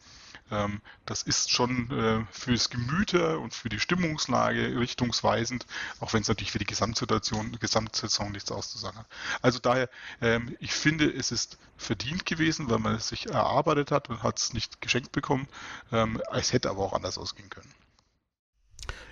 Ähm, 0.51 0.81
das 1.05 1.23
ist 1.23 1.51
schon 1.51 1.91
äh, 1.91 2.25
fürs 2.31 2.69
Gemüte 2.69 3.39
und 3.39 3.53
für 3.53 3.69
die 3.69 3.79
Stimmungslage 3.79 4.79
richtungsweisend, 4.79 5.65
auch 5.99 6.13
wenn 6.13 6.21
es 6.21 6.27
natürlich 6.27 6.51
für 6.51 6.59
die 6.59 6.65
Gesamtsituation, 6.65 7.57
Gesamtsaison 7.59 8.31
nichts 8.31 8.51
auszusagen 8.51 8.99
hat. 8.99 9.07
Also 9.41 9.59
daher, 9.59 9.89
ähm, 10.21 10.55
ich 10.59 10.73
finde, 10.73 11.11
es 11.11 11.31
ist 11.31 11.57
verdient 11.77 12.25
gewesen, 12.25 12.69
weil 12.69 12.79
man 12.79 12.95
es 12.95 13.09
sich 13.09 13.27
erarbeitet 13.27 13.91
hat 13.91 14.09
und 14.09 14.23
hat 14.23 14.39
es 14.39 14.53
nicht 14.53 14.81
geschenkt 14.81 15.11
bekommen. 15.11 15.47
Ähm, 15.91 16.21
es 16.31 16.53
hätte 16.53 16.69
aber 16.69 16.83
auch 16.83 16.93
anders 16.93 17.17
ausgehen 17.17 17.49
können. 17.49 17.71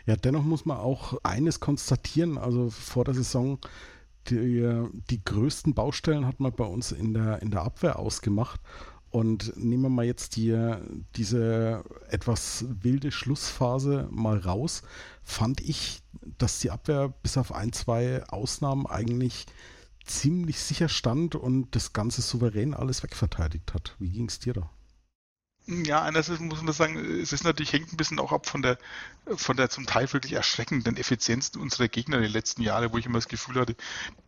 Ja, 0.06 0.16
dennoch 0.16 0.44
muss 0.44 0.66
man 0.66 0.78
auch 0.78 1.18
eines 1.24 1.60
konstatieren, 1.60 2.38
also 2.38 2.70
vor 2.70 3.06
der 3.06 3.14
Saison 3.14 3.60
die, 4.30 4.88
die 5.10 5.24
größten 5.24 5.74
Baustellen 5.74 6.26
hat 6.26 6.40
man 6.40 6.54
bei 6.54 6.64
uns 6.64 6.92
in 6.92 7.14
der, 7.14 7.42
in 7.42 7.52
der 7.52 7.64
Abwehr 7.64 8.00
ausgemacht. 8.00 8.62
Und 9.13 9.56
nehmen 9.56 9.84
wir 9.84 9.89
mal 9.89 10.06
jetzt 10.06 10.38
die, 10.38 10.60
diese 11.15 11.84
etwas 12.10 12.65
wilde 12.82 13.12
Schlussphase 13.12 14.08
mal 14.10 14.39
raus, 14.39 14.82
fand 15.21 15.62
ich, 15.62 16.02
dass 16.39 16.58
die 16.58 16.71
Abwehr 16.71 17.13
bis 17.21 17.38
auf 17.38 17.54
ein, 17.54 17.73
zwei 17.73 18.23
Ausnahmen 18.30 18.88
eigentlich 18.88 19.45
ziemlich 20.04 20.60
sicher 20.60 20.89
stand 20.89 21.36
und 21.36 21.76
das 21.76 21.93
Ganze 21.93 22.23
souverän 22.23 22.73
alles 22.73 23.04
wegverteidigt 23.04 23.76
hat. 23.76 23.95
Wie 23.99 24.10
ging 24.10 24.30
es 24.30 24.39
dir 24.39 24.54
da? 24.54 24.71
Ja, 25.65 26.02
einerseits 26.02 26.41
muss 26.41 26.62
man 26.62 26.73
sagen, 26.73 26.97
es 27.21 27.32
ist 27.32 27.45
natürlich, 27.45 27.71
hängt 27.71 27.93
ein 27.93 27.95
bisschen 27.95 28.19
auch 28.19 28.34
ab 28.34 28.47
von 28.47 28.62
der, 28.62 28.78
von 29.38 29.56
der 29.56 29.69
zum 29.69 29.86
Teil 29.86 30.12
wirklich 30.12 30.34
erschreckenden 30.34 30.97
Effizienz 30.97 31.52
unserer 31.56 31.88
Gegner 31.88 32.17
in 32.17 32.23
den 32.23 32.34
letzten 32.34 32.62
Jahren, 32.62 32.91
wo 32.91 32.97
ich 32.97 33.06
immer 33.06 33.17
das 33.17 33.30
Gefühl 33.30 33.56
hatte, 33.56 33.78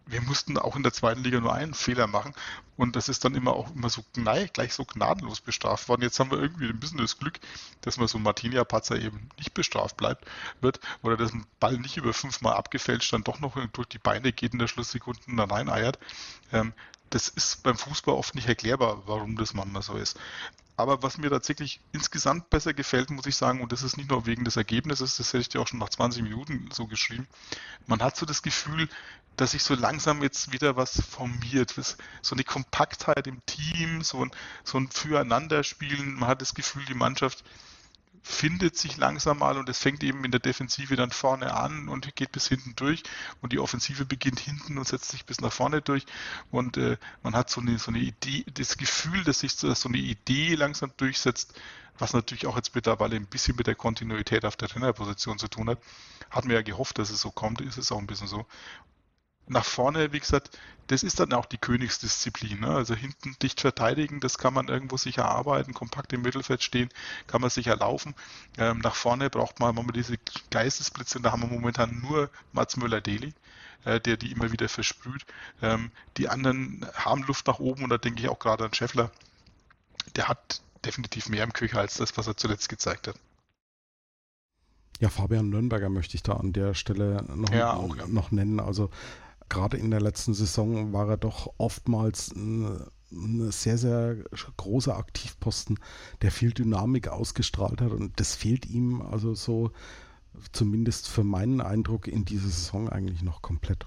wir 0.05 0.21
mussten 0.21 0.57
auch 0.57 0.77
in 0.77 0.83
der 0.83 0.93
zweiten 0.93 1.23
Liga 1.23 1.41
nur 1.41 1.53
einen 1.53 1.73
Fehler 1.73 2.07
machen 2.07 2.33
und 2.77 2.95
das 2.95 3.09
ist 3.09 3.25
dann 3.25 3.35
immer 3.35 3.51
auch 3.51 3.69
immer 3.75 3.89
so 3.89 4.01
gleich 4.13 4.73
so 4.73 4.85
gnadenlos 4.85 5.41
bestraft 5.41 5.89
worden. 5.89 6.03
Jetzt 6.03 6.21
haben 6.21 6.31
wir 6.31 6.39
irgendwie 6.41 6.69
ein 6.69 6.79
bisschen 6.79 6.99
das 6.99 7.17
Glück, 7.17 7.41
dass 7.81 7.97
man 7.97 8.07
so 8.07 8.17
Martinia-Patzer 8.17 8.97
eben 8.97 9.29
nicht 9.37 9.53
bestraft 9.53 9.97
bleibt, 9.97 10.25
wird 10.61 10.79
oder 11.01 11.17
dass 11.17 11.33
ein 11.33 11.45
Ball 11.59 11.77
nicht 11.77 11.97
über 11.97 12.13
fünfmal 12.13 12.53
abgefälscht 12.53 13.11
dann 13.11 13.25
doch 13.25 13.41
noch 13.41 13.57
durch 13.73 13.87
die 13.89 13.99
Beine 13.99 14.31
geht 14.31 14.53
in 14.53 14.59
der 14.59 14.67
Schlusssekunde 14.67 15.19
da 15.27 15.43
rein 15.43 15.67
eiert. 15.67 15.99
Ähm, 16.53 16.71
das 17.09 17.27
ist 17.27 17.61
beim 17.63 17.77
Fußball 17.77 18.15
oft 18.15 18.35
nicht 18.35 18.47
erklärbar, 18.47 19.03
warum 19.05 19.35
das 19.35 19.53
manchmal 19.53 19.81
so 19.81 19.95
ist. 19.95 20.17
Aber 20.77 21.01
was 21.03 21.17
mir 21.17 21.29
tatsächlich 21.29 21.79
insgesamt 21.93 22.49
besser 22.49 22.73
gefällt, 22.73 23.09
muss 23.09 23.25
ich 23.25 23.35
sagen, 23.37 23.61
und 23.61 23.71
das 23.71 23.83
ist 23.83 23.95
nicht 23.95 24.09
nur 24.09 24.25
wegen 24.25 24.43
des 24.43 24.57
Ergebnisses, 24.57 25.17
das 25.17 25.29
hätte 25.29 25.41
ich 25.41 25.49
dir 25.49 25.61
auch 25.61 25.67
schon 25.67 25.79
nach 25.79 25.89
20 25.89 26.21
Minuten 26.23 26.69
so 26.73 26.85
geschrieben, 26.85 27.27
man 27.87 28.01
hat 28.01 28.17
so 28.17 28.25
das 28.25 28.41
Gefühl, 28.41 28.89
dass 29.37 29.51
sich 29.51 29.63
so 29.63 29.75
langsam 29.75 30.21
jetzt 30.21 30.51
wieder 30.51 30.75
was 30.75 31.01
formiert, 31.01 31.73
so 32.21 32.35
eine 32.35 32.43
Kompaktheit 32.43 33.27
im 33.27 33.45
Team, 33.45 34.01
so 34.01 34.23
ein, 34.23 34.31
so 34.63 34.77
ein 34.77 34.89
Füreinanderspielen. 34.89 36.15
Man 36.15 36.29
hat 36.29 36.41
das 36.41 36.53
Gefühl, 36.53 36.85
die 36.85 36.93
Mannschaft 36.93 37.43
findet 38.25 38.75
sich 38.75 38.97
langsam 38.97 39.37
mal 39.37 39.55
und 39.55 39.69
es 39.69 39.77
fängt 39.77 40.03
eben 40.03 40.25
in 40.25 40.31
der 40.31 40.39
Defensive 40.39 40.95
dann 40.95 41.11
vorne 41.11 41.53
an 41.53 41.87
und 41.87 42.15
geht 42.15 42.31
bis 42.31 42.47
hinten 42.47 42.75
durch 42.75 43.03
und 43.41 43.53
die 43.53 43.59
Offensive 43.59 44.03
beginnt 44.03 44.39
hinten 44.39 44.79
und 44.79 44.87
setzt 44.87 45.11
sich 45.11 45.25
bis 45.27 45.41
nach 45.41 45.53
vorne 45.53 45.83
durch 45.83 46.07
und 46.49 46.75
äh, 46.77 46.97
man 47.21 47.35
hat 47.35 47.51
so 47.51 47.61
eine, 47.61 47.77
so 47.77 47.91
eine 47.91 47.99
Idee, 47.99 48.43
das 48.51 48.77
Gefühl, 48.77 49.23
dass 49.23 49.41
sich 49.41 49.53
so, 49.53 49.71
so 49.75 49.89
eine 49.89 49.99
Idee 49.99 50.55
langsam 50.55 50.91
durchsetzt, 50.97 51.53
was 51.99 52.13
natürlich 52.13 52.47
auch 52.47 52.55
jetzt 52.55 52.73
mittlerweile 52.73 53.15
ein 53.15 53.27
bisschen 53.27 53.55
mit 53.57 53.67
der 53.67 53.75
Kontinuität 53.75 54.43
auf 54.43 54.55
der 54.55 54.69
Trainerposition 54.69 55.37
zu 55.37 55.47
tun 55.47 55.69
hat. 55.69 55.79
Hatten 56.31 56.49
wir 56.49 56.55
ja 56.55 56.61
gehofft, 56.63 56.97
dass 56.97 57.11
es 57.11 57.21
so 57.21 57.29
kommt, 57.29 57.61
ist 57.61 57.77
es 57.77 57.91
auch 57.91 57.99
ein 57.99 58.07
bisschen 58.07 58.27
so 58.27 58.47
nach 59.47 59.65
vorne, 59.65 60.11
wie 60.11 60.19
gesagt, 60.19 60.57
das 60.87 61.03
ist 61.03 61.19
dann 61.19 61.33
auch 61.33 61.45
die 61.45 61.57
Königsdisziplin. 61.57 62.59
Ne? 62.59 62.67
Also 62.67 62.95
hinten 62.95 63.35
dicht 63.41 63.61
verteidigen, 63.61 64.19
das 64.19 64.37
kann 64.37 64.53
man 64.53 64.67
irgendwo 64.67 64.97
sich 64.97 65.17
erarbeiten, 65.17 65.73
kompakt 65.73 66.13
im 66.13 66.21
Mittelfeld 66.21 66.63
stehen, 66.63 66.89
kann 67.27 67.41
man 67.41 67.49
sich 67.49 67.67
erlaufen. 67.67 68.13
Ähm, 68.57 68.79
nach 68.79 68.95
vorne 68.95 69.29
braucht 69.29 69.59
man 69.59 69.73
mal 69.73 69.85
diese 69.93 70.17
Geistesblitze, 70.51 71.19
da 71.21 71.31
haben 71.31 71.41
wir 71.41 71.49
momentan 71.49 72.01
nur 72.01 72.29
Mats 72.53 72.77
Müller-Deli, 72.77 73.33
äh, 73.85 73.99
der 73.99 74.17
die 74.17 74.31
immer 74.31 74.51
wieder 74.51 74.69
versprüht. 74.69 75.25
Ähm, 75.61 75.91
die 76.17 76.29
anderen 76.29 76.85
haben 76.93 77.23
Luft 77.23 77.47
nach 77.47 77.59
oben 77.59 77.83
und 77.83 77.89
da 77.89 77.97
denke 77.97 78.21
ich 78.21 78.29
auch 78.29 78.39
gerade 78.39 78.65
an 78.65 78.73
Scheffler. 78.73 79.11
Der 80.15 80.27
hat 80.27 80.61
definitiv 80.85 81.29
mehr 81.29 81.43
im 81.43 81.53
Köcher 81.53 81.79
als 81.79 81.95
das, 81.95 82.15
was 82.17 82.27
er 82.27 82.37
zuletzt 82.37 82.69
gezeigt 82.69 83.07
hat. 83.07 83.15
Ja, 84.99 85.09
Fabian 85.09 85.49
Nürnberger 85.49 85.89
möchte 85.89 86.15
ich 86.15 86.23
da 86.23 86.33
an 86.33 86.53
der 86.53 86.73
Stelle 86.73 87.23
noch, 87.35 87.49
ja, 87.49 87.73
auch, 87.73 87.97
ja. 87.97 88.07
noch 88.07 88.31
nennen. 88.31 88.61
Also 88.61 88.91
gerade 89.49 89.77
in 89.77 89.91
der 89.91 90.01
letzten 90.01 90.33
Saison 90.33 90.93
war 90.93 91.09
er 91.09 91.17
doch 91.17 91.53
oftmals 91.57 92.31
ein, 92.35 92.85
sehr, 93.51 93.77
sehr 93.77 94.17
großer 94.57 94.97
Aktivposten, 94.97 95.79
der 96.21 96.31
viel 96.31 96.51
Dynamik 96.51 97.07
ausgestrahlt 97.07 97.81
hat 97.81 97.91
und 97.91 98.19
das 98.19 98.35
fehlt 98.35 98.65
ihm 98.65 99.01
also 99.01 99.33
so 99.35 99.71
zumindest 100.51 101.07
für 101.07 101.23
meinen 101.23 101.61
Eindruck 101.61 102.07
in 102.07 102.25
dieser 102.25 102.49
Saison 102.49 102.89
eigentlich 102.89 103.21
noch 103.21 103.41
komplett. 103.41 103.85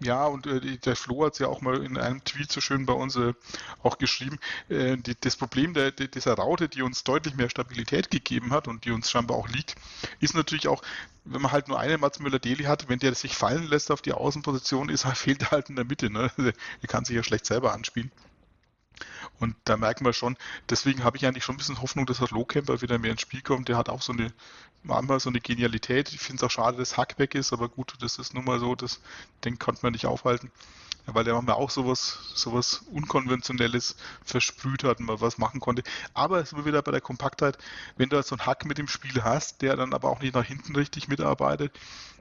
Ja, 0.00 0.26
und 0.26 0.46
äh, 0.46 0.76
der 0.78 0.94
Flo 0.94 1.24
hat 1.24 1.32
es 1.32 1.38
ja 1.40 1.48
auch 1.48 1.60
mal 1.60 1.82
in 1.82 1.96
einem 1.96 2.22
Tweet 2.22 2.52
so 2.52 2.60
schön 2.60 2.86
bei 2.86 2.92
uns 2.92 3.16
äh, 3.16 3.34
auch 3.82 3.98
geschrieben. 3.98 4.38
Äh, 4.68 4.96
die, 4.96 5.16
das 5.20 5.36
Problem 5.36 5.74
der, 5.74 5.90
der, 5.90 6.06
dieser 6.06 6.34
Raute, 6.34 6.68
die 6.68 6.82
uns 6.82 7.02
deutlich 7.02 7.34
mehr 7.34 7.50
Stabilität 7.50 8.10
gegeben 8.10 8.52
hat 8.52 8.68
und 8.68 8.84
die 8.84 8.92
uns 8.92 9.10
scheinbar 9.10 9.36
auch 9.36 9.48
liegt, 9.48 9.74
ist 10.20 10.34
natürlich 10.34 10.68
auch, 10.68 10.82
wenn 11.24 11.42
man 11.42 11.50
halt 11.50 11.66
nur 11.66 11.80
einen 11.80 12.00
Mats 12.00 12.20
Müller-Deli 12.20 12.64
hat, 12.64 12.88
wenn 12.88 13.00
der 13.00 13.14
sich 13.14 13.34
fallen 13.34 13.66
lässt 13.66 13.90
auf 13.90 14.00
die 14.00 14.12
Außenposition, 14.12 14.88
ist, 14.88 15.04
fehlt 15.14 15.50
halt 15.50 15.68
in 15.68 15.76
der 15.76 15.84
Mitte. 15.84 16.10
Ne? 16.10 16.30
Der 16.38 16.88
kann 16.88 17.04
sich 17.04 17.16
ja 17.16 17.24
schlecht 17.24 17.46
selber 17.46 17.72
anspielen. 17.72 18.12
Und 19.40 19.54
da 19.64 19.76
merken 19.76 20.04
wir 20.04 20.12
schon, 20.12 20.36
deswegen 20.68 21.04
habe 21.04 21.16
ich 21.16 21.26
eigentlich 21.26 21.44
schon 21.44 21.54
ein 21.54 21.58
bisschen 21.58 21.80
Hoffnung, 21.80 22.06
dass 22.06 22.18
der 22.18 22.28
Lohcamper 22.28 22.82
wieder 22.82 22.98
mehr 22.98 23.12
ins 23.12 23.20
Spiel 23.20 23.42
kommt. 23.42 23.68
Der 23.68 23.76
hat 23.76 23.88
auch 23.88 24.02
so 24.02 24.12
eine, 24.12 24.32
manchmal 24.82 25.20
so 25.20 25.30
eine 25.30 25.40
Genialität. 25.40 26.12
Ich 26.12 26.20
finde 26.20 26.36
es 26.36 26.42
auch 26.44 26.50
schade, 26.50 26.76
dass 26.76 26.96
Hack 26.96 27.18
weg 27.18 27.34
ist, 27.34 27.52
aber 27.52 27.68
gut, 27.68 27.94
das 28.00 28.18
ist 28.18 28.34
nun 28.34 28.44
mal 28.44 28.58
so, 28.58 28.74
das, 28.74 29.00
den 29.44 29.58
konnte 29.58 29.80
man 29.82 29.92
nicht 29.92 30.06
aufhalten. 30.06 30.50
Weil 31.10 31.24
der 31.24 31.34
manchmal 31.34 31.56
auch 31.56 31.70
sowas, 31.70 32.18
sowas 32.34 32.84
Unkonventionelles 32.92 33.96
versprüht 34.24 34.84
hat 34.84 35.00
und 35.00 35.06
mal 35.06 35.20
was 35.20 35.38
machen 35.38 35.60
konnte. 35.60 35.82
Aber 36.14 36.38
es 36.38 36.52
ist 36.52 36.64
wieder 36.64 36.82
bei 36.82 36.90
der 36.92 37.00
Kompaktheit, 37.00 37.58
wenn 37.96 38.08
du 38.08 38.16
halt 38.16 38.26
so 38.26 38.36
einen 38.36 38.46
Hack 38.46 38.66
mit 38.66 38.78
dem 38.78 38.88
Spiel 38.88 39.24
hast, 39.24 39.62
der 39.62 39.76
dann 39.76 39.94
aber 39.94 40.10
auch 40.10 40.20
nicht 40.20 40.34
nach 40.34 40.44
hinten 40.44 40.76
richtig 40.76 41.08
mitarbeitet, 41.08 41.72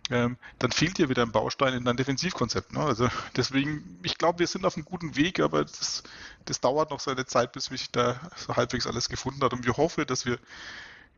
ähm, 0.10 0.38
dann 0.60 0.72
fehlt 0.72 0.98
dir 0.98 1.10
wieder 1.10 1.24
ein 1.24 1.32
Baustein 1.32 1.74
in 1.74 1.84
dein 1.84 1.98
Defensivkonzept. 1.98 2.72
Ne? 2.74 2.80
Also 2.80 3.10
deswegen, 3.36 4.00
ich 4.04 4.18
glaube, 4.18 4.40
wir 4.40 4.48
sind 4.48 4.66
auf 4.66 4.76
einem 4.76 4.86
guten 4.86 5.16
Weg, 5.16 5.40
aber 5.40 5.66
das, 5.66 6.04
das 6.46 6.62
dauert 6.62 6.92
noch 6.92 7.00
seine 7.00 7.26
Zeit, 7.26 7.52
bis 7.52 7.66
sich 7.66 7.92
da 7.92 8.20
so 8.36 8.56
halbwegs 8.56 8.88
alles 8.88 9.10
gefunden 9.10 9.44
hat. 9.44 9.54
Und 9.54 9.66
wir 9.66 9.76
hoffen, 9.76 10.06
dass 10.06 10.26
wir 10.26 10.40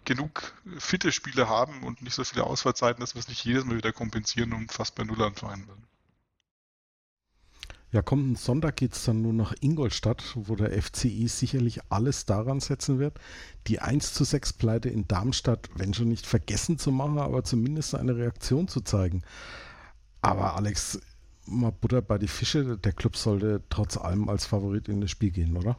genug 0.05 0.53
fitte 0.79 1.11
Spiele 1.11 1.49
haben 1.49 1.83
und 1.83 2.01
nicht 2.01 2.15
so 2.15 2.23
viele 2.23 2.45
Ausfallzeiten, 2.45 2.99
dass 2.99 3.15
wir 3.15 3.19
es 3.19 3.27
nicht 3.27 3.45
jedes 3.45 3.65
Mal 3.65 3.77
wieder 3.77 3.91
kompensieren 3.91 4.53
und 4.53 4.71
fast 4.71 4.95
bei 4.95 5.03
Null 5.03 5.21
anfangen 5.21 5.67
werden. 5.67 5.88
Ja, 7.91 8.03
kommenden 8.03 8.35
Sonntag 8.35 8.75
geht 8.75 8.93
es 8.93 9.05
dann 9.05 9.23
nur 9.23 9.33
nach 9.33 9.53
Ingolstadt, 9.61 10.23
wo 10.35 10.55
der 10.55 10.79
FCI 10.79 11.27
sicherlich 11.27 11.79
alles 11.89 12.25
daran 12.25 12.59
setzen 12.59 12.99
wird, 12.99 13.19
die 13.65 13.79
1 13.79 14.13
zu 14.13 14.23
6 14.23 14.53
Pleite 14.53 14.89
in 14.89 15.07
Darmstadt, 15.07 15.69
wenn 15.73 15.95
schon 15.95 16.07
nicht 16.07 16.27
vergessen 16.27 16.77
zu 16.77 16.91
machen, 16.91 17.17
aber 17.17 17.43
zumindest 17.43 17.95
eine 17.95 18.15
Reaktion 18.15 18.67
zu 18.67 18.81
zeigen. 18.81 19.23
Aber 20.21 20.55
Alex, 20.55 20.99
mal 21.47 21.71
Butter 21.71 22.03
bei 22.03 22.19
die 22.19 22.27
Fische, 22.27 22.77
der 22.77 22.93
Club 22.93 23.17
sollte 23.17 23.63
trotz 23.69 23.97
allem 23.97 24.29
als 24.29 24.45
Favorit 24.45 24.87
in 24.87 25.01
das 25.01 25.09
Spiel 25.09 25.31
gehen, 25.31 25.57
oder? 25.57 25.77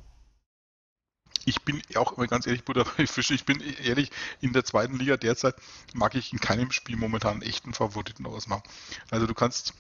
ich 1.45 1.63
bin 1.63 1.81
auch 1.95 2.17
ganz 2.29 2.47
ehrlich, 2.47 2.65
Butter 2.65 2.85
bei 2.97 3.07
Fische, 3.07 3.35
ich 3.35 3.45
bin 3.45 3.61
ehrlich, 3.83 4.11
in 4.41 4.53
der 4.53 4.65
zweiten 4.65 4.99
Liga 4.99 5.17
derzeit 5.17 5.55
mag 5.95 6.15
ich 6.15 6.33
in 6.33 6.41
keinem 6.41 6.71
Spiel 6.71 6.97
momentan 6.97 7.35
einen 7.35 7.43
echten 7.43 7.73
Favoriten 7.73 8.27
ausmachen. 8.27 8.63
Also 9.11 9.27
du 9.27 9.35
kannst 9.35 9.75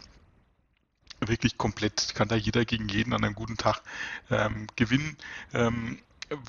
wirklich 1.20 1.58
komplett, 1.58 2.14
kann 2.14 2.28
da 2.28 2.36
jeder 2.36 2.64
gegen 2.64 2.88
jeden 2.88 3.12
an 3.12 3.24
einem 3.24 3.34
guten 3.34 3.56
Tag 3.56 3.82
ähm, 4.30 4.66
gewinnen. 4.76 5.16
Ähm, 5.52 5.98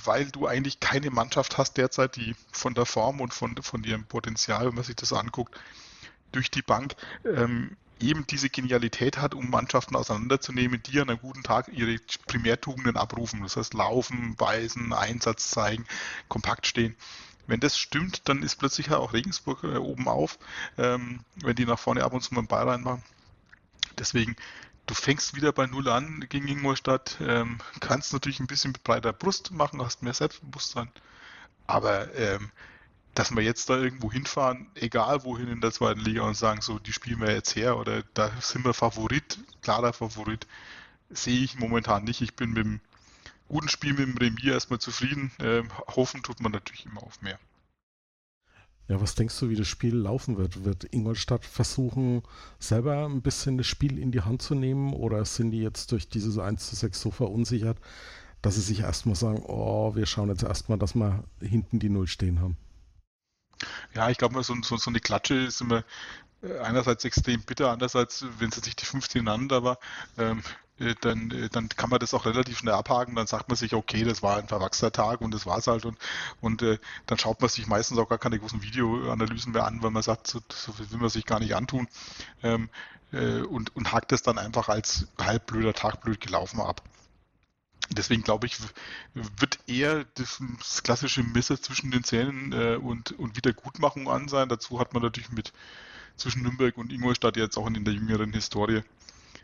weil 0.03 0.29
du 0.29 0.45
eigentlich 0.45 0.79
keine 0.79 1.09
Mannschaft 1.09 1.57
hast 1.57 1.77
derzeit, 1.77 2.15
die 2.15 2.35
von 2.51 2.75
der 2.75 2.85
Form 2.85 3.19
und 3.19 3.33
von, 3.33 3.55
von 3.61 3.83
ihrem 3.83 4.05
Potenzial, 4.05 4.67
wenn 4.67 4.75
man 4.75 4.83
sich 4.83 4.95
das 4.95 5.11
anguckt, 5.11 5.59
durch 6.31 6.51
die 6.51 6.61
Bank 6.61 6.95
ähm, 7.25 7.75
eben 7.99 8.25
diese 8.27 8.49
Genialität 8.49 9.17
hat, 9.17 9.33
um 9.33 9.49
Mannschaften 9.49 9.95
auseinanderzunehmen, 9.95 10.81
die 10.83 10.99
an 10.99 11.09
einem 11.09 11.19
guten 11.19 11.43
Tag 11.43 11.69
ihre 11.69 11.97
Primärtugenden 12.27 12.97
abrufen. 12.97 13.41
Das 13.43 13.57
heißt, 13.57 13.73
laufen, 13.73 14.35
beißen, 14.35 14.93
Einsatz 14.93 15.49
zeigen, 15.49 15.85
kompakt 16.27 16.67
stehen. 16.67 16.95
Wenn 17.47 17.59
das 17.59 17.77
stimmt, 17.77 18.29
dann 18.29 18.43
ist 18.43 18.57
plötzlich 18.57 18.91
auch 18.91 19.13
Regensburg 19.13 19.63
äh, 19.63 19.77
oben 19.77 20.07
auf, 20.07 20.39
ähm, 20.77 21.21
wenn 21.35 21.55
die 21.55 21.65
nach 21.65 21.79
vorne 21.79 22.03
ab 22.03 22.13
und 22.13 22.21
zu 22.21 22.33
mal 22.33 22.39
einen 22.39 22.47
Ball 22.47 22.67
reinmachen. 22.67 23.03
Deswegen, 23.97 24.35
du 24.85 24.93
fängst 24.93 25.35
wieder 25.35 25.51
bei 25.51 25.67
Null 25.67 25.89
an 25.89 26.25
gegen 26.29 26.47
Ingolstadt, 26.47 27.17
ähm, 27.21 27.59
kannst 27.79 28.13
natürlich 28.13 28.39
ein 28.39 28.47
bisschen 28.47 28.71
mit 28.71 28.83
breiter 28.83 29.13
Brust 29.13 29.51
machen, 29.51 29.81
hast 29.81 30.03
mehr 30.03 30.13
Selbstbewusstsein. 30.13 30.91
Aber 31.67 32.13
ähm, 32.15 32.51
dass 33.13 33.35
wir 33.35 33.43
jetzt 33.43 33.69
da 33.69 33.77
irgendwo 33.77 34.11
hinfahren, 34.11 34.69
egal 34.75 35.23
wohin 35.23 35.47
in 35.47 35.61
der 35.61 35.71
zweiten 35.71 35.99
Liga 35.99 36.23
und 36.23 36.35
sagen, 36.35 36.61
so, 36.61 36.79
die 36.79 36.93
spielen 36.93 37.19
wir 37.19 37.31
jetzt 37.31 37.55
her 37.55 37.77
oder 37.77 38.03
da 38.13 38.31
sind 38.39 38.63
wir 38.63 38.73
Favorit, 38.73 39.39
klarer 39.61 39.93
Favorit, 39.93 40.47
sehe 41.09 41.43
ich 41.43 41.59
momentan 41.59 42.05
nicht. 42.05 42.21
Ich 42.21 42.35
bin 42.35 42.51
mit 42.51 42.65
dem 42.65 42.79
guten 43.49 43.67
Spiel 43.67 43.93
mit 43.93 44.07
dem 44.07 44.17
Remier 44.17 44.53
erstmal 44.53 44.79
zufrieden. 44.79 45.31
Ähm, 45.39 45.69
hoffen 45.87 46.23
tut 46.23 46.39
man 46.39 46.53
natürlich 46.53 46.85
immer 46.85 47.03
auf 47.03 47.21
mehr. 47.21 47.37
Ja, 48.87 48.99
was 48.99 49.15
denkst 49.15 49.39
du, 49.39 49.49
wie 49.49 49.55
das 49.55 49.67
Spiel 49.67 49.95
laufen 49.95 50.37
wird? 50.37 50.65
Wird 50.65 50.93
Ingolstadt 50.93 51.45
versuchen, 51.45 52.23
selber 52.59 53.05
ein 53.05 53.21
bisschen 53.21 53.57
das 53.57 53.67
Spiel 53.67 53.97
in 53.97 54.11
die 54.11 54.21
Hand 54.21 54.41
zu 54.41 54.53
nehmen 54.53 54.93
oder 54.93 55.23
sind 55.23 55.51
die 55.51 55.61
jetzt 55.61 55.91
durch 55.91 56.09
dieses 56.09 56.37
1 56.37 56.69
zu 56.69 56.75
6 56.75 56.99
so 56.99 57.11
verunsichert, 57.11 57.77
dass 58.41 58.55
sie 58.55 58.61
sich 58.61 58.81
erstmal 58.81 59.15
sagen, 59.15 59.43
oh, 59.45 59.95
wir 59.95 60.05
schauen 60.05 60.29
jetzt 60.29 60.43
erstmal, 60.43 60.77
dass 60.77 60.95
wir 60.95 61.23
hinten 61.39 61.79
die 61.79 61.89
Null 61.89 62.07
stehen 62.07 62.41
haben? 62.41 62.57
Ja, 63.93 64.09
ich 64.09 64.17
glaube, 64.17 64.43
so, 64.43 64.55
so, 64.61 64.77
so 64.77 64.89
eine 64.89 64.99
Klatsche 64.99 65.35
ist 65.35 65.61
immer 65.61 65.83
äh, 66.41 66.57
einerseits 66.59 67.05
extrem 67.05 67.41
bitter, 67.41 67.71
andererseits, 67.71 68.25
wenn 68.39 68.49
jetzt 68.49 68.65
nicht 68.65 68.81
die 68.81 68.85
15 68.85 69.21
ineinander 69.21 69.63
war, 69.63 69.77
ähm, 70.17 70.39
äh, 70.39 70.43
dann, 71.01 71.31
äh, 71.31 71.49
dann 71.49 71.69
kann 71.69 71.89
man 71.89 71.99
das 71.99 72.13
auch 72.13 72.25
relativ 72.25 72.59
schnell 72.59 72.73
abhaken. 72.73 73.15
Dann 73.15 73.27
sagt 73.27 73.47
man 73.49 73.55
sich, 73.55 73.73
okay, 73.73 74.03
das 74.03 74.23
war 74.23 74.37
ein 74.37 74.47
verwachsener 74.47 74.91
Tag 74.91 75.21
und 75.21 75.33
das 75.33 75.45
war 75.45 75.57
es 75.57 75.67
halt. 75.67 75.85
Und, 75.85 75.97
und 76.41 76.61
äh, 76.61 76.79
dann 77.05 77.17
schaut 77.17 77.41
man 77.41 77.49
sich 77.49 77.67
meistens 77.67 77.97
auch 77.97 78.09
gar 78.09 78.17
keine 78.17 78.39
großen 78.39 78.61
Videoanalysen 78.61 79.53
mehr 79.53 79.65
an, 79.65 79.81
weil 79.83 79.91
man 79.91 80.03
sagt, 80.03 80.27
so, 80.27 80.39
so 80.51 80.77
will 80.77 80.99
man 80.99 81.09
sich 81.09 81.25
gar 81.25 81.39
nicht 81.39 81.55
antun. 81.55 81.87
Ähm, 82.43 82.69
äh, 83.11 83.41
und, 83.41 83.75
und 83.75 83.91
hakt 83.91 84.11
es 84.11 84.23
dann 84.23 84.37
einfach 84.37 84.69
als 84.69 85.07
halb 85.19 85.47
blöder 85.47 85.73
Tag 85.73 86.01
blöd 86.01 86.19
gelaufen 86.21 86.61
ab. 86.61 86.81
Deswegen 87.89 88.23
glaube 88.23 88.47
ich, 88.47 88.57
wird 89.13 89.59
eher 89.67 90.05
das, 90.15 90.41
das, 90.59 90.81
klassische 90.81 91.23
Messer 91.23 91.61
zwischen 91.61 91.91
den 91.91 92.05
Zähnen 92.05 92.53
äh, 92.53 92.75
und, 92.77 93.11
und 93.19 93.35
Wiedergutmachung 93.35 94.09
an 94.09 94.29
sein. 94.29 94.47
Dazu 94.47 94.79
hat 94.79 94.93
man 94.93 95.03
natürlich 95.03 95.31
mit 95.31 95.51
zwischen 96.15 96.43
Nürnberg 96.43 96.77
und 96.77 96.93
Ingolstadt 96.93 97.35
jetzt 97.35 97.57
auch 97.57 97.67
in 97.67 97.83
der 97.83 97.93
jüngeren 97.93 98.31
Historie 98.31 98.83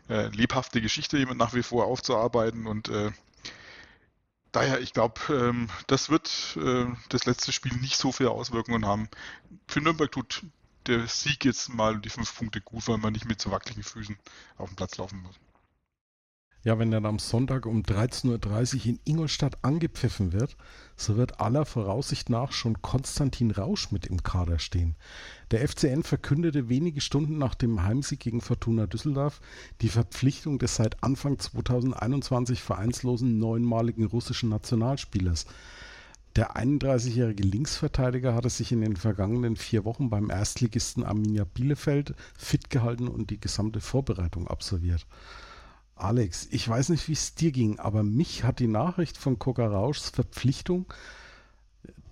äh, 0.08 0.28
lebhafte 0.28 0.80
Geschichte 0.80 1.18
nach 1.34 1.54
wie 1.54 1.62
vor 1.62 1.86
aufzuarbeiten 1.86 2.66
und 2.66 2.88
äh, 2.88 3.10
daher, 4.52 4.80
ich 4.80 4.92
glaube, 4.92 5.20
ähm, 5.30 5.68
das 5.86 6.10
wird 6.10 6.56
äh, 6.56 6.86
das 7.08 7.26
letzte 7.26 7.52
Spiel 7.52 7.74
nicht 7.74 7.96
so 7.96 8.12
viele 8.12 8.30
Auswirkungen 8.30 8.86
haben. 8.86 9.08
Für 9.66 9.80
Nürnberg 9.80 10.10
tut 10.10 10.42
der 10.86 11.06
Sieg 11.06 11.44
jetzt 11.44 11.68
mal 11.68 11.98
die 12.00 12.08
fünf 12.08 12.34
Punkte 12.36 12.60
gut, 12.60 12.88
weil 12.88 12.98
man 12.98 13.12
nicht 13.12 13.26
mit 13.26 13.40
so 13.40 13.50
wackeligen 13.50 13.82
Füßen 13.82 14.18
auf 14.56 14.70
dem 14.70 14.76
Platz 14.76 14.96
laufen 14.96 15.22
muss. 15.22 15.36
Ja, 16.64 16.76
wenn 16.78 16.90
dann 16.90 17.06
am 17.06 17.20
Sonntag 17.20 17.66
um 17.66 17.82
13.30 17.82 18.76
Uhr 18.78 18.86
in 18.86 19.00
Ingolstadt 19.04 19.58
angepfiffen 19.62 20.32
wird, 20.32 20.56
so 20.96 21.16
wird 21.16 21.40
aller 21.40 21.64
Voraussicht 21.64 22.30
nach 22.30 22.50
schon 22.50 22.82
Konstantin 22.82 23.52
Rausch 23.52 23.92
mit 23.92 24.06
im 24.06 24.24
Kader 24.24 24.58
stehen. 24.58 24.96
Der 25.52 25.66
FCN 25.66 26.02
verkündete 26.02 26.68
wenige 26.68 27.00
Stunden 27.00 27.38
nach 27.38 27.54
dem 27.54 27.84
Heimsieg 27.84 28.18
gegen 28.18 28.40
Fortuna 28.40 28.86
Düsseldorf 28.88 29.40
die 29.82 29.88
Verpflichtung 29.88 30.58
des 30.58 30.74
seit 30.74 31.02
Anfang 31.04 31.38
2021 31.38 32.60
vereinslosen 32.60 33.38
neunmaligen 33.38 34.06
russischen 34.06 34.48
Nationalspielers. 34.48 35.46
Der 36.34 36.56
31-jährige 36.56 37.44
Linksverteidiger 37.44 38.34
hatte 38.34 38.50
sich 38.50 38.72
in 38.72 38.80
den 38.80 38.96
vergangenen 38.96 39.56
vier 39.56 39.84
Wochen 39.84 40.10
beim 40.10 40.28
Erstligisten 40.28 41.04
Arminia 41.04 41.44
Bielefeld 41.44 42.14
fit 42.36 42.68
gehalten 42.68 43.06
und 43.06 43.30
die 43.30 43.40
gesamte 43.40 43.80
Vorbereitung 43.80 44.48
absolviert. 44.48 45.06
Alex, 45.98 46.48
ich 46.50 46.68
weiß 46.68 46.90
nicht, 46.90 47.08
wie 47.08 47.12
es 47.12 47.34
dir 47.34 47.52
ging, 47.52 47.78
aber 47.78 48.02
mich 48.02 48.44
hat 48.44 48.60
die 48.60 48.68
Nachricht 48.68 49.16
von 49.16 49.38
Coca 49.38 49.66
Rauschs 49.66 50.10
Verpflichtung 50.10 50.86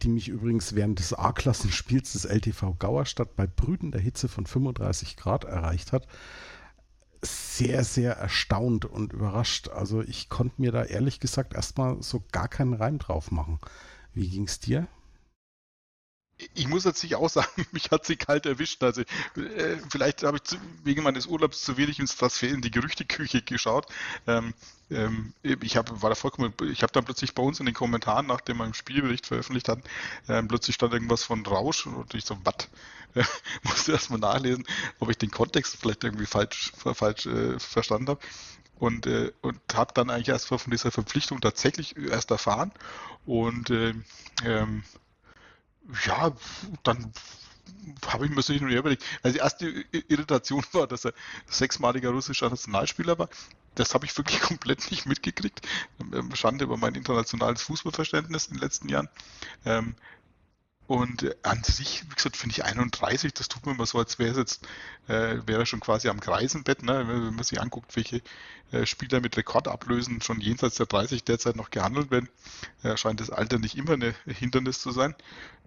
die 0.03 0.09
mich 0.09 0.28
übrigens 0.28 0.74
während 0.74 0.99
des 0.99 1.12
A-Klassenspiels 1.12 2.12
des 2.12 2.24
LTV 2.24 2.76
Gauerstadt 2.78 3.37
bei 3.37 3.47
brütender 3.47 3.99
Hitze 3.99 4.28
von 4.28 4.47
35 4.47 5.16
Grad 5.16 5.45
erreicht 5.45 5.93
hat, 5.93 6.07
sehr, 7.22 7.82
sehr 7.84 8.16
erstaunt 8.16 8.84
und 8.84 9.12
überrascht. 9.12 9.68
Also 9.68 10.03
ich 10.03 10.28
konnte 10.28 10.61
mir 10.61 10.72
da 10.72 10.84
ehrlich 10.84 11.18
gesagt 11.20 11.55
erstmal 11.55 12.03
so 12.03 12.22
gar 12.30 12.49
keinen 12.49 12.74
Reim 12.74 12.99
drauf 12.99 13.30
machen. 13.30 13.59
Wie 14.12 14.28
ging 14.28 14.45
es 14.45 14.61
dir? 14.61 14.87
Ich 16.55 16.68
muss 16.68 16.84
jetzt 16.84 17.03
nicht 17.03 17.16
auch 17.16 17.28
sagen, 17.28 17.66
mich 17.72 17.91
hat 17.91 18.05
sie 18.05 18.16
kalt 18.16 18.47
erwischt. 18.47 18.82
Also 18.82 19.03
äh, 19.03 19.78
vielleicht 19.91 20.22
habe 20.22 20.37
ich 20.37 20.45
zu, 20.45 20.57
wegen 20.84 21.03
meines 21.03 21.26
Urlaubs 21.26 21.62
zu 21.62 21.76
wenig 21.76 21.99
ins 21.99 22.16
Transfer 22.16 22.49
in 22.49 22.61
die 22.61 22.70
Gerüchteküche 22.70 23.43
geschaut. 23.43 23.87
Ähm, 24.26 24.55
ähm, 24.91 25.32
ich 25.43 25.76
habe 25.76 26.03
war 26.03 26.11
da 26.11 26.16
vollkommen, 26.16 26.53
ich 26.70 26.82
habe 26.82 26.93
dann 26.93 27.05
plötzlich 27.05 27.34
bei 27.34 27.43
uns 27.43 27.59
in 27.59 27.66
den 27.66 27.74
Kommentaren, 27.74 28.26
nachdem 28.26 28.59
wir 28.59 28.64
einen 28.64 28.74
Spielbericht 28.74 29.26
veröffentlicht 29.26 29.68
hatten, 29.68 29.82
ähm, 30.28 30.47
plötzlich 30.49 30.76
stand 30.76 30.93
irgendwas 30.93 31.24
von 31.24 31.45
Rausch 31.45 31.87
und 31.87 32.14
ich 32.14 32.24
so, 32.24 32.39
was? 32.45 32.55
Äh, 33.14 33.24
musste 33.62 33.93
erstmal 33.93 34.18
nachlesen, 34.18 34.66
ob 34.99 35.09
ich 35.09 35.16
den 35.16 35.30
Kontext 35.30 35.78
vielleicht 35.80 36.05
irgendwie 36.05 36.26
falsch, 36.26 36.70
falsch 36.76 37.24
äh, 37.24 37.59
verstanden 37.59 38.09
habe 38.09 38.20
und, 38.78 39.07
äh, 39.07 39.32
und 39.41 39.59
habe 39.72 39.95
dann 39.95 40.11
eigentlich 40.11 40.28
erst 40.28 40.49
von 40.49 40.59
dieser 40.66 40.91
Verpflichtung 40.91 41.41
tatsächlich 41.41 41.97
erst 41.97 42.30
erfahren 42.30 42.72
und 43.24 43.70
äh, 43.70 43.95
ähm, 44.45 44.84
ja, 46.05 46.32
dann 46.82 47.12
habe 48.07 48.26
ich 48.26 48.32
mir 48.32 48.43
so 48.43 48.53
und 48.53 48.68
her 48.68 48.78
überlegt. 48.78 49.05
Also 49.22 49.34
die 49.34 49.41
erste 49.41 49.68
Irritation 50.09 50.64
war, 50.72 50.87
dass 50.87 51.05
er 51.05 51.12
sechsmaliger 51.47 52.11
russischer 52.11 52.49
Nationalspieler 52.49 53.18
war. 53.18 53.28
Das 53.74 53.95
habe 53.95 54.07
ich 54.07 54.16
wirklich 54.16 54.41
komplett 54.41 54.91
nicht 54.91 55.07
mitgekriegt. 55.07 55.61
Ähm, 56.01 56.34
Schande 56.34 56.64
über 56.64 56.76
mein 56.76 56.95
internationales 56.95 57.62
Fußballverständnis 57.62 58.47
in 58.47 58.55
den 58.55 58.62
letzten 58.62 58.89
Jahren. 58.89 59.09
Ähm, 59.64 59.95
und 60.87 61.34
an 61.45 61.64
sich, 61.64 62.05
wie 62.09 62.14
gesagt, 62.14 62.37
finde 62.37 62.53
ich 62.53 62.64
31, 62.64 63.34
das 63.34 63.49
tut 63.49 63.66
mir 63.66 63.72
immer 63.72 63.87
so, 63.87 63.99
als 63.99 64.18
wäre 64.18 64.30
es 64.30 64.37
jetzt, 64.37 64.68
äh, 65.09 65.39
wäre 65.47 65.66
schon 65.66 65.80
quasi 65.80 66.09
am 66.09 66.20
Greisenbett, 66.20 66.82
ne? 66.82 67.09
wenn 67.09 67.34
man 67.34 67.45
sich 67.45 67.61
anguckt, 67.61 67.97
welche 67.97 68.22
äh, 68.70 68.87
Spieler 68.87 69.20
mit 69.20 69.37
Rekordablösen 69.37 70.22
schon 70.22 70.41
jenseits 70.41 70.76
der 70.76 70.87
30 70.87 71.24
derzeit 71.24 71.57
noch 71.57 71.70
gehandelt 71.70 72.11
werden, 72.11 72.28
äh, 72.82 72.97
scheint 72.97 73.20
das 73.20 73.30
Alter 73.30 73.59
nicht 73.59 73.76
immer 73.76 73.93
ein 73.93 74.14
Hindernis 74.26 74.80
zu 74.80 74.93
sein. 74.93 75.14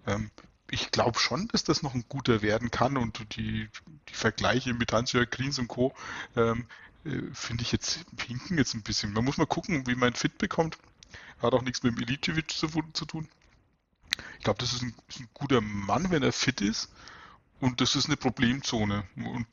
Ähm, 0.06 0.30
ich 0.70 0.90
glaube 0.90 1.18
schon, 1.18 1.48
dass 1.48 1.64
das 1.64 1.82
noch 1.82 1.94
ein 1.94 2.04
guter 2.08 2.42
werden 2.42 2.70
kann 2.70 2.96
und 2.96 3.36
die, 3.36 3.68
die 4.08 4.14
Vergleiche 4.14 4.72
mit 4.72 4.92
Hans-Jörg 4.92 5.28
Kriens 5.28 5.58
und 5.58 5.68
Co. 5.68 5.92
Ähm, 6.36 6.66
äh, 7.04 7.20
finde 7.32 7.62
ich 7.62 7.72
jetzt 7.72 8.04
hinken 8.26 8.56
jetzt 8.56 8.74
ein 8.74 8.82
bisschen. 8.82 9.12
Man 9.12 9.24
muss 9.24 9.36
mal 9.36 9.46
gucken, 9.46 9.86
wie 9.86 9.94
man 9.94 10.14
fit 10.14 10.38
bekommt. 10.38 10.78
Hat 11.42 11.54
auch 11.54 11.62
nichts 11.62 11.82
mit 11.82 11.96
dem 11.96 12.02
Ilicevic 12.02 12.50
zu, 12.50 12.68
zu 12.92 13.04
tun. 13.04 13.28
Ich 14.38 14.44
glaube, 14.44 14.58
das 14.58 14.72
ist 14.72 14.82
ein, 14.82 14.94
ist 15.08 15.20
ein, 15.20 15.28
guter 15.34 15.60
Mann, 15.60 16.10
wenn 16.10 16.22
er 16.22 16.32
fit 16.32 16.60
ist. 16.60 16.92
Und 17.60 17.80
das 17.80 17.96
ist 17.96 18.06
eine 18.06 18.16
Problemzone. 18.16 19.04
Und 19.16 19.46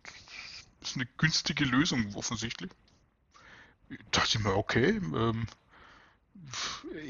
das 0.79 0.91
ist 0.91 0.95
eine 0.95 1.07
günstige 1.17 1.65
Lösung 1.65 2.15
offensichtlich. 2.15 2.71
Da 4.11 4.25
sind 4.25 4.43
wir 4.43 4.55
okay. 4.55 4.97
Ähm, 4.97 5.47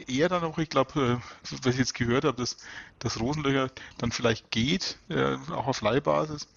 eher 0.08 0.30
dann 0.30 0.43
auch, 0.43 0.58
ich 0.58 0.70
glaube, 0.70 1.22
äh, 1.22 1.55
was 1.64 1.74
ich 1.74 1.80
jetzt 1.80 1.93
gehört 1.93 2.24
habe, 2.24 2.38
dass, 2.38 2.58
dass 2.99 3.20
Rosenlöcher 3.20 3.72
dann 3.97 4.12
vielleicht 4.12 4.51
geht, 4.51 4.97
äh, 5.10 5.36
auch 5.51 5.68
auf 5.68 5.82
Leihbasis. 5.82 6.47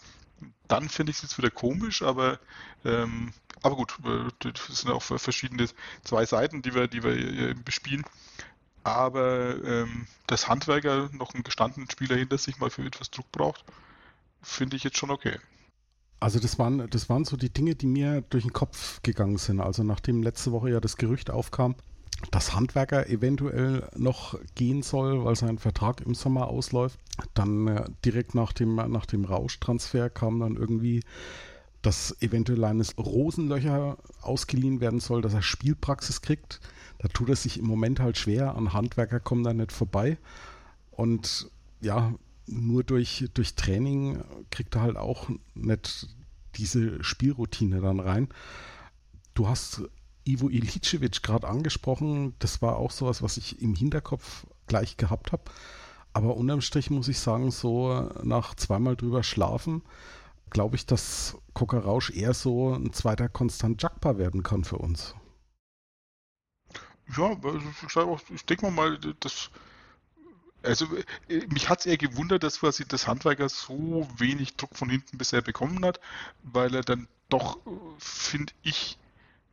Dann 0.69 0.89
finde 0.89 1.11
ich 1.11 1.17
es 1.17 1.23
jetzt 1.23 1.39
wieder 1.39 1.51
komisch, 1.51 2.03
aber, 2.03 2.39
ähm, 2.85 3.33
aber 3.63 3.77
gut, 3.77 3.99
äh, 4.05 4.29
das 4.39 4.81
sind 4.81 4.91
auch 4.91 5.03
verschiedene 5.03 5.69
zwei 6.05 6.25
Seiten, 6.25 6.63
die 6.63 6.75
wir, 6.75 6.89
die 6.89 7.03
wir 7.03 7.51
äh, 7.51 7.55
bespielen. 7.55 8.05
Aber 8.83 9.63
ähm, 9.65 10.07
dass 10.27 10.49
Handwerker 10.49 11.11
noch 11.13 11.35
einen 11.35 11.43
gestandenen 11.43 11.91
Spieler 11.91 12.17
hinter 12.17 12.39
sich 12.39 12.59
mal 12.59 12.71
für 12.71 12.85
etwas 12.85 13.11
Druck 13.11 13.31
braucht, 13.33 13.65
finde 14.43 14.77
ich 14.77 14.85
jetzt 14.85 14.97
schon 14.97 15.11
okay. 15.11 15.39
Also 16.21 16.39
das 16.39 16.59
waren, 16.59 16.89
das 16.91 17.09
waren 17.09 17.25
so 17.25 17.37
die 17.37 17.53
Dinge, 17.53 17.75
die 17.75 17.87
mir 17.87 18.23
durch 18.29 18.45
den 18.45 18.53
Kopf 18.53 19.03
gegangen 19.03 19.39
sind. 19.39 19.61
Also 19.61 19.83
nachdem 19.83 20.23
letzte 20.23 20.53
Woche 20.53 20.71
ja 20.71 20.81
das 20.81 20.97
Gerücht 20.97 21.31
aufkam, 21.31 21.75
dass 22.31 22.55
Handwerker 22.55 23.09
eventuell 23.09 23.89
noch 23.97 24.39
gehen 24.55 24.83
soll, 24.83 25.25
weil 25.25 25.37
sein 25.37 25.59
Vertrag 25.59 26.03
im 26.03 26.15
Sommer 26.15 26.49
ausläuft. 26.49 26.99
Dann 27.35 27.67
äh, 27.69 27.85
direkt 28.05 28.35
nach 28.35 28.53
dem, 28.53 28.75
nach 28.75 29.07
dem 29.07 29.25
Rauschtransfer 29.25 30.11
kam 30.11 30.41
dann 30.41 30.57
irgendwie, 30.57 31.03
dass 31.83 32.21
eventuell 32.21 32.65
eines 32.65 32.97
Rosenlöcher 32.99 33.97
ausgeliehen 34.21 34.81
werden 34.81 35.01
soll, 35.01 35.23
dass 35.23 35.35
er 35.35 35.43
Spielpraxis 35.43 36.21
kriegt. 36.21 36.61
Da 36.99 37.09
tut 37.09 37.31
er 37.31 37.37
sich 37.37 37.59
im 37.59 37.67
Moment 37.67 38.01
halt 38.01 38.19
schwer. 38.19 38.55
An 38.55 38.73
Handwerker 38.73 39.21
kommen 39.21 39.45
da 39.45 39.55
nicht 39.55 39.73
vorbei. 39.73 40.19
Und 40.91 41.51
ja, 41.81 42.15
nur 42.47 42.85
durch, 42.85 43.25
durch 43.33 43.55
Training 43.55 44.23
kriegt 44.51 44.75
er 44.75 44.83
halt 44.83 44.97
auch 44.97 45.31
nicht 45.55 46.09
diese 46.57 47.03
Spielroutine 47.03 47.81
dann 47.81 48.01
rein. 48.01 48.29
Du 49.35 49.49
hast 49.49 49.83
Ivo 50.25 50.49
Ilicevic 50.49 51.23
gerade 51.23 51.49
angesprochen. 51.49 52.35
Das 52.39 52.61
war 52.61 52.77
auch 52.77 52.91
sowas, 52.91 53.23
was 53.23 53.37
ich 53.37 53.63
im 53.63 53.75
Hinterkopf 53.75 54.47
gleich 54.67 54.97
gehabt 54.97 55.33
habe. 55.33 55.45
Aber 56.13 56.37
unterm 56.37 56.61
Strich 56.61 56.91
muss 56.91 57.09
ich 57.09 57.19
sagen, 57.19 57.51
so 57.51 58.11
nach 58.23 58.55
zweimal 58.55 58.97
drüber 58.97 59.23
schlafen, 59.23 59.83
glaube 60.51 60.77
ich, 60.77 60.87
dass 60.87 61.37
Coca 61.55 61.79
Rausch 61.79 62.11
eher 62.11 62.35
so 62.35 62.75
ein 62.75 62.93
zweiter 62.93 63.29
Konstant 63.29 63.83
Jakpa 63.83 64.19
werden 64.19 64.43
kann 64.43 64.65
für 64.65 64.79
uns. 64.79 65.15
Ja, 67.17 67.37
also 67.43 68.21
ich 68.33 68.45
denke 68.45 68.71
mal, 68.71 68.99
das, 69.19 69.51
also 70.63 70.87
mich 71.49 71.69
hat 71.69 71.81
es 71.81 71.87
eher 71.87 71.97
gewundert, 71.97 72.45
dass 72.45 72.61
quasi 72.61 72.85
das 72.87 73.09
Handwerker 73.09 73.49
so 73.49 74.07
wenig 74.17 74.57
Druck 74.57 74.77
von 74.77 74.91
hinten 74.91 75.19
bisher 75.19 75.43
bekommen 75.43 75.85
hat, 75.85 75.99
weil 76.43 76.75
er 76.75 76.83
dann 76.83 77.09
doch, 77.29 77.59
finde 77.99 78.53
ich, 78.63 78.99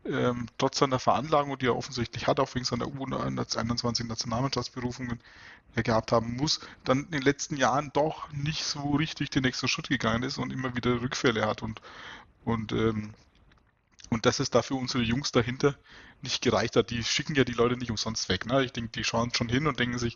ähm, 0.09 0.47
trotz 0.57 0.79
seiner 0.79 0.99
Veranlagung, 0.99 1.57
die 1.57 1.67
er 1.67 1.75
offensichtlich 1.75 2.27
hat, 2.27 2.39
auch 2.39 2.53
wegen 2.55 2.65
seiner 2.65 2.85
U21 2.85 4.05
Nationalmannschaftsberufungen 4.05 5.19
äh, 5.75 5.83
gehabt 5.83 6.11
haben 6.11 6.35
muss, 6.35 6.59
dann 6.83 7.05
in 7.05 7.11
den 7.11 7.21
letzten 7.21 7.57
Jahren 7.57 7.91
doch 7.93 8.31
nicht 8.31 8.63
so 8.63 8.95
richtig 8.95 9.29
den 9.29 9.43
nächsten 9.43 9.67
Schritt 9.67 9.89
gegangen 9.89 10.23
ist 10.23 10.37
und 10.37 10.51
immer 10.51 10.75
wieder 10.75 11.01
Rückfälle 11.01 11.45
hat 11.45 11.61
und, 11.61 11.81
und, 12.45 12.71
ähm, 12.71 13.13
und 14.09 14.25
dass 14.25 14.39
es 14.39 14.49
dafür 14.49 14.77
unsere 14.77 15.03
Jungs 15.03 15.31
dahinter 15.31 15.75
nicht 16.21 16.41
gereicht 16.41 16.75
hat. 16.75 16.89
Die 16.89 17.03
schicken 17.03 17.35
ja 17.35 17.43
die 17.43 17.53
Leute 17.53 17.77
nicht 17.77 17.91
umsonst 17.91 18.29
weg. 18.29 18.45
Ne? 18.45 18.63
Ich 18.63 18.73
denke, 18.73 18.91
die 18.91 19.03
schauen 19.03 19.33
schon 19.33 19.49
hin 19.49 19.67
und 19.67 19.79
denken 19.79 19.99
sich, 19.99 20.15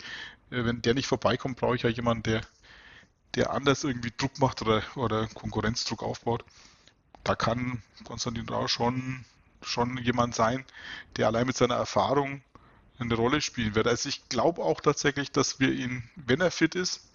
äh, 0.49 0.63
wenn 0.65 0.81
der 0.81 0.93
nicht 0.93 1.07
vorbeikommt, 1.07 1.57
brauche 1.57 1.75
ich 1.75 1.83
ja 1.83 1.89
jemanden, 1.89 2.23
der, 2.23 2.41
der 3.35 3.51
anders 3.51 3.83
irgendwie 3.83 4.13
Druck 4.15 4.39
macht 4.39 4.61
oder, 4.61 4.83
oder 4.95 5.27
Konkurrenzdruck 5.27 6.03
aufbaut. 6.03 6.45
Da 7.23 7.35
kann 7.35 7.83
Konstantin 8.03 8.49
Rausch 8.49 8.73
schon 8.73 9.25
schon 9.62 9.97
jemand 9.97 10.36
sein, 10.36 10.66
der 11.18 11.28
allein 11.28 11.47
mit 11.47 11.57
seiner 11.57 11.76
Erfahrung 11.76 12.41
eine 12.99 13.16
Rolle 13.16 13.41
spielen 13.41 13.76
wird. 13.76 13.88
Also 13.88 14.09
ich 14.09 14.30
glaube 14.30 14.62
auch 14.62 14.80
tatsächlich, 14.80 15.32
dass 15.32 15.59
wir 15.59 15.72
ihn, 15.72 16.03
wenn 16.16 16.41
er 16.41 16.51
fit 16.51 16.76
ist, 16.76 17.09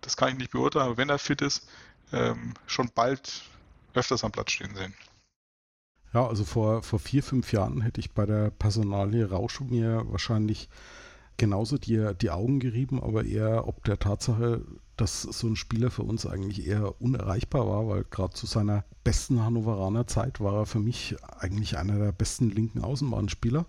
das 0.00 0.16
kann 0.16 0.30
ich 0.30 0.38
nicht 0.38 0.50
beurteilen, 0.50 0.86
aber 0.86 0.96
wenn 0.96 1.08
er 1.08 1.18
fit 1.18 1.42
ist, 1.42 1.68
ähm, 2.12 2.54
schon 2.66 2.90
bald 2.94 3.42
öfters 3.94 4.24
am 4.24 4.32
Platz 4.32 4.52
stehen 4.52 4.74
sehen. 4.74 4.94
Ja, 6.12 6.26
also 6.26 6.44
vor, 6.44 6.82
vor 6.82 6.98
vier, 6.98 7.22
fünf 7.22 7.52
Jahren 7.52 7.80
hätte 7.80 8.00
ich 8.00 8.12
bei 8.12 8.24
der 8.24 8.50
Personalie 8.50 9.28
Rausch 9.28 9.60
mir 9.60 10.02
wahrscheinlich 10.06 10.68
genauso 11.36 11.76
die, 11.76 12.12
die 12.20 12.30
Augen 12.30 12.60
gerieben, 12.60 13.02
aber 13.02 13.24
eher 13.24 13.66
ob 13.68 13.84
der 13.84 13.98
Tatsache, 13.98 14.64
dass 14.96 15.22
so 15.22 15.46
ein 15.46 15.56
Spieler 15.56 15.90
für 15.90 16.02
uns 16.02 16.26
eigentlich 16.26 16.66
eher 16.66 17.00
unerreichbar 17.00 17.68
war, 17.68 17.86
weil 17.86 18.04
gerade 18.04 18.34
zu 18.34 18.46
seiner 18.46 18.84
besten 19.04 19.42
Hannoveraner 19.44 20.06
Zeit 20.06 20.40
war 20.40 20.54
er 20.54 20.66
für 20.66 20.78
mich 20.78 21.16
eigentlich 21.38 21.76
einer 21.76 21.98
der 21.98 22.12
besten 22.12 22.50
linken 22.50 22.82
Außenbahnspieler, 22.82 23.66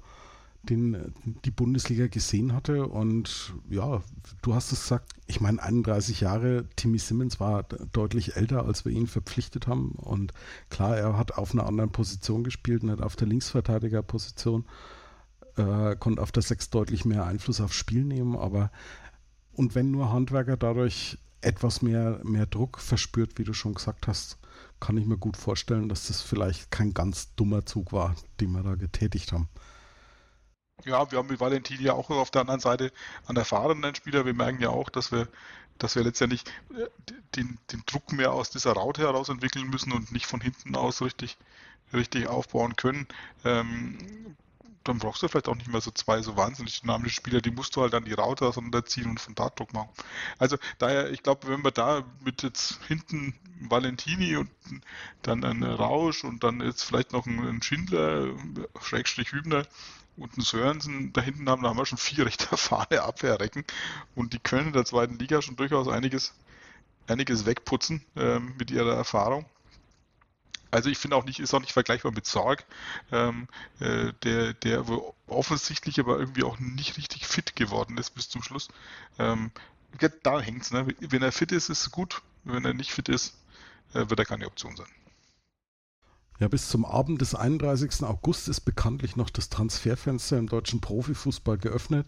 den 0.63 1.13
die 1.43 1.51
Bundesliga 1.51 2.07
gesehen 2.07 2.53
hatte. 2.53 2.87
Und 2.87 3.53
ja, 3.69 4.01
du 4.41 4.55
hast 4.55 4.71
es 4.71 4.83
gesagt, 4.83 5.13
ich 5.27 5.41
meine, 5.41 5.61
31 5.61 6.21
Jahre, 6.21 6.65
Timmy 6.77 6.97
Simmons 6.97 7.39
war 7.41 7.63
deutlich 7.91 8.37
älter, 8.37 8.65
als 8.65 8.85
wir 8.85 8.93
ihn 8.93 9.07
verpflichtet 9.07 9.67
haben. 9.67 9.91
Und 9.91 10.33
klar, 10.69 10.97
er 10.97 11.17
hat 11.17 11.37
auf 11.37 11.53
einer 11.53 11.65
anderen 11.65 11.91
Position 11.91 12.45
gespielt, 12.45 12.83
nicht 12.83 13.01
auf 13.01 13.17
der 13.17 13.27
Linksverteidigerposition. 13.27 14.65
Äh, 15.57 15.95
konnte 15.97 16.21
auf 16.21 16.31
der 16.31 16.43
6 16.43 16.69
deutlich 16.69 17.03
mehr 17.03 17.25
Einfluss 17.25 17.59
aufs 17.59 17.75
Spiel 17.75 18.03
nehmen, 18.03 18.35
aber 18.35 18.71
und 19.57 19.75
wenn 19.75 19.91
nur 19.91 20.11
Handwerker 20.11 20.55
dadurch 20.55 21.17
etwas 21.41 21.81
mehr, 21.81 22.19
mehr 22.23 22.45
Druck 22.45 22.79
verspürt, 22.79 23.37
wie 23.37 23.43
du 23.43 23.53
schon 23.53 23.73
gesagt 23.73 24.07
hast, 24.07 24.37
kann 24.79 24.97
ich 24.97 25.05
mir 25.05 25.17
gut 25.17 25.35
vorstellen, 25.35 25.89
dass 25.89 26.07
das 26.07 26.21
vielleicht 26.21 26.71
kein 26.71 26.93
ganz 26.93 27.33
dummer 27.35 27.65
Zug 27.65 27.91
war, 27.91 28.15
den 28.39 28.51
wir 28.51 28.63
da 28.63 28.75
getätigt 28.75 29.31
haben. 29.31 29.49
Ja, 30.85 31.11
wir 31.11 31.17
haben 31.17 31.27
mit 31.27 31.39
Valentin 31.39 31.81
ja 31.81 31.93
auch 31.93 32.09
auf 32.11 32.29
der 32.29 32.41
anderen 32.41 32.59
Seite 32.59 32.91
einen 33.25 33.37
erfahrenen 33.37 33.95
Spieler. 33.95 34.25
Wir 34.25 34.35
merken 34.35 34.61
ja 34.61 34.69
auch, 34.69 34.89
dass 34.89 35.11
wir, 35.11 35.27
dass 35.79 35.95
wir 35.95 36.03
letztendlich 36.03 36.43
äh, 36.75 36.85
den, 37.35 37.57
den 37.71 37.81
Druck 37.87 38.13
mehr 38.13 38.33
aus 38.33 38.51
dieser 38.51 38.73
Raute 38.73 39.01
heraus 39.01 39.29
entwickeln 39.29 39.69
müssen 39.71 39.91
und 39.91 40.11
nicht 40.11 40.27
von 40.27 40.39
hinten 40.39 40.75
aus 40.75 41.01
richtig, 41.01 41.37
richtig 41.93 42.27
aufbauen 42.27 42.75
können. 42.75 43.07
Ähm, 43.43 44.26
dann 44.87 44.99
brauchst 44.99 45.21
du 45.21 45.27
vielleicht 45.27 45.47
auch 45.47 45.55
nicht 45.55 45.69
mehr 45.69 45.81
so 45.81 45.91
zwei 45.91 46.21
so 46.21 46.37
wahnsinnig 46.37 46.81
dynamische 46.81 47.15
Spieler, 47.15 47.41
die 47.41 47.51
musst 47.51 47.75
du 47.75 47.81
halt 47.81 47.93
dann 47.93 48.05
die 48.05 48.13
Router 48.13 48.47
runterziehen 48.47 49.09
und 49.09 49.19
von 49.19 49.35
da 49.35 49.49
Druck 49.49 49.73
machen. 49.73 49.89
Also 50.37 50.57
daher, 50.77 51.11
ich 51.11 51.23
glaube, 51.23 51.47
wenn 51.47 51.63
wir 51.63 51.71
da 51.71 52.03
mit 52.23 52.43
jetzt 52.43 52.79
hinten 52.87 53.33
Valentini 53.59 54.37
und 54.37 54.49
dann 55.23 55.43
ein 55.43 55.63
Rausch 55.63 56.23
und 56.23 56.43
dann 56.43 56.61
jetzt 56.61 56.83
vielleicht 56.83 57.11
noch 57.13 57.25
ein 57.25 57.61
Schindler, 57.61 58.27
Schrägstrich 58.81 59.31
Hübner 59.31 59.65
und 60.15 60.37
ein 60.37 60.41
Sörensen 60.41 61.13
da 61.13 61.21
hinten 61.21 61.49
haben, 61.49 61.63
da 61.63 61.69
haben 61.69 61.77
wir 61.77 61.85
schon 61.85 61.97
vier 61.97 62.25
recht 62.25 62.51
erfahrene 62.51 63.01
Abwehrrecken 63.03 63.65
und 64.15 64.33
die 64.33 64.39
können 64.39 64.67
in 64.67 64.73
der 64.73 64.85
zweiten 64.85 65.17
Liga 65.19 65.41
schon 65.41 65.55
durchaus 65.55 65.87
einiges, 65.87 66.33
einiges 67.07 67.45
wegputzen 67.45 68.03
ähm, 68.15 68.53
mit 68.57 68.71
ihrer 68.71 68.95
Erfahrung. 68.95 69.45
Also 70.71 70.89
ich 70.89 70.97
finde 70.97 71.15
auch 71.15 71.25
nicht, 71.25 71.39
ist 71.39 71.53
auch 71.53 71.61
nicht 71.61 71.73
vergleichbar 71.73 72.11
mit 72.11 72.25
Sorg, 72.25 72.65
ähm, 73.11 73.47
äh, 73.79 74.13
der, 74.23 74.53
der 74.53 74.85
offensichtlich 75.27 75.99
aber 75.99 76.19
irgendwie 76.19 76.43
auch 76.43 76.59
nicht 76.59 76.97
richtig 76.97 77.25
fit 77.25 77.55
geworden 77.55 77.97
ist 77.97 78.11
bis 78.11 78.29
zum 78.29 78.43
Schluss. 78.43 78.67
Ähm, 79.19 79.51
da 80.23 80.39
hängt's. 80.39 80.71
Ne? 80.71 80.87
Wenn 80.99 81.21
er 81.21 81.31
fit 81.31 81.51
ist, 81.51 81.69
ist 81.69 81.81
es 81.81 81.91
gut. 81.91 82.21
Wenn 82.43 82.65
er 82.65 82.73
nicht 82.73 82.91
fit 82.91 83.09
ist, 83.09 83.35
äh, 83.93 84.09
wird 84.09 84.19
er 84.19 84.25
keine 84.25 84.47
Option 84.47 84.75
sein. 84.75 84.87
Ja, 86.39 86.47
bis 86.47 86.69
zum 86.69 86.85
Abend 86.85 87.19
des 87.21 87.33
31. 87.33 88.03
August 88.03 88.47
ist 88.47 88.61
bekanntlich 88.61 89.15
noch 89.15 89.31
das 89.31 89.49
Transferfenster 89.49 90.37
im 90.37 90.47
deutschen 90.47 90.81
Profifußball 90.81 91.57
geöffnet. 91.57 92.05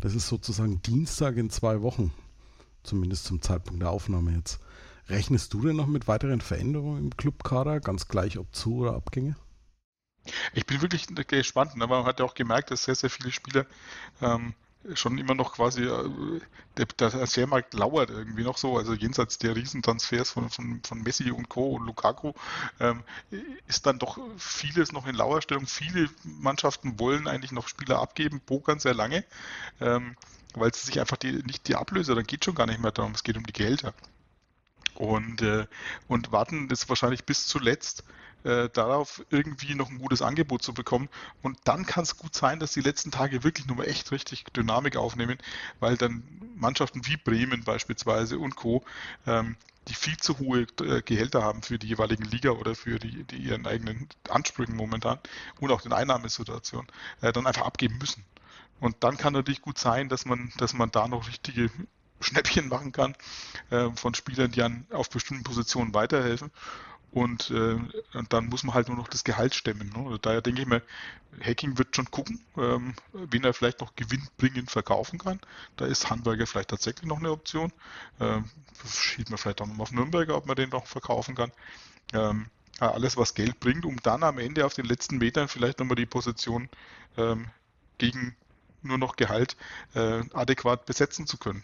Das 0.00 0.14
ist 0.14 0.28
sozusagen 0.28 0.80
Dienstag 0.82 1.36
in 1.36 1.50
zwei 1.50 1.82
Wochen. 1.82 2.12
Zumindest 2.84 3.24
zum 3.24 3.42
Zeitpunkt 3.42 3.82
der 3.82 3.90
Aufnahme 3.90 4.32
jetzt. 4.32 4.60
Rechnest 5.08 5.52
du 5.52 5.60
denn 5.60 5.76
noch 5.76 5.86
mit 5.86 6.08
weiteren 6.08 6.40
Veränderungen 6.40 7.04
im 7.04 7.16
Clubkader, 7.16 7.80
ganz 7.80 8.08
gleich 8.08 8.38
ob 8.38 8.54
Zu- 8.54 8.76
oder 8.76 8.94
Abgänge? 8.94 9.36
Ich 10.54 10.64
bin 10.64 10.80
wirklich 10.80 11.06
gespannt, 11.28 11.72
aber 11.72 11.78
ne? 11.80 11.86
man 11.86 12.04
hat 12.06 12.20
ja 12.20 12.24
auch 12.24 12.34
gemerkt, 12.34 12.70
dass 12.70 12.84
sehr, 12.84 12.94
sehr 12.94 13.10
viele 13.10 13.30
Spieler 13.30 13.66
ähm, 14.22 14.54
schon 14.94 15.18
immer 15.18 15.34
noch 15.34 15.54
quasi, 15.54 15.82
äh, 15.82 16.40
der, 16.78 16.86
der 16.86 17.64
lauert 17.72 18.08
irgendwie 18.08 18.44
noch 18.44 18.56
so, 18.56 18.78
also 18.78 18.94
jenseits 18.94 19.38
der 19.38 19.56
Riesentransfers 19.56 20.30
von, 20.30 20.48
von, 20.48 20.80
von 20.82 21.02
Messi 21.02 21.30
und 21.30 21.50
Co. 21.50 21.76
und 21.76 21.86
Lukaku, 21.86 22.32
ähm, 22.80 23.02
ist 23.66 23.84
dann 23.84 23.98
doch 23.98 24.18
vieles 24.38 24.92
noch 24.92 25.06
in 25.06 25.14
Lauerstellung. 25.14 25.66
Viele 25.66 26.08
Mannschaften 26.24 26.98
wollen 26.98 27.28
eigentlich 27.28 27.52
noch 27.52 27.68
Spieler 27.68 28.00
abgeben, 28.00 28.40
pokern 28.40 28.78
sehr 28.78 28.94
lange, 28.94 29.24
ähm, 29.80 30.16
weil 30.54 30.72
sie 30.72 30.86
sich 30.86 31.00
einfach 31.00 31.18
die, 31.18 31.42
nicht 31.42 31.68
die 31.68 31.76
Ablöse, 31.76 32.14
dann 32.14 32.24
geht 32.24 32.46
schon 32.46 32.54
gar 32.54 32.66
nicht 32.66 32.80
mehr 32.80 32.92
darum, 32.92 33.12
es 33.12 33.24
geht 33.24 33.36
um 33.36 33.44
die 33.44 33.52
Gehälter 33.52 33.92
und, 34.94 35.42
äh, 35.42 35.66
und 36.08 36.32
warten 36.32 36.68
das 36.68 36.88
wahrscheinlich 36.88 37.24
bis 37.24 37.46
zuletzt 37.46 38.04
äh, 38.44 38.68
darauf, 38.70 39.24
irgendwie 39.30 39.74
noch 39.74 39.90
ein 39.90 39.98
gutes 39.98 40.22
Angebot 40.22 40.62
zu 40.62 40.74
bekommen. 40.74 41.08
Und 41.42 41.58
dann 41.64 41.86
kann 41.86 42.04
es 42.04 42.16
gut 42.16 42.34
sein, 42.34 42.60
dass 42.60 42.72
die 42.72 42.80
letzten 42.80 43.10
Tage 43.10 43.42
wirklich 43.42 43.66
nur 43.66 43.86
echt 43.86 44.12
richtig 44.12 44.44
Dynamik 44.52 44.96
aufnehmen, 44.96 45.38
weil 45.80 45.96
dann 45.96 46.22
Mannschaften 46.54 47.06
wie 47.06 47.16
Bremen 47.16 47.64
beispielsweise 47.64 48.38
und 48.38 48.54
Co., 48.56 48.84
ähm, 49.26 49.56
die 49.88 49.94
viel 49.94 50.16
zu 50.16 50.38
hohe 50.38 50.66
äh, 50.80 51.02
Gehälter 51.02 51.42
haben 51.42 51.62
für 51.62 51.78
die 51.78 51.88
jeweiligen 51.88 52.24
Liga 52.24 52.50
oder 52.50 52.74
für 52.74 52.98
die, 52.98 53.24
die 53.24 53.36
ihren 53.36 53.66
eigenen 53.66 54.08
Ansprüchen 54.30 54.76
momentan 54.76 55.18
und 55.60 55.70
auch 55.70 55.82
den 55.82 55.92
Einnahmesituationen, 55.92 56.86
äh, 57.20 57.32
dann 57.32 57.46
einfach 57.46 57.66
abgeben 57.66 57.98
müssen. 57.98 58.24
Und 58.80 58.96
dann 59.00 59.16
kann 59.16 59.32
natürlich 59.32 59.62
gut 59.62 59.78
sein, 59.78 60.08
dass 60.08 60.24
man, 60.24 60.52
dass 60.58 60.72
man 60.74 60.90
da 60.90 61.08
noch 61.08 61.28
richtige 61.28 61.70
Schnäppchen 62.24 62.68
machen 62.68 62.92
kann 62.92 63.14
äh, 63.70 63.90
von 63.94 64.14
Spielern, 64.14 64.50
die 64.50 64.62
an, 64.62 64.86
auf 64.90 65.10
bestimmten 65.10 65.44
Positionen 65.44 65.94
weiterhelfen. 65.94 66.50
Und, 67.14 67.50
äh, 67.52 67.78
und 68.14 68.32
dann 68.32 68.46
muss 68.46 68.64
man 68.64 68.74
halt 68.74 68.88
nur 68.88 68.96
noch 68.96 69.06
das 69.06 69.22
Gehalt 69.22 69.54
stemmen. 69.54 69.88
Ne? 69.90 70.04
Also 70.04 70.18
daher 70.18 70.42
denke 70.42 70.62
ich 70.62 70.66
mir, 70.66 70.82
Hacking 71.40 71.78
wird 71.78 71.94
schon 71.94 72.10
gucken, 72.10 72.40
ähm, 72.56 72.94
wen 73.12 73.44
er 73.44 73.54
vielleicht 73.54 73.80
noch 73.80 73.94
gewinnbringend 73.94 74.68
verkaufen 74.68 75.20
kann. 75.20 75.38
Da 75.76 75.86
ist 75.86 76.10
Handwerker 76.10 76.48
vielleicht 76.48 76.70
tatsächlich 76.70 77.06
noch 77.06 77.20
eine 77.20 77.30
Option. 77.30 77.72
Ähm, 78.18 78.50
schieben 78.84 79.30
wir 79.30 79.38
vielleicht 79.38 79.60
auch 79.60 79.68
noch 79.68 79.78
auf 79.78 79.92
Nürnberger, 79.92 80.36
ob 80.36 80.46
man 80.46 80.56
den 80.56 80.70
noch 80.70 80.88
verkaufen 80.88 81.36
kann. 81.36 81.52
Ähm, 82.12 82.46
alles, 82.80 83.16
was 83.16 83.34
Geld 83.34 83.60
bringt, 83.60 83.84
um 83.84 83.96
dann 84.02 84.24
am 84.24 84.38
Ende 84.38 84.66
auf 84.66 84.74
den 84.74 84.84
letzten 84.84 85.18
Metern 85.18 85.46
vielleicht 85.46 85.78
nochmal 85.78 85.94
die 85.94 86.06
Position 86.06 86.68
ähm, 87.16 87.46
gegen 87.98 88.34
nur 88.82 88.98
noch 88.98 89.14
Gehalt 89.14 89.56
äh, 89.94 90.22
adäquat 90.32 90.84
besetzen 90.84 91.28
zu 91.28 91.38
können 91.38 91.62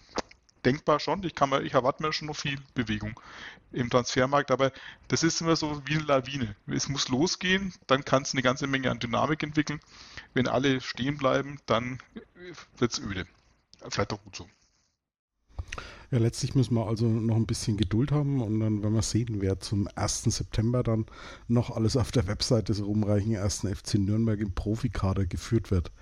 denkbar 0.64 1.00
schon. 1.00 1.22
Ich, 1.24 1.34
kann 1.34 1.50
mir, 1.50 1.62
ich 1.62 1.74
erwarte 1.74 2.02
mir 2.02 2.12
schon 2.12 2.28
noch 2.28 2.36
viel 2.36 2.58
Bewegung 2.74 3.18
im 3.72 3.90
Transfermarkt, 3.90 4.50
aber 4.50 4.72
das 5.08 5.22
ist 5.22 5.40
immer 5.40 5.56
so 5.56 5.82
wie 5.86 5.94
eine 5.94 6.04
Lawine. 6.04 6.56
Es 6.66 6.88
muss 6.88 7.08
losgehen, 7.08 7.72
dann 7.86 8.04
kann 8.04 8.22
es 8.22 8.32
eine 8.32 8.42
ganze 8.42 8.66
Menge 8.66 8.90
an 8.90 8.98
Dynamik 8.98 9.42
entwickeln. 9.42 9.80
Wenn 10.34 10.48
alle 10.48 10.80
stehen 10.80 11.16
bleiben, 11.16 11.58
dann 11.66 11.98
wird 12.78 12.92
es 12.92 12.98
öde. 12.98 13.26
Vielleicht 13.88 14.12
auch 14.12 14.22
gut 14.22 14.36
so. 14.36 14.46
Ja, 16.10 16.18
letztlich 16.18 16.56
müssen 16.56 16.74
wir 16.74 16.88
also 16.88 17.06
noch 17.06 17.36
ein 17.36 17.46
bisschen 17.46 17.76
Geduld 17.76 18.10
haben 18.10 18.42
und 18.42 18.58
dann 18.58 18.82
werden 18.82 18.94
wir 18.94 19.02
sehen, 19.02 19.40
wer 19.40 19.60
zum 19.60 19.88
1. 19.94 20.24
September 20.24 20.82
dann 20.82 21.06
noch 21.46 21.70
alles 21.70 21.96
auf 21.96 22.10
der 22.10 22.26
Webseite 22.26 22.72
des 22.72 22.82
ruhmreichen 22.82 23.36
1. 23.36 23.60
FC 23.60 23.94
Nürnberg 23.94 24.40
im 24.40 24.52
Profikader 24.52 25.24
geführt 25.26 25.70
wird. 25.70 25.92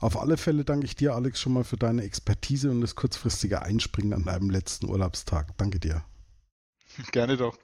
Auf 0.00 0.16
alle 0.16 0.36
Fälle 0.36 0.64
danke 0.64 0.86
ich 0.86 0.94
dir, 0.94 1.14
Alex, 1.14 1.40
schon 1.40 1.52
mal 1.52 1.64
für 1.64 1.76
deine 1.76 2.02
Expertise 2.02 2.70
und 2.70 2.80
das 2.80 2.94
kurzfristige 2.94 3.62
Einspringen 3.62 4.12
an 4.12 4.24
deinem 4.24 4.50
letzten 4.50 4.88
Urlaubstag. 4.88 5.56
Danke 5.58 5.80
dir. 5.80 6.04
Gerne 7.12 7.36
doch. 7.36 7.58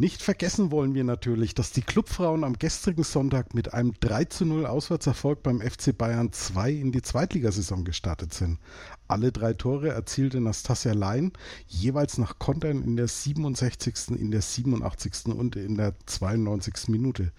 Nicht 0.00 0.22
vergessen 0.22 0.70
wollen 0.70 0.94
wir 0.94 1.02
natürlich, 1.02 1.56
dass 1.56 1.72
die 1.72 1.82
Clubfrauen 1.82 2.44
am 2.44 2.56
gestrigen 2.56 3.02
Sonntag 3.02 3.52
mit 3.52 3.74
einem 3.74 3.94
3 3.98 4.26
zu 4.26 4.44
0 4.44 4.64
Auswärtserfolg 4.64 5.42
beim 5.42 5.60
FC 5.60 5.98
Bayern 5.98 6.32
2 6.32 6.70
in 6.70 6.92
die 6.92 7.02
Zweitligasaison 7.02 7.82
gestartet 7.82 8.32
sind. 8.32 8.60
Alle 9.08 9.32
drei 9.32 9.54
Tore 9.54 9.88
erzielte 9.88 10.40
Nastasia 10.40 10.92
Lein, 10.92 11.32
jeweils 11.66 12.16
nach 12.16 12.38
Kontern 12.38 12.84
in 12.84 12.94
der 12.94 13.08
67., 13.08 14.10
in 14.10 14.30
der 14.30 14.42
87. 14.42 15.34
und 15.34 15.56
in 15.56 15.76
der 15.76 15.94
92. 16.06 16.90
Minute. 16.90 17.32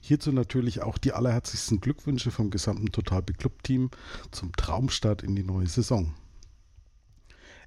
Hierzu 0.00 0.30
natürlich 0.30 0.82
auch 0.82 0.98
die 0.98 1.14
allerherzlichsten 1.14 1.80
Glückwünsche 1.80 2.30
vom 2.30 2.50
gesamten 2.50 2.92
Total 2.92 3.24
Club 3.24 3.64
Team 3.64 3.90
zum 4.30 4.52
Traumstart 4.52 5.24
in 5.24 5.34
die 5.34 5.42
neue 5.42 5.66
Saison. 5.66 6.14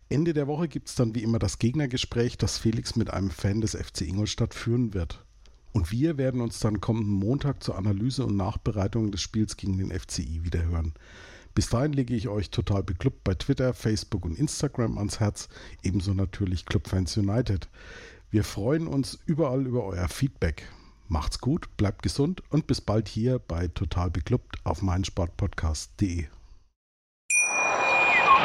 Ende 0.10 0.34
der 0.34 0.48
Woche 0.48 0.70
gibt 0.70 0.88
es 0.88 0.96
dann 0.96 1.16
wie 1.16 1.24
immer 1.24 1.38
das 1.38 1.60
Gegnergespräch, 1.60 2.38
das 2.38 2.58
Felix 2.58 2.96
mit 2.96 3.12
einem 3.12 3.30
Fan 3.30 3.60
des 3.60 3.76
FC 3.76 4.02
Ingolstadt 4.02 4.54
führen 4.54 4.94
wird. 4.94 5.26
Und 5.74 5.92
wir 5.92 6.18
werden 6.18 6.40
uns 6.40 6.60
dann 6.60 6.80
kommenden 6.80 7.14
Montag 7.14 7.62
zur 7.62 7.78
Analyse 7.78 8.26
und 8.26 8.38
Nachbereitung 8.38 9.12
des 9.12 9.22
Spiels 9.22 9.58
gegen 9.58 9.78
den 9.78 9.92
FCI 9.92 10.44
wiederhören. 10.44 10.94
Bis 11.54 11.70
dahin 11.70 11.92
lege 11.92 12.16
ich 12.16 12.30
euch 12.30 12.52
total 12.52 12.84
beklubbt 12.84 13.24
bei 13.26 13.34
Twitter, 13.34 13.74
Facebook 13.74 14.24
und 14.24 14.38
Instagram 14.38 14.98
ans 14.98 15.20
Herz, 15.20 15.50
ebenso 15.84 16.14
natürlich 16.14 16.66
Clubfans 16.66 17.18
United. 17.18 17.68
Wir 18.30 18.44
freuen 18.44 18.88
uns 18.88 19.20
überall 19.26 19.66
über 19.66 19.84
euer 19.84 20.08
Feedback. 20.08 20.70
Macht's 21.10 21.40
gut, 21.40 21.68
bleibt 21.76 22.04
gesund 22.04 22.44
und 22.50 22.68
bis 22.68 22.80
bald 22.80 23.08
hier 23.08 23.40
bei 23.40 23.68
Total 23.68 24.10
Beklubbt 24.10 24.58
auf 24.64 24.82
meinsportpodcast.de. 24.82 26.28